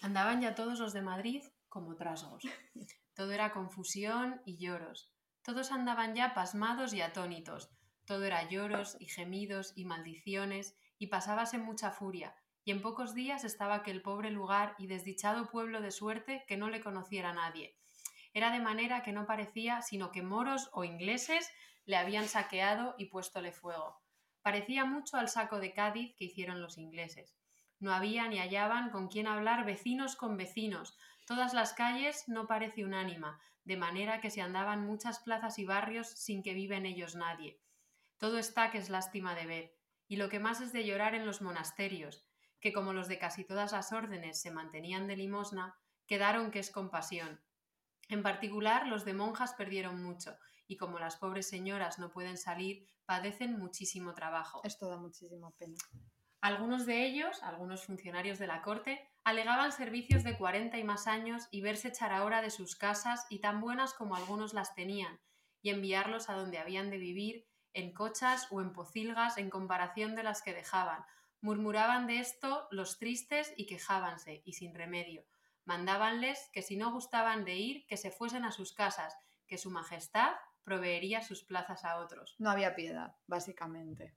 Andaban 0.00 0.40
ya 0.40 0.54
todos 0.54 0.80
los 0.80 0.94
de 0.94 1.02
Madrid 1.02 1.42
como 1.68 1.96
trasgos. 1.96 2.44
Todo 3.14 3.30
era 3.32 3.52
confusión 3.52 4.40
y 4.44 4.56
lloros. 4.56 5.13
Todos 5.44 5.72
andaban 5.72 6.14
ya 6.14 6.32
pasmados 6.32 6.94
y 6.94 7.02
atónitos. 7.02 7.70
Todo 8.06 8.24
era 8.24 8.48
lloros 8.48 8.96
y 8.98 9.06
gemidos 9.06 9.74
y 9.76 9.84
maldiciones, 9.84 10.74
y 10.98 11.08
pasábase 11.08 11.58
mucha 11.58 11.90
furia, 11.90 12.34
y 12.64 12.70
en 12.70 12.80
pocos 12.80 13.14
días 13.14 13.44
estaba 13.44 13.74
aquel 13.74 14.00
pobre 14.00 14.30
lugar 14.30 14.74
y 14.78 14.86
desdichado 14.86 15.50
pueblo 15.50 15.82
de 15.82 15.90
suerte 15.90 16.44
que 16.48 16.56
no 16.56 16.70
le 16.70 16.80
conociera 16.80 17.34
nadie. 17.34 17.76
Era 18.32 18.50
de 18.50 18.60
manera 18.60 19.02
que 19.02 19.12
no 19.12 19.26
parecía 19.26 19.82
sino 19.82 20.10
que 20.12 20.22
moros 20.22 20.70
o 20.72 20.82
ingleses 20.82 21.50
le 21.84 21.96
habían 21.96 22.26
saqueado 22.26 22.94
y 22.96 23.06
puéstole 23.06 23.52
fuego. 23.52 24.00
parecía 24.40 24.84
mucho 24.84 25.16
al 25.18 25.28
saco 25.28 25.58
de 25.58 25.72
Cádiz 25.72 26.14
que 26.16 26.24
hicieron 26.24 26.60
los 26.60 26.78
ingleses. 26.78 27.34
No 27.80 27.92
había 27.92 28.28
ni 28.28 28.38
hallaban 28.38 28.90
con 28.90 29.08
quién 29.08 29.26
hablar 29.26 29.64
vecinos 29.64 30.16
con 30.16 30.36
vecinos. 30.36 30.96
Todas 31.24 31.54
las 31.54 31.72
calles 31.72 32.24
no 32.28 32.46
parece 32.46 32.84
unánima, 32.84 33.40
de 33.64 33.76
manera 33.76 34.20
que 34.20 34.30
se 34.30 34.42
andaban 34.42 34.86
muchas 34.86 35.20
plazas 35.20 35.58
y 35.58 35.64
barrios 35.64 36.08
sin 36.08 36.42
que 36.42 36.52
vive 36.52 36.76
en 36.76 36.86
ellos 36.86 37.14
nadie. 37.16 37.60
Todo 38.18 38.38
está 38.38 38.70
que 38.70 38.78
es 38.78 38.90
lástima 38.90 39.34
de 39.34 39.46
ver, 39.46 39.76
y 40.06 40.16
lo 40.16 40.28
que 40.28 40.38
más 40.38 40.60
es 40.60 40.72
de 40.72 40.84
llorar 40.84 41.14
en 41.14 41.26
los 41.26 41.40
monasterios, 41.40 42.26
que 42.60 42.72
como 42.72 42.92
los 42.92 43.08
de 43.08 43.18
casi 43.18 43.44
todas 43.44 43.72
las 43.72 43.92
órdenes 43.92 44.40
se 44.40 44.50
mantenían 44.50 45.06
de 45.06 45.16
limosna, 45.16 45.78
quedaron 46.06 46.50
que 46.50 46.58
es 46.58 46.70
compasión. 46.70 47.40
En 48.08 48.22
particular, 48.22 48.86
los 48.86 49.04
de 49.04 49.14
monjas 49.14 49.54
perdieron 49.54 50.02
mucho, 50.02 50.36
y 50.66 50.76
como 50.76 50.98
las 50.98 51.16
pobres 51.16 51.48
señoras 51.48 51.98
no 51.98 52.10
pueden 52.10 52.36
salir, 52.36 52.86
padecen 53.06 53.58
muchísimo 53.58 54.14
trabajo. 54.14 54.60
Esto 54.64 54.88
da 54.88 54.98
muchísima 54.98 55.50
pena. 55.52 55.76
Algunos 56.44 56.84
de 56.84 57.06
ellos, 57.06 57.42
algunos 57.42 57.86
funcionarios 57.86 58.38
de 58.38 58.46
la 58.46 58.60
corte, 58.60 59.08
alegaban 59.24 59.72
servicios 59.72 60.24
de 60.24 60.36
40 60.36 60.76
y 60.76 60.84
más 60.84 61.06
años 61.06 61.48
y 61.50 61.62
verse 61.62 61.88
echar 61.88 62.12
ahora 62.12 62.42
de 62.42 62.50
sus 62.50 62.76
casas 62.76 63.24
y 63.30 63.38
tan 63.38 63.62
buenas 63.62 63.94
como 63.94 64.14
algunos 64.14 64.52
las 64.52 64.74
tenían, 64.74 65.18
y 65.62 65.70
enviarlos 65.70 66.28
a 66.28 66.34
donde 66.34 66.58
habían 66.58 66.90
de 66.90 66.98
vivir, 66.98 67.46
en 67.72 67.94
cochas 67.94 68.46
o 68.50 68.60
en 68.60 68.74
pocilgas 68.74 69.38
en 69.38 69.48
comparación 69.48 70.14
de 70.14 70.22
las 70.22 70.42
que 70.42 70.52
dejaban. 70.52 71.02
Murmuraban 71.40 72.06
de 72.06 72.18
esto 72.18 72.68
los 72.70 72.98
tristes 72.98 73.54
y 73.56 73.64
quejábanse, 73.64 74.42
y 74.44 74.52
sin 74.52 74.74
remedio. 74.74 75.24
Mandábanles 75.64 76.50
que 76.52 76.60
si 76.60 76.76
no 76.76 76.92
gustaban 76.92 77.46
de 77.46 77.54
ir, 77.54 77.86
que 77.86 77.96
se 77.96 78.10
fuesen 78.10 78.44
a 78.44 78.52
sus 78.52 78.74
casas, 78.74 79.16
que 79.46 79.56
su 79.56 79.70
majestad 79.70 80.34
proveería 80.62 81.22
sus 81.22 81.42
plazas 81.42 81.86
a 81.86 81.96
otros. 82.00 82.36
No 82.38 82.50
había 82.50 82.74
piedad, 82.74 83.16
básicamente. 83.26 84.14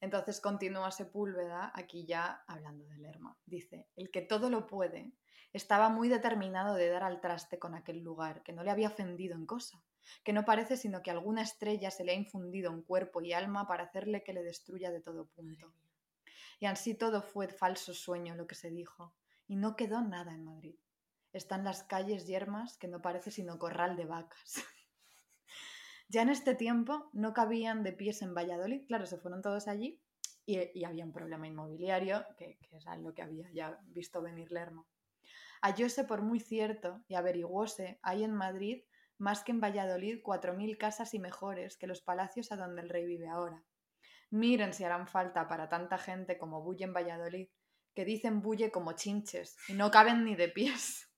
Entonces 0.00 0.40
continúa 0.40 0.90
Sepúlveda, 0.90 1.72
aquí 1.74 2.06
ya 2.06 2.42
hablando 2.46 2.86
de 2.86 2.98
Lerma. 2.98 3.36
Dice, 3.44 3.86
el 3.96 4.10
que 4.10 4.22
todo 4.22 4.48
lo 4.48 4.66
puede, 4.66 5.12
estaba 5.52 5.88
muy 5.88 6.08
determinado 6.08 6.74
de 6.74 6.88
dar 6.88 7.02
al 7.02 7.20
traste 7.20 7.58
con 7.58 7.74
aquel 7.74 7.98
lugar, 8.00 8.42
que 8.42 8.52
no 8.52 8.62
le 8.62 8.70
había 8.70 8.88
ofendido 8.88 9.34
en 9.34 9.46
cosa, 9.46 9.82
que 10.24 10.32
no 10.32 10.44
parece 10.44 10.76
sino 10.76 11.02
que 11.02 11.10
alguna 11.10 11.42
estrella 11.42 11.90
se 11.90 12.04
le 12.04 12.12
ha 12.12 12.14
infundido 12.14 12.72
en 12.72 12.82
cuerpo 12.82 13.20
y 13.20 13.32
alma 13.32 13.66
para 13.66 13.84
hacerle 13.84 14.22
que 14.22 14.32
le 14.32 14.42
destruya 14.42 14.90
de 14.90 15.00
todo 15.00 15.26
punto. 15.26 15.72
Y 16.60 16.66
así 16.66 16.94
todo 16.94 17.22
fue 17.22 17.48
falso 17.48 17.94
sueño 17.94 18.34
lo 18.34 18.46
que 18.46 18.54
se 18.54 18.70
dijo, 18.70 19.14
y 19.46 19.56
no 19.56 19.76
quedó 19.76 20.00
nada 20.02 20.32
en 20.32 20.44
Madrid. 20.44 20.76
Están 21.32 21.64
las 21.64 21.84
calles 21.84 22.26
yermas 22.26 22.76
que 22.76 22.88
no 22.88 23.02
parece 23.02 23.30
sino 23.30 23.58
corral 23.58 23.96
de 23.96 24.06
vacas. 24.06 24.54
ya 26.10 26.22
en 26.22 26.28
este 26.28 26.56
tiempo 26.56 27.08
no 27.12 27.32
cabían 27.32 27.84
de 27.84 27.92
pies 27.92 28.20
en 28.22 28.34
Valladolid, 28.34 28.84
claro, 28.86 29.06
se 29.06 29.16
fueron 29.16 29.42
todos 29.42 29.68
allí 29.68 30.02
y, 30.44 30.84
había 30.84 31.04
un 31.04 31.12
problema 31.12 31.46
inmobiliario, 31.46 32.26
que, 32.36 32.58
que, 32.58 32.76
era 32.76 32.96
lo 32.96 33.14
que 33.14 33.22
había 33.22 33.48
ya 33.52 33.78
visto 33.84 34.20
venir 34.20 34.50
Lerma. 34.50 34.84
Hallóse 35.62 36.02
por 36.02 36.22
muy 36.22 36.40
cierto 36.40 37.00
y 37.06 37.14
averiguóse, 37.14 38.00
hay 38.02 38.24
en 38.24 38.34
Madrid 38.34 38.82
más 39.18 39.44
que 39.44 39.52
en 39.52 39.60
Valladolid 39.60 40.20
cuatro 40.22 40.54
mil 40.54 40.76
casas 40.78 41.14
y 41.14 41.20
mejores 41.20 41.76
que 41.76 41.86
los 41.86 42.00
palacios 42.00 42.50
a 42.50 42.56
donde 42.56 42.82
el 42.82 42.88
rey 42.88 43.06
vive 43.06 43.28
ahora. 43.28 43.62
Miren 44.30 44.74
si 44.74 44.82
harán 44.82 45.06
falta 45.06 45.46
para 45.46 45.68
tanta 45.68 45.96
gente 45.96 46.38
como 46.38 46.62
bulle 46.62 46.86
en 46.86 46.94
Valladolid, 46.94 47.48
que 47.94 48.04
dicen 48.04 48.40
bulle 48.40 48.72
como 48.72 48.94
chinches 48.94 49.56
y 49.68 49.74
no 49.74 49.92
caben 49.92 50.24
ni 50.24 50.34
de 50.34 50.48
pies. 50.48 51.08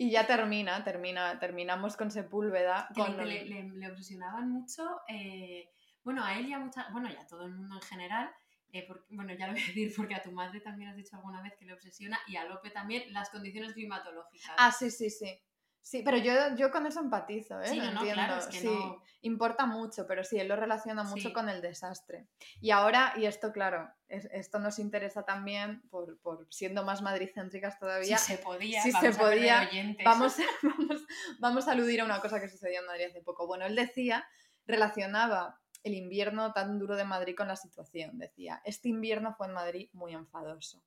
Y 0.00 0.10
ya 0.12 0.28
termina, 0.28 0.84
termina, 0.84 1.40
terminamos 1.40 1.96
con 1.96 2.12
Sepúlveda. 2.12 2.88
Con 2.94 3.16
le, 3.16 3.44
le, 3.44 3.90
obsesionaban 3.90 4.48
mucho, 4.48 5.00
eh, 5.08 5.70
bueno, 6.04 6.24
a 6.24 6.38
él 6.38 6.46
y 6.46 6.52
a 6.52 6.60
mucha, 6.60 6.88
bueno, 6.92 7.10
y 7.10 7.16
a 7.16 7.26
todo 7.26 7.46
el 7.46 7.52
mundo 7.52 7.74
en 7.74 7.82
general, 7.82 8.30
eh, 8.72 8.86
bueno, 9.10 9.34
ya 9.34 9.48
lo 9.48 9.54
voy 9.54 9.62
a 9.62 9.66
decir 9.66 9.92
porque 9.96 10.14
a 10.14 10.22
tu 10.22 10.30
madre 10.30 10.60
también 10.60 10.90
has 10.90 10.96
dicho 10.96 11.16
alguna 11.16 11.42
vez 11.42 11.54
que 11.58 11.64
le 11.64 11.72
obsesiona 11.72 12.16
y 12.28 12.36
a 12.36 12.44
Lope 12.44 12.70
también 12.70 13.12
las 13.12 13.28
condiciones 13.30 13.72
climatológicas. 13.72 14.54
Ah, 14.56 14.70
sí, 14.70 14.88
sí, 14.92 15.10
sí. 15.10 15.36
Sí, 15.82 16.02
pero 16.04 16.18
yo, 16.18 16.32
yo 16.56 16.70
con 16.70 16.86
eso 16.86 17.00
empatizo, 17.00 17.60
¿eh? 17.60 17.68
Sí, 17.68 17.78
no, 17.78 17.84
entiendo. 17.84 18.42
sí, 18.50 18.78
importa 19.22 19.64
mucho, 19.64 20.06
pero 20.06 20.22
sí, 20.22 20.38
él 20.38 20.48
lo 20.48 20.56
relaciona 20.56 21.02
mucho 21.02 21.32
con 21.32 21.48
el 21.48 21.62
desastre. 21.62 22.26
Y 22.60 22.72
ahora, 22.72 23.14
y 23.16 23.24
esto, 23.24 23.52
claro, 23.52 23.90
esto 24.08 24.58
nos 24.58 24.78
interesa 24.78 25.24
también 25.24 25.80
por, 25.88 26.18
por 26.20 26.46
siendo 26.50 26.84
más 26.84 27.00
madricéntricas 27.00 27.78
todavía. 27.78 28.18
Si 28.18 28.36
se 28.36 28.38
podía, 28.42 28.82
si 28.82 28.90
vamos 28.90 29.14
se 29.14 29.20
podía, 29.20 29.68
vamos, 30.04 30.36
vamos, 30.62 31.02
vamos 31.38 31.68
a 31.68 31.72
aludir 31.72 32.02
a 32.02 32.04
una 32.04 32.20
cosa 32.20 32.40
que 32.40 32.48
sucedió 32.48 32.80
en 32.80 32.86
Madrid 32.86 33.06
hace 33.06 33.22
poco. 33.22 33.46
Bueno, 33.46 33.64
él 33.64 33.74
decía, 33.74 34.28
relacionaba 34.66 35.58
el 35.82 35.94
invierno 35.94 36.52
tan 36.52 36.78
duro 36.78 36.96
de 36.96 37.04
Madrid 37.04 37.34
con 37.36 37.48
la 37.48 37.56
situación. 37.56 38.18
Decía, 38.18 38.60
este 38.64 38.88
invierno 38.88 39.34
fue 39.34 39.46
en 39.46 39.54
Madrid 39.54 39.88
muy 39.92 40.12
enfadoso. 40.12 40.82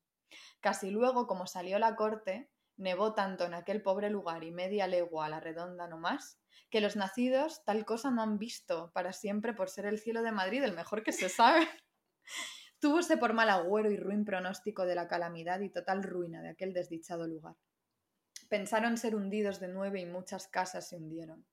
Casi 0.60 0.92
luego, 0.92 1.28
como 1.28 1.48
salió 1.48 1.80
la 1.80 1.96
corte, 1.96 2.50
nevó 2.78 3.13
tanto 3.13 3.45
en 3.45 3.53
aquel 3.53 3.82
pobre 3.82 4.09
lugar 4.09 4.43
y 4.43 4.51
media 4.51 4.88
legua 4.88 5.26
a 5.26 5.30
la 5.30 5.39
redonda 5.39 5.88
no 5.88 5.97
más, 5.97 6.39
que 6.69 6.82
los 6.82 6.95
nacidos 6.95 7.63
tal 7.65 7.86
cosa 7.86 8.11
no 8.11 8.22
han 8.22 8.38
visto 8.38 8.91
para 8.93 9.13
siempre 9.13 9.53
por 9.53 9.69
ser 9.69 9.86
el 9.86 9.99
cielo 9.99 10.24
de 10.24 10.32
Madrid 10.32 10.63
el 10.63 10.74
mejor 10.74 11.03
que 11.03 11.11
se 11.11 11.30
sabe. 11.30 11.67
Túvose 12.80 13.17
por 13.17 13.34
mal 13.34 13.49
agüero 13.49 13.91
y 13.91 13.97
ruin 13.97 14.26
pronóstico 14.26 14.86
de 14.86 14.95
la 14.95 15.07
calamidad 15.07 15.59
y 15.59 15.69
total 15.69 16.01
ruina 16.01 16.41
de 16.41 16.49
aquel 16.49 16.74
desdichado 16.74 17.28
lugar. 17.28 17.55
Pensaron 18.49 18.97
ser 18.97 19.15
hundidos 19.15 19.59
de 19.59 19.67
nueve 19.67 20.01
y 20.01 20.05
muchas 20.05 20.47
casas 20.47 20.89
se 20.89 20.95
hundieron. 20.95 21.45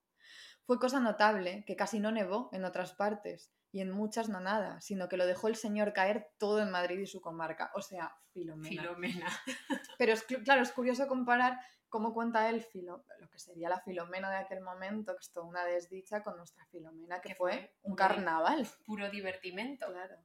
Fue 0.65 0.79
cosa 0.79 1.01
notable 1.01 1.65
que 1.67 1.77
casi 1.77 2.01
no 2.01 2.13
nevó 2.13 2.49
en 2.53 2.65
otras 2.65 2.95
partes, 2.95 3.53
y 3.71 3.81
en 3.81 3.91
muchas 3.91 4.29
no 4.29 4.41
nada, 4.41 4.81
sino 4.81 5.09
que 5.09 5.17
lo 5.17 5.27
dejó 5.27 5.49
el 5.49 5.57
señor 5.57 5.93
caer 5.93 6.31
todo 6.39 6.61
en 6.61 6.71
Madrid 6.71 7.01
y 7.01 7.07
su 7.07 7.21
comarca, 7.21 7.71
o 7.75 7.83
sea, 7.83 8.15
Filomena. 8.33 8.83
Filomena. 8.83 9.29
Pero 9.99 10.13
es, 10.13 10.23
claro, 10.23 10.63
es 10.63 10.73
curioso 10.73 11.07
comparar 11.07 11.59
cómo 11.89 12.13
cuenta 12.13 12.49
él 12.49 12.63
Filo, 12.63 13.05
lo 13.21 13.29
que 13.29 13.39
sería 13.39 13.69
la 13.69 13.81
Filomena 13.81 14.31
de 14.31 14.37
aquel 14.37 14.61
momento, 14.61 15.15
que 15.15 15.21
es 15.21 15.33
toda 15.33 15.47
una 15.47 15.65
desdicha, 15.65 16.23
con 16.23 16.37
nuestra 16.37 16.65
Filomena, 16.67 17.21
que, 17.21 17.35
fue, 17.35 17.75
un 17.83 17.95
carnaval. 17.95 18.67
Puro 18.87 19.11
divertimento. 19.11 19.87
Claro. 19.87 20.17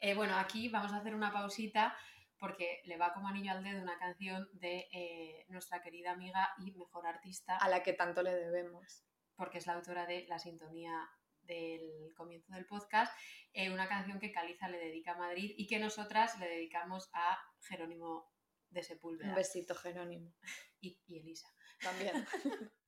Eh, 0.00 0.14
bueno, 0.14 0.36
aquí 0.36 0.68
vamos 0.68 0.92
a 0.92 0.98
hacer 0.98 1.14
una 1.14 1.32
pausita 1.32 1.96
porque 2.38 2.82
le 2.84 2.98
va 2.98 3.14
como 3.14 3.28
anillo 3.28 3.52
al 3.52 3.64
dedo 3.64 3.82
una 3.82 3.98
canción 3.98 4.48
de 4.52 4.88
eh, 4.92 5.46
nuestra 5.48 5.80
querida 5.80 6.12
amiga 6.12 6.50
y 6.58 6.72
mejor 6.72 7.06
artista. 7.06 7.56
A 7.56 7.68
la 7.68 7.82
que 7.82 7.94
tanto 7.94 8.22
le 8.22 8.34
debemos. 8.34 9.04
Porque 9.36 9.58
es 9.58 9.66
la 9.66 9.74
autora 9.74 10.06
de 10.06 10.26
La 10.28 10.38
Sintonía 10.38 10.92
del 11.46 12.12
comienzo 12.14 12.52
del 12.54 12.66
podcast, 12.66 13.12
eh, 13.52 13.70
una 13.70 13.88
canción 13.88 14.18
que 14.18 14.32
Caliza 14.32 14.68
le 14.68 14.78
dedica 14.78 15.12
a 15.12 15.18
Madrid 15.18 15.52
y 15.56 15.66
que 15.66 15.78
nosotras 15.78 16.38
le 16.38 16.48
dedicamos 16.48 17.08
a 17.12 17.38
Jerónimo 17.60 18.30
de 18.70 18.82
Sepúlveda. 18.82 19.30
Un 19.30 19.34
besito, 19.34 19.74
Jerónimo. 19.74 20.34
Y, 20.78 21.00
y 21.06 21.18
Elisa. 21.18 21.48
También. 21.80 22.26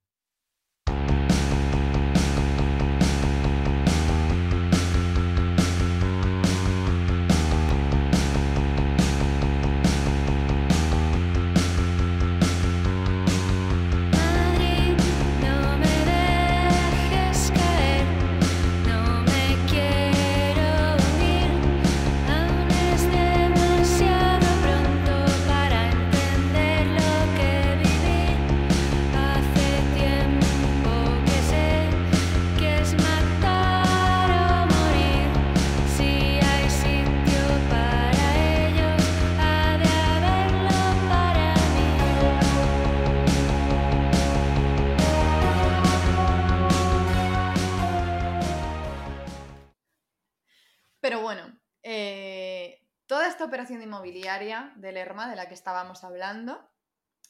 operación 53.44 53.82
inmobiliaria 53.82 54.72
del 54.76 54.94
Lerma 54.94 55.28
de 55.28 55.36
la 55.36 55.48
que 55.48 55.54
estábamos 55.54 56.04
hablando 56.04 56.70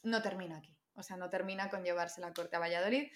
no 0.02 0.22
termina 0.22 0.58
aquí. 0.58 0.76
O 0.94 1.02
sea, 1.02 1.16
no 1.16 1.30
termina 1.30 1.70
con 1.70 1.84
llevarse 1.84 2.20
la 2.20 2.32
corte 2.32 2.56
a 2.56 2.60
Valladolid, 2.60 3.10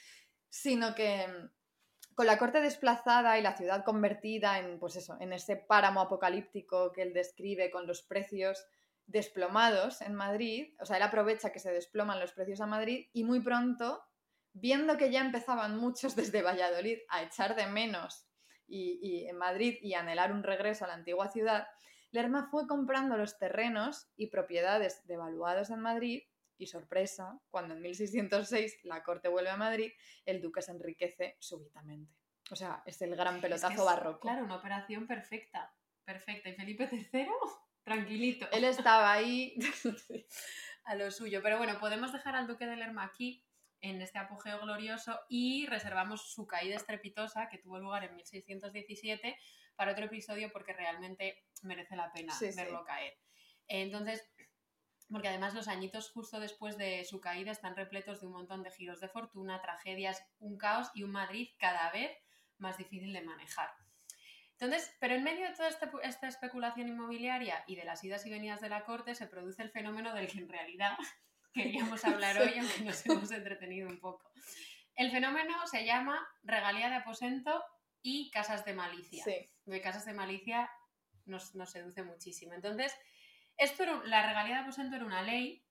sino 0.49 0.95
que 0.95 1.27
mm, 1.27 2.15
con 2.15 2.27
la 2.27 2.39
corte 2.39 2.61
desplazada 2.61 3.39
y 3.39 3.43
la 3.43 3.57
ciudad 3.57 3.85
convertida 3.85 4.59
en, 4.59 4.79
pues 4.79 4.97
eso, 4.97 5.17
en 5.21 5.33
ese 5.33 5.57
páramo 5.57 6.01
apocalíptico 6.01 6.93
que 6.93 7.03
él 7.03 7.13
describe 7.13 7.71
con 7.71 7.87
los 7.87 8.03
precios 8.03 8.65
desplomados 9.07 10.01
en 10.01 10.15
Madrid, 10.15 10.75
o 10.81 10.87
sea, 10.87 10.97
él 10.97 11.03
aprovecha 11.03 11.51
que 11.51 11.59
se 11.59 11.73
desploman 11.73 12.21
los 12.21 12.33
precios 12.33 12.61
a 12.61 12.67
Madrid 12.67 13.09
y 13.13 13.25
muy 13.25 13.41
pronto, 13.41 14.05
viendo 14.53 14.97
que 14.97 15.11
ya 15.11 15.21
empezaban 15.21 15.77
muchos 15.77 16.15
desde 16.15 16.43
Valladolid 16.43 16.99
a 17.09 17.23
echar 17.23 17.57
de 17.57 17.67
menos 17.67 18.29
y, 18.67 18.99
y 19.03 19.29
en 19.29 19.37
Madrid 19.37 19.79
y 19.81 19.95
anhelar 19.95 20.33
un 20.33 20.43
regreso 20.43 20.85
a 20.85 20.89
la 20.89 20.95
antigua 20.95 21.29
ciudad, 21.29 21.67
Lerma 22.11 22.49
fue 22.51 22.67
comprando 22.67 23.17
los 23.17 23.39
terrenos 23.39 24.11
y 24.17 24.27
propiedades 24.27 25.07
devaluados 25.07 25.71
en 25.71 25.81
Madrid 25.81 26.23
y 26.59 26.67
sorpresa, 26.67 27.41
cuando 27.51 27.75
en 27.75 27.83
1606 27.83 28.81
la 28.85 29.03
corte 29.03 29.29
vuelve 29.29 29.51
a 29.51 29.57
Madrid, 29.57 29.93
el 30.25 30.41
duque 30.41 30.63
se 30.63 30.73
enriquece 30.73 31.37
súbitamente. 31.41 32.15
O 32.51 32.57
sea, 32.57 32.83
es 32.87 33.01
el 33.03 33.17
gran 33.17 33.37
Es 33.37 33.41
que 33.41 33.49
pelotazo 33.49 33.75
es, 33.75 33.85
barroco. 33.85 34.21
Claro, 34.21 34.45
una 34.45 34.57
operación 34.57 35.07
perfecta. 35.07 35.75
Perfecta. 36.05 36.51
Y 36.51 36.55
Felipe 36.55 36.89
III, 36.91 37.27
tranquilito. 37.83 38.47
Él 38.53 38.65
estaba 38.65 39.13
ahí. 39.13 39.57
a 40.85 40.95
lo 40.95 41.11
suyo. 41.11 41.41
Pero 41.43 41.59
bueno, 41.59 41.79
podemos 41.81 42.13
dejar 42.13 42.37
al 42.37 42.47
duque 42.47 42.67
de 42.67 42.77
Lerma 42.77 43.05
aquí 43.05 43.45
en 43.83 44.01
este 44.01 44.19
apogeo 44.19 44.61
glorioso 44.61 45.21
y 45.29 45.67
reservamos 45.67 46.33
su 46.33 46.47
caída 46.47 46.77
estrepitosa 46.77 47.49
que 47.49 47.59
tuvo 47.59 47.79
lugar 47.79 48.05
en 48.05 48.15
1617 48.15 49.37
para 49.77 49.93
otro 49.93 50.07
episodio 50.07 50.51
porque 50.53 50.73
realmente 50.73 51.45
merece 51.63 51.97
la 51.97 52.11
pena 52.13 52.33
Sí, 52.33 52.51
sí. 52.51 52.57
verlo 52.57 52.85
caer. 52.85 53.19
Entonces, 53.69 54.27
porque 55.11 55.29
además 55.29 55.55
los 55.55 55.69
añitos 55.69 56.11
justo 56.11 56.41
después 56.41 56.79
de 56.79 57.05
su 57.05 57.21
caída 57.21 57.51
están 57.51 57.77
repletos 57.77 58.21
de 58.21 58.27
un 58.27 58.33
montón 58.33 58.63
de 58.63 58.71
giros 58.71 59.01
de 59.01 59.09
fortuna, 59.09 59.61
tragedias, 59.61 60.25
un 60.39 60.57
caos 60.57 60.91
y 60.95 61.03
un 61.03 61.11
Madrid 61.11 61.49
cada 61.59 61.91
vez 61.91 62.11
más 62.59 62.79
difícil 62.79 63.13
de 63.13 63.23
manejar. 63.23 63.71
Entonces, 64.53 64.95
pero 65.01 65.15
en 65.15 65.25
medio 65.25 65.49
de 65.49 65.55
toda 65.57 65.69
esta, 65.69 65.91
esta 66.05 66.29
especulación 66.29 66.87
inmobiliaria 66.89 67.65
y 67.67 67.75
de 67.75 67.85
las 67.85 68.05
idas 68.05 68.25
y 68.27 68.31
venidas 68.31 68.61
de 68.61 68.69
la 68.69 68.85
corte 68.85 69.17
se 69.17 69.27
produce 69.27 69.63
el 69.63 69.71
fenómeno 69.71 70.15
del 70.15 70.29
que 70.29 70.39
en 70.39 70.49
realidad 70.49 70.97
queríamos 71.53 72.05
hablar 72.05 72.39
hoy, 72.39 72.59
aunque 72.59 72.83
nos 72.83 73.05
hemos 73.07 73.31
entretenido 73.31 73.89
un 73.89 74.01
poco. 74.01 74.31
El 74.95 75.11
fenómeno 75.11 75.67
se 75.67 75.85
llama 75.85 76.21
regalía 76.43 76.91
de 76.91 76.97
aposento 76.97 77.65
y 78.03 78.31
casas 78.31 78.65
de 78.65 78.75
malicia. 78.75 79.25
Sí. 79.25 79.51
De 79.65 79.81
casas 79.81 80.05
de 80.05 80.13
malicia 80.13 80.71
nos, 81.25 81.55
nos 81.55 81.71
seduce 81.71 82.03
muchísimo. 82.03 82.53
Entonces, 82.53 82.95
esto 83.57 83.85
era 83.85 84.03
la 84.05 84.27
regalía 84.27 84.57
de 84.57 84.63
aposento 84.63 84.97
era 84.97 85.05
una 85.05 85.23
ley 85.23 85.65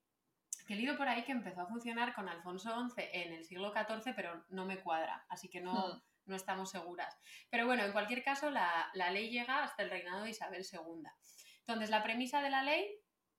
que 0.66 0.74
he 0.74 0.78
leído 0.78 0.96
por 0.98 1.08
ahí 1.08 1.24
que 1.24 1.32
empezó 1.32 1.62
a 1.62 1.68
funcionar 1.68 2.14
con 2.14 2.30
Alfonso 2.30 2.90
XI 2.90 3.04
en 3.14 3.34
el 3.34 3.46
siglo 3.46 3.74
XIV, 3.74 4.14
pero 4.16 4.46
no 4.50 4.66
me 4.66 4.78
cuadra, 4.80 5.26
así 5.30 5.50
que 5.50 5.60
no, 5.60 5.74
Hmm. 5.74 6.02
no 6.26 6.36
estamos 6.36 6.70
seguras. 6.72 7.18
Pero 7.50 7.66
bueno, 7.66 7.84
en 7.84 7.92
cualquier 7.92 8.24
caso, 8.24 8.50
la, 8.52 8.90
la 8.94 9.12
ley 9.12 9.30
llega 9.30 9.64
hasta 9.64 9.84
el 9.84 9.90
reinado 9.90 10.24
de 10.24 10.30
Isabel 10.30 10.66
II. 10.72 11.04
Entonces, 11.60 11.90
la 11.90 12.04
premisa 12.04 12.42
de 12.42 12.50
la 12.52 12.64
ley 12.64 12.88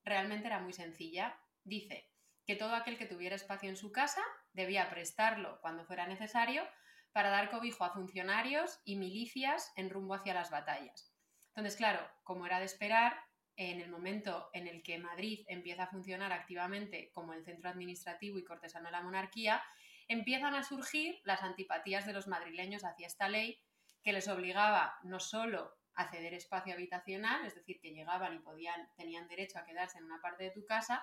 realmente 0.04 0.48
era 0.48 0.58
muy 0.60 0.72
sencilla. 0.72 1.38
Dice 1.64 2.11
que 2.52 2.58
todo 2.58 2.74
aquel 2.74 2.98
que 2.98 3.06
tuviera 3.06 3.34
espacio 3.34 3.70
en 3.70 3.78
su 3.78 3.92
casa 3.92 4.20
debía 4.52 4.90
prestarlo 4.90 5.58
cuando 5.62 5.86
fuera 5.86 6.06
necesario 6.06 6.62
para 7.10 7.30
dar 7.30 7.50
cobijo 7.50 7.82
a 7.82 7.94
funcionarios 7.94 8.78
y 8.84 8.96
milicias 8.96 9.72
en 9.74 9.88
rumbo 9.88 10.12
hacia 10.12 10.34
las 10.34 10.50
batallas. 10.50 11.14
Entonces, 11.48 11.76
claro, 11.76 12.06
como 12.24 12.44
era 12.44 12.58
de 12.58 12.66
esperar, 12.66 13.18
en 13.56 13.80
el 13.80 13.88
momento 13.88 14.50
en 14.52 14.66
el 14.66 14.82
que 14.82 14.98
Madrid 14.98 15.46
empieza 15.48 15.84
a 15.84 15.86
funcionar 15.86 16.30
activamente 16.30 17.10
como 17.14 17.32
el 17.32 17.42
centro 17.42 17.70
administrativo 17.70 18.38
y 18.38 18.44
cortesano 18.44 18.86
de 18.86 18.92
la 18.92 19.02
monarquía, 19.02 19.62
empiezan 20.06 20.54
a 20.54 20.62
surgir 20.62 21.22
las 21.24 21.42
antipatías 21.42 22.04
de 22.04 22.12
los 22.12 22.26
madrileños 22.26 22.84
hacia 22.84 23.06
esta 23.06 23.30
ley 23.30 23.62
que 24.02 24.12
les 24.12 24.28
obligaba 24.28 24.98
no 25.04 25.20
solo 25.20 25.74
a 25.94 26.10
ceder 26.10 26.34
espacio 26.34 26.74
habitacional, 26.74 27.46
es 27.46 27.54
decir, 27.54 27.80
que 27.80 27.92
llegaban 27.92 28.34
y 28.34 28.40
podían, 28.40 28.90
tenían 28.94 29.26
derecho 29.26 29.58
a 29.58 29.64
quedarse 29.64 29.96
en 29.96 30.04
una 30.04 30.20
parte 30.20 30.44
de 30.44 30.50
tu 30.50 30.66
casa, 30.66 31.02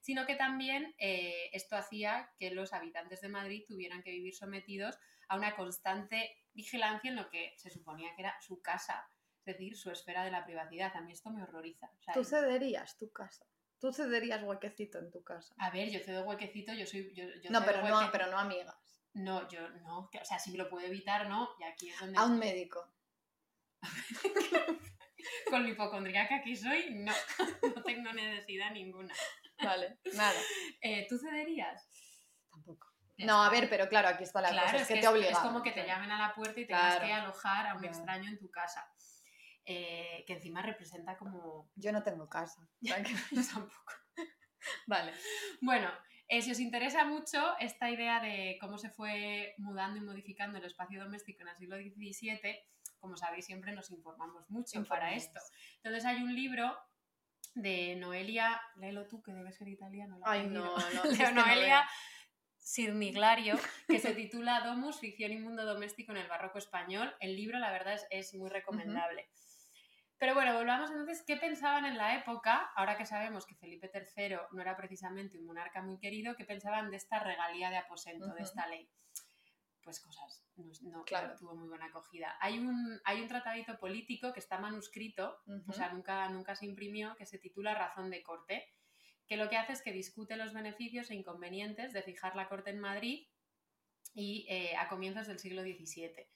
sino 0.00 0.26
que 0.26 0.36
también 0.36 0.94
eh, 0.98 1.50
esto 1.52 1.76
hacía 1.76 2.30
que 2.38 2.50
los 2.50 2.72
habitantes 2.72 3.20
de 3.20 3.28
Madrid 3.28 3.64
tuvieran 3.66 4.02
que 4.02 4.10
vivir 4.10 4.34
sometidos 4.34 4.98
a 5.28 5.36
una 5.36 5.54
constante 5.54 6.36
vigilancia 6.52 7.10
en 7.10 7.16
lo 7.16 7.28
que 7.30 7.54
se 7.56 7.70
suponía 7.70 8.14
que 8.16 8.22
era 8.22 8.40
su 8.40 8.60
casa, 8.62 9.08
es 9.44 9.54
decir, 9.54 9.76
su 9.76 9.90
esfera 9.90 10.24
de 10.24 10.30
la 10.30 10.44
privacidad. 10.44 10.96
A 10.96 11.00
mí 11.00 11.12
esto 11.12 11.30
me 11.30 11.42
horroriza. 11.42 11.90
O 11.98 12.02
sea, 12.02 12.14
Tú 12.14 12.24
cederías 12.24 12.96
tu 12.96 13.12
casa. 13.12 13.46
Tú 13.80 13.92
cederías 13.92 14.42
huequecito 14.42 14.98
en 14.98 15.10
tu 15.10 15.22
casa. 15.22 15.54
a 15.58 15.70
ver, 15.70 15.88
yo 15.90 16.00
cedo 16.00 16.24
huequecito, 16.24 16.72
yo 16.72 16.84
soy... 16.84 17.14
Yo, 17.14 17.24
yo 17.42 17.50
No, 17.50 17.64
pero 17.64 17.86
no, 17.86 18.08
pero 18.10 18.26
no 18.26 18.38
amigas. 18.38 18.74
No, 19.14 19.48
yo 19.48 19.68
no, 19.68 20.00
o 20.00 20.24
sea, 20.24 20.38
si 20.38 20.50
me 20.50 20.58
lo 20.58 20.68
puedo 20.68 20.86
evitar, 20.86 21.28
no, 21.28 21.48
y 21.58 21.64
aquí 21.64 21.88
es 21.88 21.98
donde... 21.98 22.18
A 22.18 22.24
un 22.24 22.38
médico. 22.38 22.92
Con 25.50 25.62
lo 25.62 25.68
hipocondriaca 25.68 26.42
que 26.42 26.56
soy, 26.56 26.94
no, 26.94 27.12
no 27.74 27.82
tengo 27.82 28.12
necesidad 28.12 28.72
ninguna. 28.72 29.14
Vale, 29.62 29.98
nada. 30.14 30.40
Eh, 30.80 31.06
¿Tú 31.08 31.18
cederías? 31.18 31.88
Tampoco. 32.50 32.88
No, 33.18 33.42
a 33.42 33.50
ver, 33.50 33.68
pero 33.68 33.88
claro, 33.88 34.08
aquí 34.08 34.22
está 34.22 34.40
la 34.40 34.50
Claro, 34.50 34.66
cosa. 34.66 34.76
Es, 34.76 34.82
es 34.82 34.88
que, 34.88 34.94
que 34.94 35.00
te 35.00 35.06
es, 35.06 35.12
obligan. 35.12 35.32
es 35.32 35.38
como 35.38 35.62
que 35.62 35.72
te 35.72 35.84
llamen 35.86 36.10
a 36.12 36.18
la 36.28 36.34
puerta 36.34 36.60
y 36.60 36.66
tengas 36.66 36.96
Claro. 36.96 37.06
que 37.06 37.12
alojar 37.12 37.66
a 37.66 37.74
un 37.74 37.80
Claro. 37.80 37.96
extraño 37.96 38.28
en 38.30 38.38
tu 38.38 38.50
casa. 38.50 38.88
Eh, 39.64 40.24
que 40.26 40.32
encima 40.34 40.62
representa 40.62 41.16
como... 41.18 41.70
Yo 41.74 41.92
no 41.92 42.02
tengo 42.02 42.28
casa. 42.28 42.66
Yo 42.80 42.94
tampoco. 43.52 43.92
vale. 44.86 45.12
Bueno, 45.60 45.90
eh, 46.28 46.40
si 46.42 46.52
os 46.52 46.60
interesa 46.60 47.04
mucho 47.04 47.56
esta 47.58 47.90
idea 47.90 48.20
de 48.20 48.56
cómo 48.60 48.78
se 48.78 48.88
fue 48.90 49.54
mudando 49.58 49.98
y 49.98 50.00
modificando 50.02 50.58
el 50.58 50.64
espacio 50.64 51.02
doméstico 51.02 51.42
en 51.42 51.48
el 51.48 51.56
siglo 51.56 51.76
XVII, 51.76 52.58
como 52.98 53.16
sabéis, 53.16 53.46
siempre 53.46 53.72
nos 53.72 53.90
informamos 53.90 54.48
mucho 54.48 54.84
para 54.84 55.12
esto. 55.12 55.38
Entonces 55.82 56.04
hay 56.04 56.22
un 56.22 56.34
libro 56.34 56.76
de 57.54 57.96
Noelia, 57.96 58.60
léelo 58.76 59.06
tú, 59.06 59.22
que 59.22 59.32
debe 59.32 59.52
ser 59.52 59.68
italiano. 59.68 60.18
la 60.18 60.30
Ay, 60.30 60.46
no, 60.46 60.76
no. 60.94 61.02
de 61.02 61.32
Noelia 61.32 61.80
veo. 61.80 61.88
Sirmiglario, 62.56 63.56
que 63.88 63.98
se 63.98 64.14
titula 64.14 64.60
Domus, 64.60 65.00
ficción 65.00 65.32
y 65.32 65.38
mundo 65.38 65.64
doméstico 65.64 66.12
en 66.12 66.18
el 66.18 66.28
barroco 66.28 66.58
español. 66.58 67.14
El 67.20 67.34
libro, 67.34 67.58
la 67.58 67.72
verdad, 67.72 67.94
es, 67.94 68.06
es 68.10 68.34
muy 68.34 68.50
recomendable. 68.50 69.26
Pero 70.18 70.34
bueno, 70.34 70.52
volvamos 70.52 70.90
entonces, 70.90 71.22
¿qué 71.24 71.36
pensaban 71.36 71.84
en 71.84 71.96
la 71.96 72.16
época? 72.16 72.72
Ahora 72.74 72.96
que 72.96 73.06
sabemos 73.06 73.46
que 73.46 73.54
Felipe 73.54 73.90
III 73.94 74.36
no 74.50 74.60
era 74.60 74.76
precisamente 74.76 75.38
un 75.38 75.46
monarca 75.46 75.80
muy 75.80 75.98
querido, 75.98 76.34
¿qué 76.36 76.44
pensaban 76.44 76.90
de 76.90 76.96
esta 76.96 77.20
regalía 77.20 77.70
de 77.70 77.76
aposento, 77.76 78.34
de 78.34 78.42
esta 78.42 78.66
ley? 78.66 78.90
Pues 79.82 80.00
cosas, 80.00 80.44
no, 80.56 80.70
no- 80.90 81.04
Claro. 81.04 81.34
tuvo 81.38 81.54
muy 81.54 81.68
buena 81.68 81.86
acogida. 81.86 82.36
Hay 82.40 82.58
un, 82.58 83.00
hay 83.04 83.22
un 83.22 83.28
tratadito 83.28 83.78
político 83.78 84.32
que 84.32 84.40
está 84.40 84.58
manuscrito, 84.58 85.40
Ujú. 85.46 85.70
o 85.70 85.72
sea, 85.72 85.90
nunca, 85.92 86.28
nunca 86.28 86.54
se 86.56 86.66
imprimió, 86.66 87.14
que 87.16 87.24
se 87.26 87.38
titula 87.38 87.74
Razón 87.74 88.10
de 88.10 88.22
Corte, 88.22 88.68
que 89.26 89.36
lo 89.36 89.48
que 89.48 89.56
hace 89.56 89.72
es 89.72 89.82
que 89.82 89.92
discute 89.92 90.36
los 90.36 90.52
beneficios 90.52 91.10
e 91.10 91.14
inconvenientes 91.14 91.92
de 91.92 92.02
fijar 92.02 92.34
la 92.36 92.48
corte 92.48 92.70
en 92.70 92.80
Madrid 92.80 93.28
y 94.14 94.46
eh, 94.48 94.76
a 94.76 94.88
comienzos 94.88 95.26
del 95.26 95.38
siglo 95.38 95.62
XVII. 95.62 96.26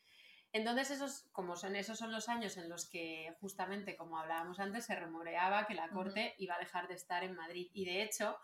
Entonces, 0.55 0.91
esos, 0.91 1.29
como 1.33 1.57
son, 1.57 1.75
esos 1.77 1.99
son 1.99 2.13
los 2.13 2.29
años 2.29 2.57
en 2.59 2.69
los 2.69 2.89
que 2.89 3.35
justamente, 3.41 3.97
como 3.97 4.19
hablábamos 4.19 4.61
antes, 4.61 4.85
se 4.85 4.95
rumoreaba 4.95 5.67
que 5.67 5.75
la 5.75 5.89
corte 5.89 6.35
iba 6.39 6.55
a 6.57 6.59
dejar 6.59 6.89
de 6.89 6.95
estar 6.95 7.25
en 7.25 7.35
Madrid. 7.35 7.71
Y 7.73 7.87
de 7.87 8.03
hecho, 8.03 8.39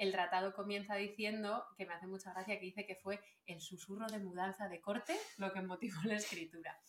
el 0.00 0.12
tratado 0.12 0.54
comienza 0.54 0.96
diciendo, 0.96 1.66
que 1.76 1.84
me 1.84 1.92
hace 1.92 2.06
mucha 2.06 2.32
gracia, 2.32 2.58
que 2.58 2.64
dice 2.64 2.86
que 2.86 2.96
fue 2.96 3.20
el 3.44 3.60
susurro 3.60 4.06
de 4.06 4.18
mudanza 4.18 4.66
de 4.66 4.80
corte 4.80 5.14
lo 5.36 5.52
que 5.52 5.60
motivó 5.60 6.00
la 6.04 6.14
escritura. 6.14 6.80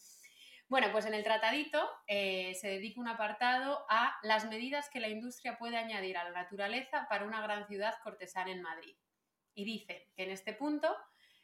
Bueno, 0.70 0.88
pues 0.93 1.05
en 1.05 1.14
el 1.14 1.24
tratadito 1.26 1.86
eh, 2.07 2.53
se 2.55 2.70
dedica 2.70 3.01
un 3.01 3.09
apartado 3.09 3.86
a 3.89 4.16
las 4.24 4.47
medidas 4.47 4.89
que 4.89 5.01
la 5.01 5.09
industria 5.09 5.57
puede 5.57 5.76
añadir 5.76 6.18
a 6.18 6.24
la 6.24 6.32
naturaleza 6.32 7.07
para 7.09 7.26
una 7.26 7.41
gran 7.41 7.68
ciudad 7.68 7.95
cortesana 8.01 8.51
en 8.51 8.62
Madrid. 8.62 8.95
Y 9.53 9.66
dice 9.66 10.07
que 10.16 10.24
en 10.24 10.32
este 10.32 10.53
punto 10.53 10.95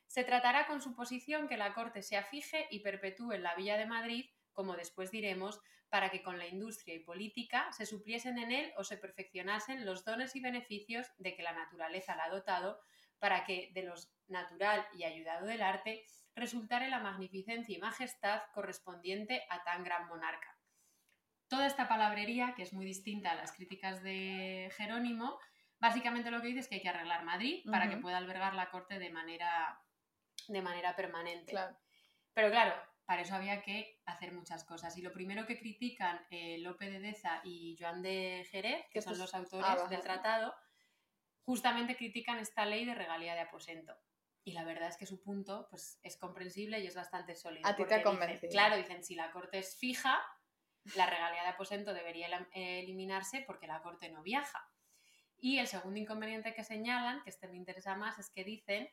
se 0.06 0.24
tratará 0.24 0.68
con 0.68 0.82
suposición 0.82 1.50
que 1.50 1.58
la 1.58 1.74
Corte 1.74 2.02
se 2.02 2.16
afije 2.16 2.68
y 2.72 2.80
perpetúe 2.80 3.34
en 3.34 3.44
la 3.44 3.56
Villa 3.56 3.78
de 3.78 3.88
Madrid, 3.88 4.30
como 4.58 4.76
después 4.76 5.12
diremos, 5.12 5.62
para 5.88 6.10
que 6.10 6.24
con 6.24 6.40
la 6.40 6.48
industria 6.48 6.96
y 6.96 7.00
política 7.00 7.72
se 7.74 7.86
supliesen 7.86 8.40
en 8.40 8.52
él 8.52 8.74
o 8.76 8.84
se 8.84 8.98
perfeccionasen 8.98 9.86
los 9.86 10.04
dones 10.04 10.36
y 10.36 10.42
beneficios 10.42 11.06
de 11.20 11.36
que 11.36 11.44
la 11.44 11.54
naturaleza 11.54 12.16
la 12.16 12.24
ha 12.24 12.30
dotado, 12.30 12.82
para 13.20 13.46
que 13.46 13.70
de 13.76 13.84
los 13.84 14.12
natural 14.28 14.84
y 14.94 15.04
ayudado 15.04 15.46
del 15.46 15.62
arte 15.62 16.06
resultare 16.34 16.90
la 16.90 17.00
magnificencia 17.00 17.78
y 17.78 17.80
majestad 17.80 18.42
correspondiente 18.56 19.46
a 19.52 19.64
tan 19.64 19.84
gran 19.84 20.08
monarca. 20.08 20.58
Toda 21.48 21.68
esta 21.68 21.88
palabrería, 21.88 22.56
que 22.56 22.64
es 22.64 22.74
muy 22.74 22.86
distinta 22.86 23.34
a 23.34 23.36
las 23.36 23.52
críticas 23.52 24.02
de 24.02 24.72
Jerónimo, 24.76 25.38
básicamente 25.78 26.32
lo 26.32 26.42
que 26.42 26.48
dice 26.48 26.62
es 26.62 26.68
que 26.68 26.76
hay 26.76 26.82
que 26.82 26.90
arreglar 26.90 27.24
Madrid 27.26 27.64
para 27.70 27.92
que 27.92 27.98
pueda 27.98 28.18
albergar 28.18 28.56
la 28.56 28.72
corte 28.72 28.98
de 28.98 29.12
manera, 29.12 29.80
de 30.48 30.64
manera 30.64 30.96
permanente. 30.96 31.52
Claro. 31.52 31.78
Pero 32.34 32.50
claro, 32.50 32.74
para 33.08 33.22
eso 33.22 33.36
había 33.36 33.62
que 33.62 34.02
hacer 34.06 34.34
muchas 34.34 34.66
cosas. 34.66 34.98
Y 34.98 35.02
lo 35.02 35.14
primero 35.14 35.48
que 35.48 35.58
critican 35.58 36.20
eh, 36.30 36.58
Lope 36.60 36.92
de 36.92 37.00
Deza 37.00 37.40
y 37.46 37.78
Joan 37.80 38.02
de 38.02 38.46
Jerez, 38.52 38.86
que 38.92 39.02
son 39.02 39.18
los 39.18 39.34
autores 39.34 39.66
ah, 39.68 39.88
del 39.88 40.02
tratado, 40.02 40.54
justamente 41.44 41.96
critican 41.96 42.38
esta 42.40 42.66
ley 42.66 42.84
de 42.84 42.94
regalía 42.94 43.34
de 43.34 43.40
aposento. 43.40 43.96
Y 44.44 44.52
la 44.52 44.66
verdad 44.66 44.90
es 44.90 44.98
que 44.98 45.06
su 45.06 45.22
punto 45.24 45.68
pues, 45.70 46.00
es 46.04 46.18
comprensible 46.18 46.82
y 46.82 46.88
es 46.88 46.96
bastante 46.96 47.34
sólido. 47.36 47.66
A 47.66 47.78
ti 47.78 47.86
te 47.86 47.94
ha 47.94 47.98
dicen- 48.00 48.04
convencido. 48.12 48.52
claro, 48.52 48.76
dicen, 48.76 49.02
si 49.06 49.16
la 49.16 49.32
corte 49.32 49.60
es 49.60 49.78
fija, 49.78 50.22
la 50.96 51.06
regalía 51.10 51.44
de 51.44 51.50
aposento 51.50 51.94
debería 51.94 52.28
eh, 52.54 52.80
eliminarse 52.82 53.42
porque 53.48 53.68
la 53.68 53.82
corte 53.82 54.10
no 54.10 54.22
viaja. 54.22 54.70
Y 55.38 55.60
el 55.60 55.68
segundo 55.68 55.98
inconveniente 55.98 56.54
que 56.54 56.66
señalan, 56.66 57.24
que 57.24 57.30
este 57.30 57.48
me 57.48 57.56
interesa 57.56 57.96
más, 57.96 58.20
es 58.20 58.30
que 58.30 58.44
dicen 58.44 58.90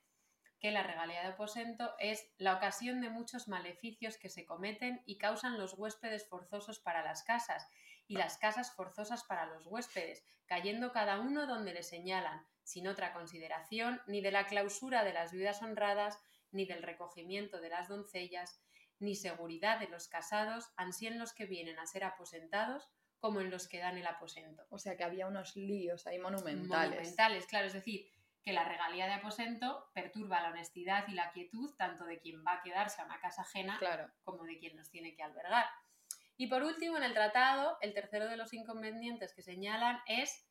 que 0.61 0.70
la 0.70 0.82
regalía 0.82 1.20
de 1.20 1.28
aposento 1.28 1.94
es 1.98 2.26
la 2.38 2.55
ocasión 2.55 3.00
de 3.00 3.11
muchos 3.11 3.48
maleficios 3.48 4.16
que 4.16 4.28
se 4.28 4.46
cometen 4.46 5.02
y 5.05 5.18
causan 5.18 5.59
los 5.59 5.74
huéspedes 5.74 6.26
forzosos 6.26 6.78
para 6.78 7.02
las 7.02 7.22
casas 7.22 7.66
y 8.07 8.16
las 8.16 8.38
casas 8.38 8.72
forzosas 8.72 9.24
para 9.24 9.46
los 9.46 9.66
huéspedes, 9.66 10.24
cayendo 10.46 10.92
cada 10.92 11.20
uno 11.20 11.46
donde 11.46 11.72
le 11.72 11.82
señalan, 11.82 12.46
sin 12.62 12.88
otra 12.88 13.12
consideración 13.12 14.00
ni 14.07 14.20
de 14.20 14.30
la 14.30 14.46
clausura 14.46 15.05
de 15.05 15.12
las 15.12 15.32
viudas 15.32 15.62
honradas, 15.62 16.18
ni 16.50 16.66
del 16.66 16.82
recogimiento 16.82 17.61
de 17.61 17.68
las 17.68 17.88
doncellas, 17.88 18.61
ni 18.98 19.14
seguridad 19.16 19.80
de 19.80 19.88
los 19.88 20.09
casados, 20.09 20.72
ansí 20.76 21.07
en 21.07 21.18
los 21.18 21.32
que 21.32 21.46
vienen 21.46 21.78
a 21.78 21.86
ser 21.86 22.05
aposentados 22.05 22.88
como 23.18 23.40
en 23.40 23.50
los 23.50 23.68
que 23.68 23.78
dan 23.78 23.96
el 23.96 24.07
aposento. 24.07 24.66
O 24.70 24.78
sea 24.78 24.96
que 24.96 25.05
había 25.05 25.26
unos 25.26 25.57
líos 25.57 26.07
ahí 26.07 26.18
monumentales. 26.18 26.90
Monumentales, 26.90 27.46
claro, 27.46 27.66
es 27.66 27.72
decir, 27.72 28.07
que 28.45 28.53
la 28.53 28.64
regalía 28.64 29.07
de 29.07 29.14
aposento 29.14 29.90
perturba 29.95 30.42
la 30.42 30.51
honestidad 30.51 31.09
y 31.09 31.12
la 31.12 31.32
quietud 31.32 31.74
tanto 31.76 32.05
de 32.05 32.18
quien 32.20 32.45
va 32.47 32.55
a 32.55 32.62
quedarse 32.62 33.01
a 33.01 33.07
una 33.07 33.18
casa 33.20 33.42
ajena 33.42 33.78
Claro. 33.78 34.11
como 34.22 34.45
de 34.45 34.59
quien 34.59 34.76
los 34.76 34.90
tiene 34.90 35.14
que 35.14 35.22
albergar. 35.22 35.66
Y 36.36 36.49
por 36.49 36.62
último, 36.62 36.97
en 36.97 37.05
el 37.05 37.14
tratado, 37.14 37.78
el 37.80 37.95
tercero 37.95 38.28
de 38.28 38.36
los 38.36 38.53
inconvenientes 38.53 39.32
que 39.34 39.42
señalan 39.42 40.01
es 40.07 40.47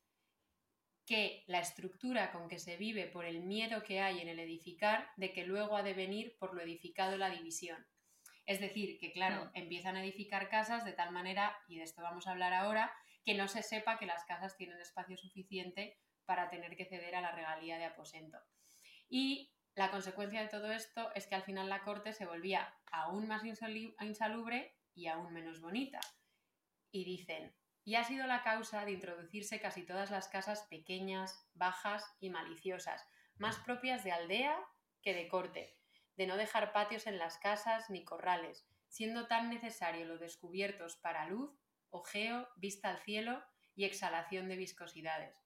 que 1.06 1.44
la 1.46 1.58
estructura 1.60 2.32
con 2.32 2.48
que 2.48 2.58
se 2.58 2.76
vive 2.78 3.06
por 3.06 3.26
el 3.26 3.40
miedo 3.40 3.82
que 3.82 4.00
hay 4.00 4.20
en 4.20 4.28
el 4.28 4.38
edificar, 4.40 5.10
de 5.16 5.32
que 5.32 5.44
luego 5.44 5.76
ha 5.76 5.82
de 5.82 5.92
venir 5.92 6.36
por 6.38 6.54
lo 6.54 6.62
edificado 6.62 7.18
la 7.18 7.28
división. 7.28 7.86
Es 8.46 8.58
decir, 8.60 8.98
que 8.98 9.12
claro, 9.12 9.44
Mm. 9.46 9.50
empiezan 9.54 9.96
a 9.96 10.02
edificar 10.02 10.48
casas 10.48 10.84
de 10.84 10.92
tal 10.92 11.12
manera, 11.12 11.56
y 11.68 11.76
de 11.76 11.84
esto 11.84 12.02
vamos 12.02 12.26
a 12.26 12.30
hablar 12.32 12.54
ahora, 12.54 12.90
que 13.24 13.34
no 13.34 13.48
se 13.48 13.62
sepa 13.62 13.98
que 13.98 14.06
las 14.06 14.24
casas 14.24 14.56
tienen 14.56 14.80
espacio 14.80 15.16
suficiente 15.18 15.98
para 16.26 16.50
tener 16.50 16.76
que 16.76 16.84
ceder 16.84 17.14
a 17.16 17.20
la 17.20 17.32
regalía 17.32 17.78
de 17.78 17.84
aposento. 17.84 18.38
Y 19.08 19.54
la 19.74 19.90
consecuencia 19.90 20.40
de 20.42 20.48
todo 20.48 20.70
esto 20.72 21.10
es 21.14 21.26
que 21.26 21.34
al 21.34 21.42
final 21.42 21.68
la 21.68 21.82
corte 21.82 22.12
se 22.12 22.26
volvía 22.26 22.72
aún 22.90 23.26
más 23.26 23.42
insalubre 23.44 24.76
y 24.94 25.08
aún 25.08 25.32
menos 25.32 25.60
bonita. 25.60 26.00
Y 26.90 27.04
dicen, 27.04 27.54
y 27.84 27.96
ha 27.96 28.04
sido 28.04 28.26
la 28.26 28.42
causa 28.42 28.84
de 28.84 28.92
introducirse 28.92 29.60
casi 29.60 29.82
todas 29.82 30.10
las 30.10 30.28
casas 30.28 30.62
pequeñas, 30.70 31.46
bajas 31.54 32.04
y 32.20 32.30
maliciosas, 32.30 33.06
más 33.36 33.56
propias 33.58 34.04
de 34.04 34.12
aldea 34.12 34.58
que 35.02 35.12
de 35.12 35.28
corte, 35.28 35.76
de 36.16 36.26
no 36.26 36.36
dejar 36.36 36.72
patios 36.72 37.06
en 37.06 37.18
las 37.18 37.38
casas 37.38 37.90
ni 37.90 38.04
corrales, 38.04 38.66
siendo 38.88 39.26
tan 39.26 39.50
necesario 39.50 40.06
los 40.06 40.20
descubiertos 40.20 40.96
para 40.96 41.28
luz, 41.28 41.50
ojeo, 41.90 42.48
vista 42.56 42.90
al 42.90 42.98
cielo 42.98 43.44
y 43.74 43.84
exhalación 43.84 44.48
de 44.48 44.56
viscosidades. 44.56 45.43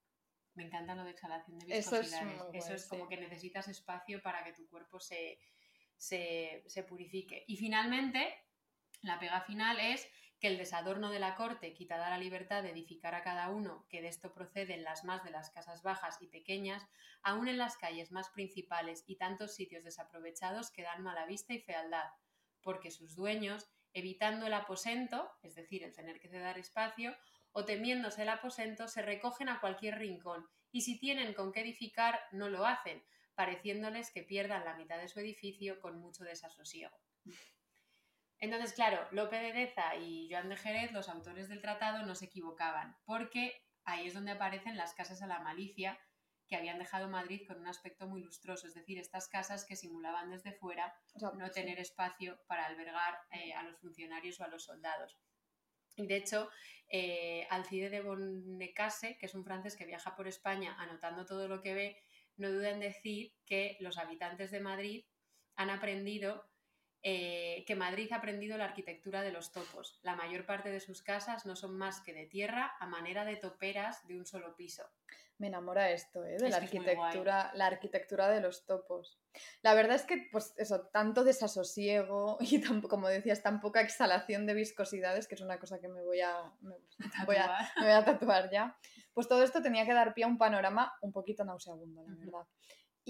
Me 0.58 0.64
encanta 0.64 0.96
lo 0.96 1.04
de 1.04 1.12
exhalación 1.12 1.56
de 1.60 1.78
Eso 1.78 2.00
es 2.00 2.10
viscosidades. 2.10 2.64
Eso 2.64 2.74
es 2.74 2.86
como 2.86 3.06
que 3.06 3.16
necesitas 3.16 3.68
espacio 3.68 4.20
para 4.20 4.42
que 4.42 4.52
tu 4.52 4.66
cuerpo 4.68 4.98
se, 4.98 5.38
se, 5.96 6.64
se 6.66 6.82
purifique. 6.82 7.44
Y 7.46 7.56
finalmente, 7.56 8.34
la 9.02 9.20
pega 9.20 9.40
final 9.42 9.78
es 9.78 10.08
que 10.40 10.48
el 10.48 10.58
desadorno 10.58 11.10
de 11.12 11.20
la 11.20 11.36
corte 11.36 11.74
quita 11.74 11.96
la 11.96 12.18
libertad 12.18 12.64
de 12.64 12.70
edificar 12.70 13.14
a 13.14 13.22
cada 13.22 13.50
uno, 13.50 13.86
que 13.88 14.02
de 14.02 14.08
esto 14.08 14.34
proceden 14.34 14.82
las 14.82 15.04
más 15.04 15.22
de 15.22 15.30
las 15.30 15.50
casas 15.50 15.84
bajas 15.84 16.20
y 16.20 16.26
pequeñas, 16.26 16.84
aun 17.22 17.46
en 17.46 17.56
las 17.56 17.76
calles 17.76 18.10
más 18.10 18.28
principales 18.30 19.04
y 19.06 19.14
tantos 19.14 19.54
sitios 19.54 19.84
desaprovechados 19.84 20.72
que 20.72 20.82
dan 20.82 21.04
mala 21.04 21.24
vista 21.26 21.54
y 21.54 21.60
fealdad, 21.60 22.10
porque 22.62 22.90
sus 22.90 23.14
dueños, 23.14 23.70
evitando 23.92 24.48
el 24.48 24.54
aposento, 24.54 25.30
es 25.40 25.54
decir, 25.54 25.84
el 25.84 25.94
tener 25.94 26.18
que 26.18 26.28
ceder 26.28 26.58
espacio, 26.58 27.16
o 27.52 27.64
temiéndose 27.64 28.22
el 28.22 28.28
aposento, 28.28 28.88
se 28.88 29.02
recogen 29.02 29.48
a 29.48 29.60
cualquier 29.60 29.98
rincón, 29.98 30.48
y 30.70 30.82
si 30.82 30.98
tienen 30.98 31.34
con 31.34 31.52
qué 31.52 31.60
edificar, 31.60 32.20
no 32.32 32.48
lo 32.48 32.66
hacen, 32.66 33.02
pareciéndoles 33.34 34.10
que 34.10 34.22
pierdan 34.22 34.64
la 34.64 34.74
mitad 34.74 34.98
de 34.98 35.08
su 35.08 35.20
edificio 35.20 35.80
con 35.80 35.98
mucho 35.98 36.24
desasosiego. 36.24 36.96
Entonces, 38.40 38.72
claro, 38.72 39.06
Lope 39.10 39.40
de 39.40 39.52
Deza 39.52 39.96
y 39.96 40.28
Joan 40.30 40.48
de 40.48 40.56
Jerez, 40.56 40.92
los 40.92 41.08
autores 41.08 41.48
del 41.48 41.60
tratado, 41.60 42.04
no 42.06 42.14
se 42.14 42.26
equivocaban, 42.26 42.96
porque 43.04 43.60
ahí 43.84 44.06
es 44.06 44.14
donde 44.14 44.32
aparecen 44.32 44.76
las 44.76 44.94
casas 44.94 45.22
a 45.22 45.26
la 45.26 45.40
malicia 45.40 45.98
que 46.48 46.56
habían 46.56 46.78
dejado 46.78 47.08
Madrid 47.08 47.46
con 47.46 47.60
un 47.60 47.66
aspecto 47.66 48.06
muy 48.06 48.22
lustroso, 48.22 48.66
es 48.66 48.74
decir, 48.74 48.98
estas 48.98 49.28
casas 49.28 49.64
que 49.64 49.76
simulaban 49.76 50.30
desde 50.30 50.52
fuera 50.52 50.94
no 51.36 51.50
tener 51.50 51.78
espacio 51.78 52.40
para 52.46 52.66
albergar 52.66 53.18
eh, 53.30 53.52
a 53.52 53.62
los 53.62 53.78
funcionarios 53.78 54.40
o 54.40 54.44
a 54.44 54.48
los 54.48 54.64
soldados. 54.64 55.18
De 56.06 56.16
hecho, 56.16 56.48
eh, 56.88 57.46
Alcide 57.50 57.90
de 57.90 58.00
Bonnecase, 58.00 59.18
que 59.18 59.26
es 59.26 59.34
un 59.34 59.44
francés 59.44 59.76
que 59.76 59.84
viaja 59.84 60.14
por 60.16 60.28
España 60.28 60.76
anotando 60.78 61.26
todo 61.26 61.48
lo 61.48 61.60
que 61.60 61.74
ve, 61.74 62.02
no 62.36 62.50
duda 62.50 62.70
en 62.70 62.80
decir 62.80 63.34
que 63.44 63.76
los 63.80 63.98
habitantes 63.98 64.50
de 64.50 64.60
Madrid 64.60 65.04
han 65.56 65.70
aprendido, 65.70 66.48
eh, 67.02 67.64
que 67.66 67.74
Madrid 67.76 68.12
ha 68.12 68.16
aprendido 68.16 68.58
la 68.58 68.64
arquitectura 68.64 69.22
de 69.22 69.30
los 69.32 69.52
topos. 69.52 69.98
La 70.02 70.16
mayor 70.16 70.44
parte 70.46 70.70
de 70.70 70.80
sus 70.80 71.02
casas 71.02 71.46
no 71.46 71.54
son 71.56 71.76
más 71.76 72.00
que 72.00 72.12
de 72.12 72.26
tierra 72.26 72.72
a 72.80 72.86
manera 72.86 73.24
de 73.24 73.36
toperas 73.36 74.06
de 74.08 74.16
un 74.16 74.26
solo 74.26 74.56
piso. 74.56 74.84
Me 75.38 75.46
enamora 75.46 75.92
esto, 75.92 76.24
¿eh? 76.24 76.36
De 76.36 76.46
Es 76.46 76.50
la 76.50 76.56
arquitectura, 76.56 77.52
la 77.54 77.66
arquitectura 77.66 78.28
de 78.28 78.40
los 78.40 78.66
topos. 78.66 79.20
La 79.62 79.74
verdad 79.74 79.94
es 79.94 80.02
que, 80.02 80.26
pues 80.32 80.52
eso, 80.56 80.88
tanto 80.92 81.22
desasosiego 81.22 82.38
y 82.40 82.58
tan- 82.60 82.82
como 82.82 83.06
decías, 83.08 83.42
tan 83.42 83.60
poca 83.60 83.80
exhalación 83.80 84.46
de 84.46 84.54
viscosidades, 84.54 85.28
que 85.28 85.36
es 85.36 85.40
una 85.40 85.60
cosa 85.60 85.78
que 85.80 85.86
me 85.88 86.02
voy 86.02 86.20
a, 86.20 86.52
me, 86.60 86.74
voy 87.26 87.36
a, 87.36 87.42
Tatuar. 87.46 87.68
me 87.76 87.82
voy 87.82 87.92
a 87.92 88.04
tatuar 88.04 88.50
ya. 88.50 88.76
Pues 89.14 89.28
todo 89.28 89.42
esto 89.44 89.62
tenía 89.62 89.86
que 89.86 89.94
dar 89.94 90.12
pie 90.14 90.24
a 90.24 90.28
un 90.28 90.38
panorama 90.38 90.92
un 91.02 91.12
poquito 91.12 91.44
nauseabundo, 91.44 92.02
la 92.04 92.14
verdad. 92.16 92.46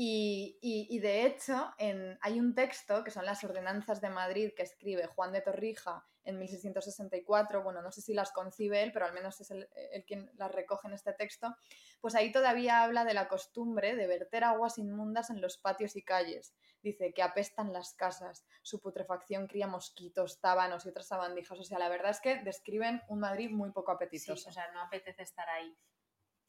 Y, 0.01 0.57
y- 0.62 0.86
y 0.94 1.01
de 1.01 1.26
hecho, 1.26 1.74
en- 1.76 2.16
hay 2.22 2.38
un 2.38 2.55
texto 2.55 3.03
que 3.03 3.11
son 3.11 3.24
las 3.26 3.42
ordenanzas 3.42 4.01
de 4.01 4.11
Madrid 4.11 4.53
que 4.57 4.62
escribe 4.62 5.09
Juan 5.09 5.32
de 5.32 5.40
Torrija 5.40 6.07
en 6.22 6.38
1664. 6.38 7.64
Bueno, 7.64 7.82
no 7.82 7.90
sé 7.90 8.01
si 8.01 8.14
las 8.14 8.30
concibe 8.30 8.80
él, 8.84 8.92
pero 8.92 9.07
al 9.07 9.12
menos 9.12 9.40
es 9.40 9.51
el, 9.51 9.68
el 9.90 10.05
quien 10.05 10.30
las 10.36 10.53
recoge 10.53 10.86
en 10.86 10.94
este 10.94 11.14
texto. 11.14 11.57
Pues 12.01 12.14
ahí 12.14 12.30
todavía 12.30 12.84
habla 12.84 13.05
de 13.05 13.12
la 13.14 13.26
costumbre 13.26 13.96
de 13.96 14.07
verter 14.07 14.44
aguas 14.44 14.78
inmundas 14.78 15.30
en 15.30 15.40
los 15.40 15.59
patios 15.59 15.96
y 15.96 16.05
calles. 16.05 16.55
Dice 16.80 17.12
que 17.12 17.22
apestan 17.24 17.72
las 17.72 17.94
casas, 17.94 18.46
su 18.62 18.80
putrefacción 18.80 19.49
cría 19.49 19.66
mosquitos, 19.66 20.38
tábanos 20.40 20.86
y 20.86 20.90
otras 20.90 21.09
sabandijas. 21.09 21.59
O 21.59 21.64
sea, 21.64 21.80
la 21.80 21.88
verdad 21.88 22.12
es 22.12 22.20
que 22.20 22.36
describen 22.44 23.03
un 23.09 23.18
Madrid 23.18 23.51
muy 23.51 23.72
poco 23.72 23.90
Sí, 23.90 23.96
apetitoso. 23.96 24.49
o 24.49 24.53
sea, 24.53 24.70
no 24.72 24.80
apetece 24.82 25.22
estar 25.24 25.49
ahí. 25.49 25.76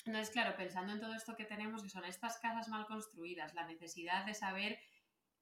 Entonces, 0.06 0.32
claro, 0.32 0.56
pensando 0.56 0.93
en 0.93 1.00
todo 1.00 1.14
esto 1.14 1.36
que 1.36 1.45
tenemos, 1.45 1.84
que 1.84 1.89
son 1.89 2.06
estas 2.06 2.39
casas 2.39 2.70
mal 2.70 2.86
construidas, 2.86 3.54
la 3.54 3.66
necesidad 3.66 4.26
de 4.26 4.34
saber 4.34 4.80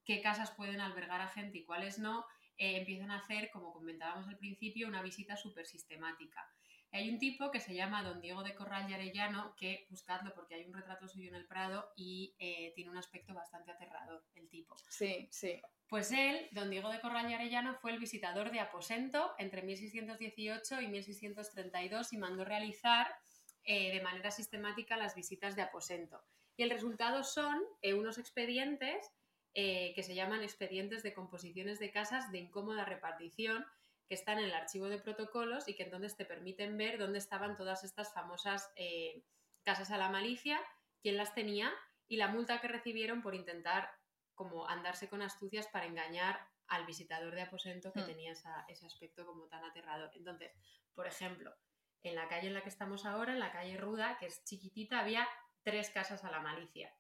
qué 0.04 0.22
casas 0.22 0.52
pueden 0.52 0.82
albergar 0.82 1.22
a 1.22 1.28
gente 1.28 1.60
y 1.60 1.66
cuáles 1.66 2.00
no, 2.00 2.26
eh, 2.58 2.78
empiezan 2.78 3.12
a 3.12 3.20
hacer, 3.20 3.52
como 3.52 3.72
comentábamos 3.72 4.28
al 4.28 4.38
principio, 4.38 4.88
una 4.88 5.02
visita 5.02 5.38
súper 5.38 5.66
sistemática. 5.66 6.50
Hay 6.92 7.10
un 7.10 7.20
tipo 7.20 7.52
que 7.52 7.60
se 7.60 7.76
llama 7.76 8.02
Don 8.02 8.22
Diego 8.22 8.44
de 8.44 8.56
Corral 8.56 8.90
y 8.90 8.94
Arellano, 8.94 9.54
que 9.56 9.86
buscadlo 9.90 10.34
porque 10.34 10.56
hay 10.56 10.66
un 10.66 10.74
retrato 10.74 11.08
suyo 11.08 11.28
en 11.28 11.36
el 11.36 11.46
Prado 11.46 11.92
y 11.96 12.36
eh, 12.40 12.72
tiene 12.76 12.90
un 12.90 12.98
aspecto 12.98 13.34
bastante 13.34 13.72
aterrador, 13.72 14.24
el 14.36 14.50
tipo. 14.50 14.76
Sí, 14.90 15.28
sí. 15.30 15.62
Pues 15.88 16.12
él, 16.12 16.48
don 16.52 16.70
Diego 16.70 16.90
de 16.90 17.02
Corral 17.02 17.30
y 17.30 17.34
Arellano, 17.34 17.76
fue 17.76 17.92
el 17.92 18.00
visitador 18.00 18.52
de 18.52 18.62
Aposento 18.62 19.34
entre 19.38 19.62
1618 19.62 20.82
y 20.82 20.88
1632 20.88 22.14
y 22.14 22.18
mandó 22.18 22.46
realizar 22.46 23.08
eh, 23.68 23.92
de 23.94 24.02
manera 24.02 24.32
sistemática 24.32 24.98
las 24.98 25.14
visitas 25.14 25.56
de 25.56 25.62
Aposento. 25.62 26.24
Y 26.56 26.64
el 26.64 26.72
resultado 26.72 27.24
son 27.24 27.62
eh, 27.84 27.94
unos 27.94 28.18
expedientes 28.18 29.12
eh, 29.54 29.94
que 29.94 30.02
se 30.04 30.16
llaman 30.16 30.42
expedientes 30.42 31.04
de 31.04 31.14
composiciones 31.14 31.78
de 31.80 31.92
casas 31.92 32.32
de 32.32 32.40
incómoda 32.40 32.86
repartición, 32.86 33.66
que 34.08 34.16
están 34.16 34.40
en 34.40 34.46
el 34.46 34.54
archivo 34.54 34.88
de 34.88 35.00
protocolos 35.00 35.68
y 35.68 35.76
que 35.76 35.84
entonces 35.84 36.16
te 36.16 36.26
permiten 36.26 36.78
ver 36.78 36.98
dónde 36.98 37.18
estaban 37.20 37.56
todas 37.58 37.84
estas 37.84 38.14
famosas 38.14 38.72
eh, 38.76 39.22
casas 39.64 39.92
a 39.92 39.98
la 39.98 40.10
malicia, 40.10 40.60
quién 41.02 41.18
las 41.18 41.36
tenía 41.36 41.74
y 42.08 42.16
la 42.18 42.30
multa 42.30 42.62
que 42.62 42.70
recibieron 42.70 43.22
por 43.22 43.36
intentar 43.36 43.92
como 44.34 44.68
andarse 44.70 45.10
con 45.10 45.22
astucias 45.22 45.68
para 45.68 45.88
engañar 45.88 46.40
al 46.68 46.86
visitador 46.86 47.34
de 47.36 47.42
aposento 47.42 47.92
que 47.92 48.02
Hmm. 48.02 48.06
tenía 48.06 48.32
esa- 48.32 48.66
ese 48.70 48.86
aspecto 48.86 49.26
como 49.26 49.48
tan 49.48 49.64
aterrador. 49.66 50.10
Entonces, 50.14 50.52
por 50.94 51.08
ejemplo, 51.08 51.54
en 52.04 52.16
la 52.16 52.28
calle 52.28 52.48
en 52.48 52.54
la 52.54 52.62
que 52.62 52.70
estamos 52.70 53.06
ahora, 53.06 53.34
en 53.34 53.40
la 53.40 53.52
calle 53.52 53.78
Ruda, 53.78 54.18
que 54.20 54.28
es 54.28 54.44
chiquitita, 54.44 55.00
había 55.00 55.28
tres 55.64 55.90
casas 55.90 56.24
a 56.24 56.32
la 56.32 56.40
malicia. 56.40 56.94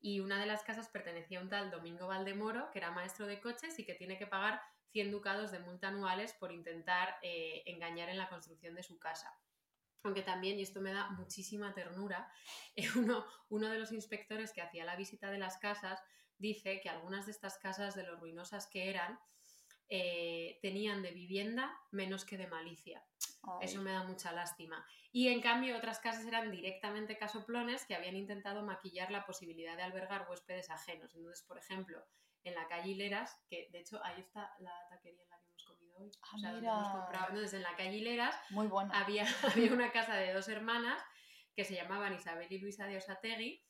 Y 0.00 0.20
una 0.20 0.38
de 0.38 0.46
las 0.46 0.62
casas 0.62 0.88
pertenecía 0.88 1.38
a 1.38 1.42
un 1.42 1.48
tal 1.48 1.70
Domingo 1.70 2.06
Valdemoro, 2.06 2.70
que 2.70 2.78
era 2.78 2.90
maestro 2.90 3.26
de 3.26 3.40
coches 3.40 3.78
y 3.78 3.86
que 3.86 3.94
tiene 3.94 4.18
que 4.18 4.26
pagar 4.26 4.60
100 4.92 5.10
ducados 5.10 5.50
de 5.50 5.60
multa 5.60 5.88
anuales 5.88 6.34
por 6.34 6.52
intentar 6.52 7.16
eh, 7.22 7.62
engañar 7.66 8.10
en 8.10 8.18
la 8.18 8.28
construcción 8.28 8.74
de 8.74 8.82
su 8.82 8.98
casa. 8.98 9.34
Aunque 10.02 10.22
también, 10.22 10.58
y 10.58 10.62
esto 10.62 10.82
me 10.82 10.92
da 10.92 11.08
muchísima 11.10 11.72
ternura, 11.72 12.30
eh, 12.76 12.86
uno, 12.96 13.24
uno 13.48 13.70
de 13.70 13.78
los 13.78 13.92
inspectores 13.92 14.52
que 14.52 14.60
hacía 14.60 14.84
la 14.84 14.96
visita 14.96 15.30
de 15.30 15.38
las 15.38 15.56
casas 15.56 16.02
dice 16.36 16.80
que 16.82 16.90
algunas 16.90 17.24
de 17.26 17.32
estas 17.32 17.58
casas, 17.58 17.94
de 17.94 18.02
lo 18.02 18.16
ruinosas 18.16 18.66
que 18.66 18.90
eran, 18.90 19.18
eh, 19.88 20.58
tenían 20.62 21.02
de 21.02 21.12
vivienda 21.12 21.76
menos 21.90 22.24
que 22.24 22.36
de 22.36 22.46
malicia. 22.46 23.04
Ay. 23.42 23.66
Eso 23.66 23.82
me 23.82 23.92
da 23.92 24.02
mucha 24.04 24.32
lástima. 24.32 24.84
Y 25.12 25.28
en 25.28 25.40
cambio 25.40 25.76
otras 25.76 26.00
casas 26.00 26.26
eran 26.26 26.50
directamente 26.50 27.16
casoplones 27.18 27.84
que 27.84 27.94
habían 27.94 28.16
intentado 28.16 28.62
maquillar 28.62 29.10
la 29.10 29.26
posibilidad 29.26 29.76
de 29.76 29.82
albergar 29.82 30.26
huéspedes 30.28 30.70
ajenos. 30.70 31.14
Entonces, 31.14 31.44
por 31.46 31.58
ejemplo, 31.58 32.04
en 32.42 32.54
la 32.54 32.66
calle 32.68 32.90
Hileras, 32.90 33.38
que 33.48 33.68
de 33.70 33.80
hecho 33.80 34.02
ahí 34.04 34.20
está 34.20 34.52
la 34.58 34.72
taquería 34.88 35.22
en 35.22 35.30
la 35.30 35.38
que 35.38 35.48
hemos 35.50 35.64
comido 35.64 35.98
hoy, 35.98 36.10
Ah, 36.22 36.30
o 36.34 36.38
sea, 36.38 36.52
donde 36.52 36.66
hemos 36.66 36.88
comprado. 36.88 37.26
Entonces, 37.28 37.54
en 37.54 37.62
la 37.62 37.76
calle 37.76 37.96
Hileras 37.96 38.36
Muy 38.50 38.66
buena. 38.66 38.98
había, 39.00 39.24
había 39.68 39.72
una 39.72 39.92
casa 39.92 40.16
de 40.16 40.32
dos 40.32 40.48
hermanas 40.48 41.02
que 41.54 41.64
se 41.64 41.74
llamaban 41.74 42.14
Isabel 42.14 42.50
y 42.50 42.58
Luisa 42.58 42.86
de 42.86 42.96
Osategui, 42.96 43.64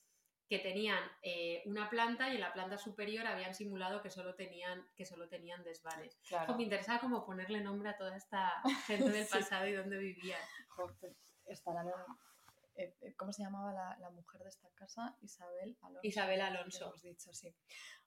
que 0.49 0.59
tenían 0.59 1.03
eh, 1.23 1.63
una 1.67 1.89
planta 1.89 2.29
y 2.29 2.35
en 2.35 2.41
la 2.41 2.53
planta 2.53 2.77
superior 2.77 3.27
habían 3.27 3.55
simulado 3.55 4.03
que 4.03 4.11
solo 4.11 4.35
tenían, 4.35 4.87
que 4.95 5.07
solo 5.07 5.29
tenían 5.29 5.65
desvanes. 5.65 6.19
Claro. 6.29 6.53
Jo, 6.53 6.57
Me 6.59 6.65
interesaba 6.65 7.01
como 7.01 7.25
ponerle 7.25 7.61
nombre 7.63 7.89
a 7.89 7.97
toda 7.97 8.17
esta 8.17 8.53
gente 8.87 9.11
del 9.11 9.25
Sí. 9.27 9.39
pasado 9.39 9.67
y 9.67 9.73
dónde 9.73 9.97
vivían. 9.97 10.41
Eh, 12.77 12.95
eh, 13.01 13.15
¿Cómo 13.17 13.33
se 13.33 13.43
llamaba 13.43 13.73
la, 13.73 13.97
la 14.01 14.11
mujer 14.11 14.43
de 14.43 14.49
esta 14.49 14.69
casa? 14.75 15.17
Isabel 15.23 15.77
Alonso. 15.83 16.01
Isabel 16.03 16.41
Alonso. 16.41 16.87
hemos 16.87 17.03
dicho, 17.03 17.33
sí. 17.33 17.55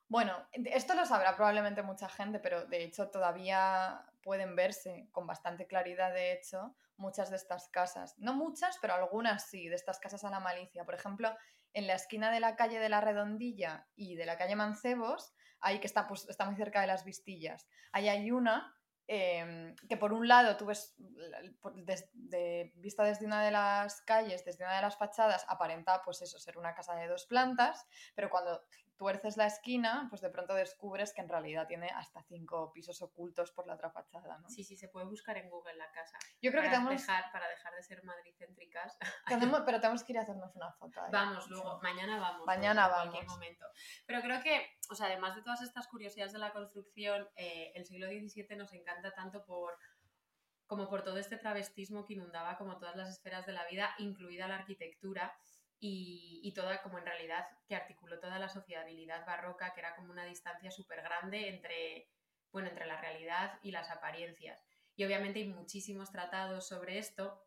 Bueno, 0.09 0.47
esto 0.51 0.93
lo 0.93 1.05
sabrá 1.05 1.35
probablemente 1.35 1.81
mucha 1.83 2.07
gente, 2.09 2.39
pero 2.39 2.65
de 2.65 2.83
hecho 2.83 3.09
todavía 3.09 4.05
pueden 4.23 4.55
verse 4.55 5.07
con 5.11 5.25
bastante 5.27 5.67
claridad, 5.67 6.13
de 6.13 6.33
hecho, 6.33 6.75
muchas 6.97 7.29
de 7.29 7.35
estas 7.37 7.67
casas. 7.69 8.17
No 8.17 8.33
muchas, 8.33 8.77
pero 8.81 8.93
algunas 8.93 9.45
sí, 9.49 9.67
de 9.67 9.75
estas 9.75 9.99
casas 9.99 10.23
a 10.23 10.29
la 10.29 10.39
malicia. 10.39 10.85
Por 10.85 10.95
ejemplo, 10.95 11.35
en 11.77 11.85
la 11.87 11.93
esquina 11.93 12.31
de 12.31 12.39
la 12.39 12.55
calle 12.55 12.79
de 12.79 12.89
la 12.89 13.01
Redondilla 13.01 13.87
y 13.95 14.15
de 14.15 14.25
la 14.25 14.37
calle 14.37 14.55
Mancebos, 14.55 15.33
ahí 15.59 15.79
que 15.79 15.87
está, 15.87 16.07
pues, 16.07 16.27
está 16.27 16.45
muy 16.45 16.55
cerca 16.55 16.81
de 16.81 16.87
las 16.87 17.03
Vistillas, 17.05 17.67
ahí 17.91 18.09
hay 18.09 18.31
una 18.31 18.73
eh, 19.09 19.73
que 19.87 19.95
por 19.95 20.11
un 20.11 20.27
lado 20.27 20.57
tú 20.57 20.65
ves, 20.65 20.95
des- 21.85 22.09
de- 22.13 22.73
vista 22.75 23.03
desde 23.03 23.25
una 23.25 23.41
de 23.41 23.51
las 23.51 24.01
calles, 24.01 24.43
desde 24.43 24.65
una 24.65 24.75
de 24.75 24.81
las 24.81 24.97
fachadas, 24.97 25.45
aparenta 25.47 26.01
pues 26.03 26.21
eso, 26.21 26.37
ser 26.39 26.57
una 26.57 26.73
casa 26.73 26.93
de 26.95 27.07
dos 27.07 27.25
plantas, 27.25 27.85
pero 28.15 28.29
cuando 28.29 28.65
tuerces 28.97 29.37
la 29.37 29.45
esquina, 29.45 30.07
pues 30.09 30.21
de 30.21 30.29
pronto 30.29 30.53
descubres 30.55 31.13
que 31.13 31.21
en 31.21 31.29
realidad 31.29 31.67
tiene 31.67 31.89
hasta 31.89 32.23
cinco 32.23 32.71
pisos 32.73 33.01
ocultos 33.01 33.51
por 33.51 33.67
la 33.67 33.75
otra 33.75 33.91
fachada, 33.91 34.39
¿no? 34.39 34.49
Sí, 34.49 34.63
sí, 34.63 34.75
se 34.75 34.87
puede 34.89 35.05
buscar 35.05 35.37
en 35.37 35.49
Google 35.49 35.75
la 35.75 35.89
casa. 35.91 36.17
Yo 36.41 36.51
creo 36.51 36.63
que 36.63 36.69
para, 36.69 36.79
tenemos, 36.79 37.01
dejar, 37.01 37.31
para 37.31 37.47
dejar 37.47 37.73
de 37.75 37.83
ser 37.83 38.03
madricéntricas. 38.03 38.97
tenemos- 39.27 39.61
pero 39.65 39.79
tenemos 39.79 40.03
que 40.03 40.13
ir 40.13 40.19
a 40.19 40.21
hacernos 40.23 40.55
una 40.55 40.71
foto. 40.73 40.99
Vamos, 41.11 41.47
luego, 41.49 41.79
mañana 41.81 42.19
vamos. 42.19 42.45
Mañana 42.45 42.85
en 42.85 42.89
cualquier 42.91 43.25
vamos. 43.25 43.33
momento. 43.33 43.65
Pero 44.05 44.21
creo 44.21 44.41
que, 44.41 44.67
o 44.89 44.95
sea, 44.95 45.07
además 45.07 45.35
de 45.35 45.43
todas 45.43 45.61
estas 45.61 45.87
curiosidades 45.87 46.33
de 46.33 46.39
la 46.39 46.51
construcción, 46.51 47.27
eh, 47.35 47.71
el 47.75 47.85
siglo 47.85 48.07
XVII 48.07 48.55
nos 48.57 48.73
encanta 48.73 49.13
tanto 49.13 49.45
por 49.45 49.77
como 50.65 50.89
por 50.89 51.01
todo 51.01 51.17
este 51.17 51.37
travestismo 51.37 52.03
que 52.05 52.13
inundaba 52.15 52.57
como 52.57 52.77
todas 52.77 52.95
las 52.97 53.07
esferas 53.09 53.45
de 53.45 53.53
la 53.53 53.65
vida, 53.67 53.95
incluida 53.99 54.49
la 54.49 54.55
arquitectura 54.55 55.33
y, 55.79 56.41
y 56.43 56.53
toda 56.53 56.81
como 56.81 56.97
en 56.97 57.05
realidad 57.05 57.45
que 57.67 57.75
articuló 57.75 58.19
toda 58.19 58.39
la 58.39 58.49
sociabilidad 58.49 59.25
barroca, 59.25 59.73
que 59.73 59.81
era 59.81 59.95
como 59.95 60.11
una 60.11 60.25
distancia 60.25 60.71
súper 60.71 61.01
grande 61.01 61.49
entre, 61.49 62.09
bueno, 62.51 62.69
entre 62.69 62.87
la 62.87 62.99
realidad 62.99 63.59
y 63.61 63.71
las 63.71 63.89
apariencias. 63.89 64.63
Y 64.95 65.05
obviamente 65.05 65.39
hay 65.39 65.47
muchísimos 65.47 66.11
tratados 66.11 66.67
sobre 66.67 66.97
esto, 66.97 67.43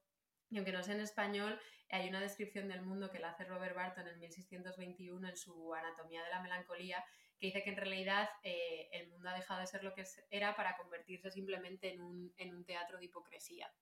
y 0.51 0.57
aunque 0.57 0.73
no 0.73 0.83
sea 0.83 0.95
en 0.95 1.01
español, 1.01 1.61
hay 1.91 2.09
una 2.09 2.21
descripción 2.21 2.69
del 2.69 2.83
mundo 2.83 3.11
que 3.11 3.19
la 3.19 3.31
hace 3.31 3.45
Robert 3.45 3.75
Barton 3.75 4.07
en 4.07 4.19
1621 4.19 5.29
en 5.29 5.37
su 5.37 5.75
Anatomía 5.75 6.23
de 6.23 6.31
la 6.31 6.43
Melancolía, 6.43 7.05
que 7.39 7.47
dice 7.47 7.63
que 7.63 7.71
en 7.71 7.77
realidad 7.77 8.29
eh, 8.43 8.89
el 8.93 9.09
mundo 9.09 9.29
ha 9.31 9.35
dejado 9.35 9.61
de 9.61 9.67
ser 9.67 9.83
lo 9.83 9.95
que 9.95 10.05
era 10.31 10.55
para 10.55 10.77
convertirse 10.77 11.31
simplemente 11.31 11.93
en 11.93 12.03
un, 12.03 12.35
en 12.37 12.55
un 12.55 12.65
teatro 12.65 12.99
de 12.99 13.07
hipocresía. 13.07 13.73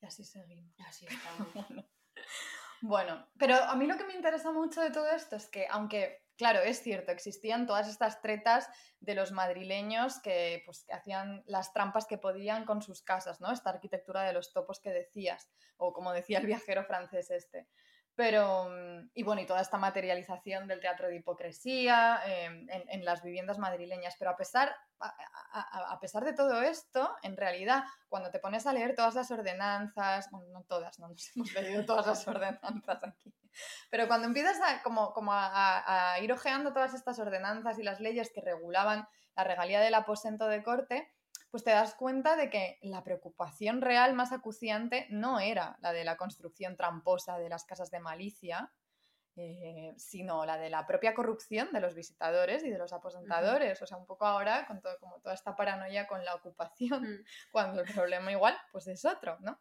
Y 0.00 0.06
así 0.06 0.24
seguimos. 0.24 0.74
Así 0.80 1.06
estamos. 1.06 1.48
Bueno, 2.84 3.28
pero 3.38 3.54
a 3.54 3.76
mí 3.76 3.86
lo 3.86 3.96
que 3.96 4.04
me 4.04 4.14
interesa 4.14 4.50
mucho 4.50 4.80
de 4.80 4.90
todo 4.90 5.08
esto 5.12 5.36
es 5.36 5.46
que, 5.48 5.68
aunque, 5.70 6.26
claro, 6.36 6.58
es 6.58 6.82
cierto, 6.82 7.12
existían 7.12 7.64
todas 7.64 7.88
estas 7.88 8.20
tretas 8.20 8.68
de 8.98 9.14
los 9.14 9.30
madrileños 9.30 10.20
que, 10.20 10.62
pues, 10.66 10.84
que 10.84 10.92
hacían 10.92 11.44
las 11.46 11.72
trampas 11.72 12.06
que 12.06 12.18
podían 12.18 12.64
con 12.64 12.82
sus 12.82 13.02
casas, 13.04 13.40
¿no? 13.40 13.52
Esta 13.52 13.70
arquitectura 13.70 14.22
de 14.24 14.32
los 14.32 14.52
topos 14.52 14.80
que 14.80 14.90
decías, 14.90 15.48
o 15.76 15.92
como 15.92 16.12
decía 16.12 16.38
el 16.40 16.46
viajero 16.46 16.84
francés 16.84 17.30
este. 17.30 17.68
Pero, 18.14 18.68
mm, 18.68 19.10
y 19.14 19.22
bueno, 19.22 19.40
y 19.40 19.46
toda 19.46 19.62
esta 19.62 19.78
materialización 19.78 20.66
del 20.68 20.80
teatro 20.80 21.08
de 21.08 21.16
hipocresía 21.16 22.20
eh, 22.26 22.44
en, 22.44 22.68
en 22.88 23.04
las 23.04 23.22
viviendas 23.22 23.58
madrileñas. 23.58 24.16
Pero 24.18 24.30
a 24.32 24.36
pesar, 24.36 24.74
a, 25.00 25.08
a- 25.52 25.92
a 25.94 25.98
pesar 26.00 26.24
de 26.24 26.34
todo 26.34 26.60
esto, 26.62 27.16
en 27.22 27.36
realidad, 27.36 27.84
cuando 28.08 28.30
te 28.30 28.38
pones 28.38 28.66
a 28.66 28.72
leer 28.72 28.94
todas 28.94 29.14
las 29.14 29.30
ordenanzas, 29.30 30.30
bueno, 30.30 30.48
no 30.52 30.62
todas, 30.64 30.98
no 30.98 31.08
nos 31.08 31.34
hemos 31.36 31.52
leído 31.54 31.84
todas 31.86 32.06
las 32.06 32.28
ordenanzas 32.28 33.02
aquí, 33.04 33.34
pero 33.90 34.06
cuando 34.08 34.26
empiezas 34.28 34.58
a, 34.60 34.82
como, 34.82 35.12
como 35.14 35.32
a, 35.32 36.12
a- 36.12 36.18
ir 36.20 36.32
ojeando 36.32 36.72
todas 36.72 36.94
estas 36.94 37.18
ordenanzas 37.18 37.78
y 37.78 37.82
las 37.82 38.00
leyes 38.00 38.30
que 38.34 38.40
regulaban 38.42 39.08
la 39.36 39.44
regalía 39.44 39.80
del 39.80 39.94
aposento 39.94 40.46
de 40.48 40.62
corte, 40.62 41.10
pues 41.52 41.62
te 41.64 41.70
das 41.70 41.94
cuenta 41.94 42.34
de 42.34 42.50
que 42.50 42.78
la 42.82 43.04
preocupación 43.04 43.82
real 43.82 44.14
más 44.14 44.32
acuciante 44.32 45.06
no 45.10 45.38
era 45.38 45.76
la 45.80 45.92
de 45.92 46.02
la 46.02 46.16
construcción 46.16 46.76
tramposa 46.76 47.38
de 47.38 47.48
las 47.50 47.64
casas 47.66 47.90
de 47.90 48.00
malicia, 48.00 48.72
eh, 49.36 49.94
sino 49.98 50.44
la 50.46 50.56
de 50.58 50.70
la 50.70 50.86
propia 50.86 51.14
corrupción 51.14 51.68
de 51.72 51.80
los 51.80 51.94
visitadores 51.94 52.64
y 52.64 52.70
de 52.70 52.78
los 52.78 52.92
aposentadores. 52.92 53.80
O 53.82 53.86
sea, 53.86 53.98
un 53.98 54.06
poco 54.06 54.24
ahora 54.26 54.66
con 54.66 54.80
todo, 54.80 54.98
como 54.98 55.20
toda 55.20 55.34
esta 55.34 55.54
paranoia 55.54 56.06
con 56.06 56.24
la 56.24 56.34
ocupación, 56.34 57.02
Mm. 57.02 57.24
cuando 57.52 57.82
el 57.82 57.92
problema 57.94 58.32
igual 58.32 58.56
pues 58.72 58.86
es 58.88 59.04
otro, 59.04 59.38
¿no? 59.40 59.60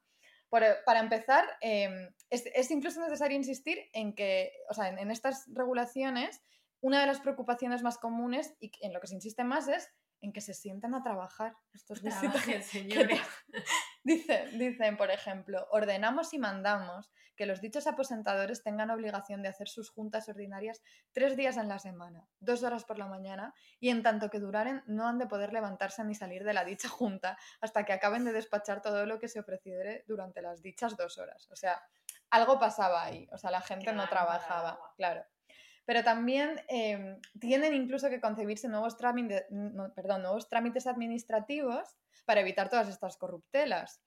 Por- 0.49 0.83
para 0.85 0.99
empezar, 1.01 1.45
eh, 1.61 2.09
es, 2.29 2.45
es 2.53 2.71
incluso 2.71 3.01
necesario 3.01 3.37
insistir 3.37 3.89
en 3.93 4.15
que, 4.15 4.53
o 4.69 4.73
sea, 4.73 4.89
en, 4.89 4.97
en 4.97 5.11
estas 5.11 5.45
regulaciones, 5.53 6.41
una 6.81 7.01
de 7.01 7.07
las 7.07 7.19
preocupaciones 7.19 7.83
más 7.83 7.97
comunes 7.97 8.55
y 8.61 8.71
en 8.81 8.93
lo 8.93 8.99
que 9.01 9.07
se 9.07 9.15
insiste 9.15 9.43
más 9.43 9.67
es 9.67 9.89
en 10.21 10.31
que 10.31 10.41
se 10.41 10.53
sientan 10.53 10.95
a 10.95 11.03
trabajar 11.03 11.55
estos. 11.73 12.01
Trabajen, 12.01 12.63
señores. 12.63 13.21
Dicen, 14.03 14.57
dicen, 14.57 14.97
por 14.97 15.11
ejemplo, 15.11 15.67
ordenamos 15.69 16.33
y 16.33 16.39
mandamos 16.39 17.11
que 17.35 17.45
los 17.45 17.61
dichos 17.61 17.85
aposentadores 17.85 18.63
tengan 18.63 18.89
obligación 18.89 19.43
de 19.43 19.49
hacer 19.49 19.67
sus 19.67 19.91
juntas 19.91 20.27
ordinarias 20.27 20.81
tres 21.11 21.37
días 21.37 21.57
en 21.57 21.67
la 21.67 21.77
semana, 21.77 22.27
dos 22.39 22.63
horas 22.63 22.83
por 22.83 22.97
la 22.97 23.05
mañana, 23.05 23.53
y 23.79 23.89
en 23.89 24.01
tanto 24.01 24.31
que 24.31 24.39
duraren 24.39 24.83
no 24.87 25.07
han 25.07 25.19
de 25.19 25.27
poder 25.27 25.53
levantarse 25.53 26.03
ni 26.03 26.15
salir 26.15 26.43
de 26.43 26.53
la 26.53 26.65
dicha 26.65 26.89
junta 26.89 27.37
hasta 27.61 27.85
que 27.85 27.93
acaben 27.93 28.25
de 28.25 28.33
despachar 28.33 28.81
todo 28.81 29.05
lo 29.05 29.19
que 29.19 29.27
se 29.27 29.39
ofreciere 29.39 30.03
durante 30.07 30.41
las 30.41 30.63
dichas 30.63 30.97
dos 30.97 31.19
horas. 31.19 31.47
O 31.51 31.55
sea, 31.55 31.79
algo 32.31 32.59
pasaba 32.59 33.03
ahí, 33.03 33.27
o 33.31 33.37
sea, 33.37 33.51
la 33.51 33.61
gente 33.61 33.93
no 33.93 34.07
trabajaba, 34.07 34.79
claro. 34.95 35.23
Pero 35.85 36.03
también 36.03 36.61
eh, 36.69 37.17
tienen 37.39 37.73
incluso 37.73 38.09
que 38.09 38.21
concebirse 38.21 38.67
nuevos, 38.69 38.97
trámite- 38.97 39.47
no, 39.49 39.93
perdón, 39.93 40.21
nuevos 40.21 40.47
trámites 40.47 40.87
administrativos 40.87 41.97
para 42.25 42.41
evitar 42.41 42.69
todas 42.69 42.87
estas 42.87 43.17
corruptelas. 43.17 44.01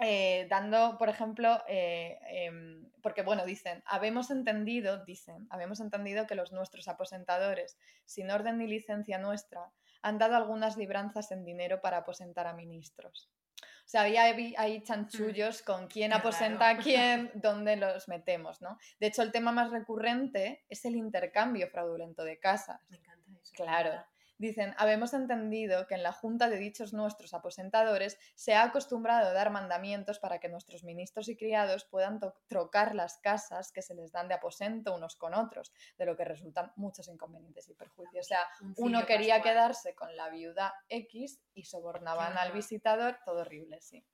Eh, 0.00 0.48
dando, 0.50 0.98
por 0.98 1.08
ejemplo, 1.08 1.62
eh, 1.68 2.18
em, 2.26 2.90
porque 3.00 3.22
bueno, 3.22 3.44
dicen, 3.46 3.82
habemos 3.86 4.30
entendido, 4.32 5.04
dicen, 5.04 5.46
habemos 5.50 5.78
entendido 5.78 6.26
que 6.26 6.34
los 6.34 6.50
nuestros 6.50 6.88
aposentadores, 6.88 7.78
sin 8.04 8.30
orden 8.30 8.58
ni 8.58 8.66
licencia 8.66 9.18
nuestra, 9.18 9.72
han 10.02 10.18
dado 10.18 10.34
algunas 10.34 10.76
libranzas 10.76 11.30
en 11.30 11.44
dinero 11.44 11.80
para 11.80 11.98
aposentar 11.98 12.48
a 12.48 12.54
ministros. 12.54 13.30
O 13.60 13.86
sea, 13.94 14.02
había 14.02 14.24
ahí- 14.24 14.54
ahí 14.56 14.82
chanchullos 14.82 15.62
con 15.62 15.86
quién 15.88 16.12
aposenta 16.12 16.70
a 16.70 16.78
quién, 16.78 17.30
dónde 17.34 17.76
los 17.76 18.08
metemos, 18.08 18.60
¿no? 18.62 18.78
De 18.98 19.06
hecho, 19.08 19.22
el 19.22 19.30
tema 19.30 19.52
más 19.52 19.70
recurrente 19.70 20.64
es 20.68 20.84
el 20.84 20.96
intercambio 20.96 21.68
fraudulento 21.68 22.24
de 22.24 22.38
casas. 22.38 22.80
Me 22.88 22.96
encanta 22.96 23.30
eso. 23.40 23.52
Claro. 23.54 24.04
Dicen, 24.44 24.74
habemos 24.76 25.14
entendido 25.14 25.86
que 25.86 25.94
en 25.94 26.02
la 26.02 26.12
junta 26.12 26.50
de 26.50 26.58
dichos 26.58 26.92
nuestros 26.92 27.32
aposentadores 27.32 28.18
se 28.34 28.52
ha 28.52 28.62
acostumbrado 28.62 29.30
a 29.30 29.32
dar 29.32 29.48
mandamientos 29.48 30.18
para 30.18 30.38
que 30.38 30.50
nuestros 30.50 30.84
ministros 30.84 31.30
y 31.30 31.36
criados 31.38 31.86
puedan 31.86 32.20
trocar 32.46 32.94
las 32.94 33.16
casas 33.16 33.72
que 33.72 33.80
se 33.80 33.94
les 33.94 34.12
dan 34.12 34.28
de 34.28 34.34
aposento 34.34 34.94
unos 34.94 35.16
con 35.16 35.32
otros, 35.32 35.72
de 35.96 36.04
lo 36.04 36.14
que 36.14 36.26
resultan 36.26 36.70
muchos 36.76 37.08
inconvenientes 37.08 37.70
y 37.70 37.74
perjuicios. 37.74 38.26
O 38.26 38.28
sea, 38.28 38.46
Un 38.60 38.74
uno 38.76 39.06
quería 39.06 39.40
quedarse 39.40 39.94
con 39.94 40.14
la 40.14 40.28
viuda 40.28 40.74
X 40.90 41.40
y 41.54 41.64
sobornaban 41.64 42.36
al 42.36 42.52
visitador, 42.52 43.20
todo 43.24 43.40
horrible, 43.40 43.80
sí. 43.80 44.04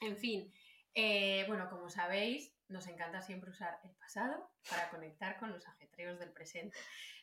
En 0.00 0.16
fin, 0.16 0.52
eh, 0.94 1.44
bueno, 1.48 1.68
como 1.68 1.90
sabéis, 1.90 2.54
nos 2.68 2.86
encanta 2.86 3.20
siempre 3.20 3.50
usar 3.50 3.80
el 3.82 3.90
pasado 3.96 4.52
para 4.70 4.88
conectar 4.90 5.36
con 5.40 5.50
los 5.50 5.66
ajetreos 5.66 6.20
del 6.20 6.30
presente. 6.30 6.78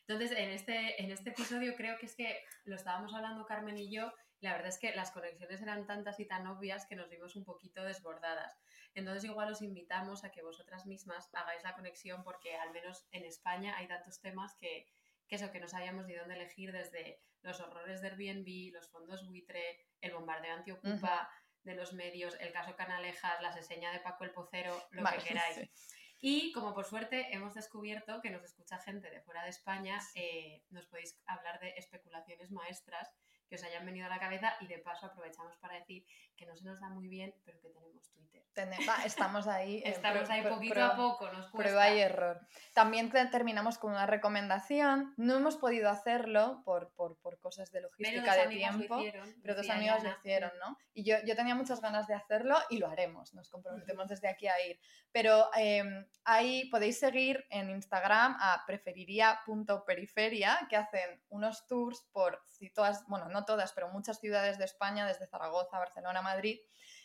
Entonces, 0.08 0.38
en 0.38 0.50
este, 0.50 1.02
en 1.02 1.12
este 1.12 1.30
episodio 1.30 1.76
creo 1.76 1.98
que 1.98 2.06
es 2.06 2.16
que 2.16 2.44
lo 2.66 2.76
estábamos 2.76 3.14
hablando 3.14 3.46
Carmen 3.46 3.78
y 3.78 3.92
yo, 3.92 4.12
y 4.40 4.46
la 4.46 4.54
verdad 4.54 4.70
es 4.70 4.80
que 4.80 4.94
las 4.96 5.12
conexiones 5.12 5.62
eran 5.62 5.86
tantas 5.86 6.20
y 6.20 6.26
tan 6.26 6.48
obvias 6.48 6.86
que 6.88 6.96
nos 6.96 7.10
vimos 7.10 7.36
un 7.36 7.46
poquito 7.46 7.84
desbordadas. 7.84 8.58
Entonces, 8.96 9.24
igual 9.24 9.52
os 9.52 9.62
invitamos 9.62 10.24
a 10.24 10.32
que 10.32 10.42
vosotras 10.42 10.86
mismas 10.86 11.30
hagáis 11.34 11.64
la 11.64 11.76
conexión 11.76 12.24
porque 12.24 12.58
al 12.58 12.72
menos 12.72 13.06
en 13.12 13.26
España 13.26 13.78
hay 13.78 13.88
tantos 13.88 14.20
temas 14.20 14.56
que, 14.56 14.88
que 15.28 15.36
eso, 15.36 15.52
que 15.52 15.60
no 15.60 15.68
sabíamos 15.68 16.08
ni 16.08 16.16
dónde 16.16 16.36
elegir 16.36 16.72
desde 16.72 17.22
los 17.44 17.60
horrores 17.60 18.02
de 18.02 18.10
Airbnb, 18.10 18.74
los 18.74 18.90
fondos 18.90 19.26
buitre, 19.28 19.86
el 20.02 20.14
bombardeo 20.14 20.56
antiocupa 20.56 21.30
de 21.64 21.76
los 21.76 21.94
medios, 21.94 22.36
el 22.40 22.52
caso 22.52 22.76
Canalejas, 22.76 23.42
la 23.42 23.54
seseña 23.54 23.92
de 23.92 24.00
Paco 24.00 24.24
el 24.24 24.32
Pocero, 24.32 24.76
lo 24.92 25.04
Vale, 25.04 25.18
que 25.24 25.30
queráis. 25.30 25.56
sí. 25.56 26.01
Y 26.24 26.52
como 26.52 26.76
por 26.76 26.86
suerte 26.86 27.34
hemos 27.34 27.56
descubierto 27.56 28.22
que 28.22 28.30
nos 28.30 28.44
escucha 28.44 28.78
gente 28.78 29.10
de 29.10 29.22
fuera 29.22 29.44
de 29.44 29.50
España, 29.50 30.00
eh, 30.14 30.64
nos 30.70 30.86
podéis 30.86 31.20
hablar 31.26 31.60
de 31.60 31.74
especulaciones 31.78 32.52
maestras 32.52 33.12
que 33.50 33.56
os 33.56 33.64
hayan 33.64 33.86
venido 33.88 34.06
a 34.06 34.10
la 34.10 34.20
cabeza 34.20 34.56
y 34.62 34.68
de 34.68 34.78
paso 34.78 35.08
aprovechamos 35.08 35.58
para 35.58 35.80
decir 35.80 36.06
que 36.42 36.48
no 36.48 36.56
se 36.58 36.66
nos 36.66 36.80
da 36.80 36.90
muy 36.90 37.08
bien, 37.08 37.36
pero 37.46 37.60
que 37.62 37.70
tenemos 37.70 38.10
Twitter. 38.12 38.42
Va, 38.90 39.06
estamos 39.06 39.48
ahí. 39.48 39.82
en 39.86 39.92
Estamos 39.94 40.28
ahí 40.30 40.42
poquito 40.44 40.74
pro- 40.74 40.86
a 40.86 40.96
poco, 40.96 41.26
nos 41.32 41.50
cuesta. 41.52 41.58
Prueba 41.58 41.90
y 41.92 42.00
error. 42.00 42.40
También 42.74 43.10
te- 43.12 43.26
terminamos 43.28 43.78
con 43.78 43.92
una 43.92 44.08
recomendación. 44.08 45.14
No 45.18 45.36
hemos 45.38 45.56
podido 45.58 45.90
hacerlo 45.90 46.62
por, 46.66 46.92
por, 46.96 47.18
por 47.20 47.40
cosas 47.40 47.72
de 47.72 47.82
logística 47.82 48.36
de 48.36 48.48
tiempo. 48.48 48.98
hicieron, 49.00 49.34
Pero 49.42 49.54
dos 49.56 49.62
decía 49.68 49.76
amigos 49.76 50.04
lo 50.04 50.10
hicieron, 50.10 50.52
¿no? 50.60 50.78
Y 50.94 51.04
yo, 51.06 51.16
yo 51.26 51.36
tenía 51.38 51.56
muchas 51.56 51.80
ganas 51.80 52.08
de 52.08 52.16
hacerlo 52.16 52.58
y 52.70 52.80
lo 52.80 52.90
haremos, 52.90 53.34
nos 53.34 53.50
comprometemos 53.50 54.10
desde 54.10 54.28
aquí 54.28 54.48
a 54.48 54.60
ir. 54.66 54.78
Pero 55.14 55.50
eh, 55.56 55.84
ahí 56.26 56.70
podéis 56.70 57.00
seguir 57.00 57.46
en 57.52 57.70
Instagram 57.70 58.36
a 58.40 58.64
preferiría.periferia, 58.68 60.68
que 60.70 60.76
hacen 60.76 61.24
unos 61.30 61.66
tours 61.68 62.06
por 62.12 62.44
todas, 62.74 63.06
bueno, 63.08 63.30
no 63.30 63.46
todas, 63.46 63.72
pero 63.74 63.88
muchas 63.90 64.20
ciudades 64.20 64.58
de 64.58 64.66
España, 64.66 65.08
desde 65.08 65.28
Zaragoza, 65.28 65.78
Barcelona, 65.80 66.22
Madrid, 66.34 66.60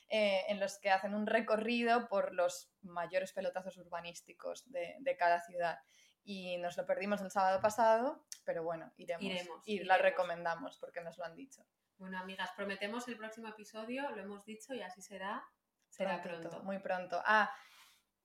eh, 0.09 0.45
en 0.49 0.61
los 0.61 0.79
que 0.79 0.91
hacen 0.91 1.15
un 1.15 1.27
recorrido 1.27 2.09
por 2.09 2.33
los 2.33 2.71
mayores 2.83 3.33
pelotazos 3.33 3.77
urbanísticos 3.79 4.71
de, 4.71 4.97
de 5.01 5.17
cada 5.17 5.41
ciudad. 5.41 5.79
Y 6.23 6.57
nos 6.59 6.77
lo 6.77 6.87
perdimos 6.87 7.21
el 7.21 7.31
sábado 7.31 7.61
pasado, 7.61 8.25
pero 8.45 8.65
bueno, 8.65 8.93
iremos. 8.97 9.25
Iremos, 9.25 9.63
y 9.65 9.85
la 9.85 9.99
recomendamos 9.99 10.79
porque 10.79 11.01
nos 11.01 11.19
lo 11.19 11.25
han 11.25 11.37
dicho. 11.37 11.63
Bueno, 11.99 12.19
amigas, 12.19 12.51
prometemos 12.55 13.09
el 13.09 13.17
próximo 13.17 13.49
episodio, 13.49 14.11
lo 14.11 14.23
hemos 14.23 14.45
dicho 14.45 14.75
y 14.75 14.83
así 14.83 15.01
será. 15.03 15.45
Será 15.89 16.23
Prontito, 16.23 16.51
pronto. 16.51 16.65
Muy 16.65 16.79
pronto. 16.79 17.23
Ah, 17.25 17.51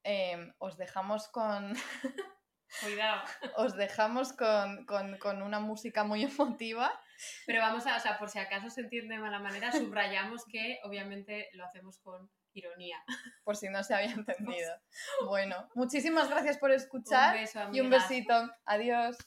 em, 0.04 0.54
os 0.60 0.78
dejamos 0.78 1.28
con. 1.30 1.74
Cuidado. 2.82 3.22
os 3.58 3.76
dejamos 3.76 4.34
con, 4.34 4.86
con- 4.86 5.18
con 5.18 5.42
una 5.42 5.60
música 5.60 6.04
muy 6.04 6.24
emotiva. 6.58 6.92
Pero 7.46 7.62
vamos 7.62 7.86
a, 7.86 7.98
o 7.98 8.00
sea, 8.00 8.18
por 8.18 8.30
si 8.30 8.40
acaso 8.40 8.70
se 8.70 8.82
entiende 8.82 9.16
de 9.16 9.22
mala 9.22 9.40
manera, 9.40 9.72
subrayamos 9.72 10.46
que 10.46 10.80
obviamente 10.84 11.50
lo 11.54 11.66
hacemos 11.66 12.00
con 12.00 12.30
ironía. 12.54 12.98
Por 13.44 13.56
si 13.56 13.70
no 13.70 13.84
se 13.84 13.94
había 13.94 14.12
entendido. 14.12 14.74
Bueno, 15.26 15.70
muchísimas 15.76 16.30
gracias 16.30 16.58
por 16.58 16.70
Un 16.72 16.76
escuchar 16.78 17.34
beso, 17.36 17.60
y 17.72 17.80
un 17.80 17.90
besito. 17.90 18.34
Adiós. 18.66 19.18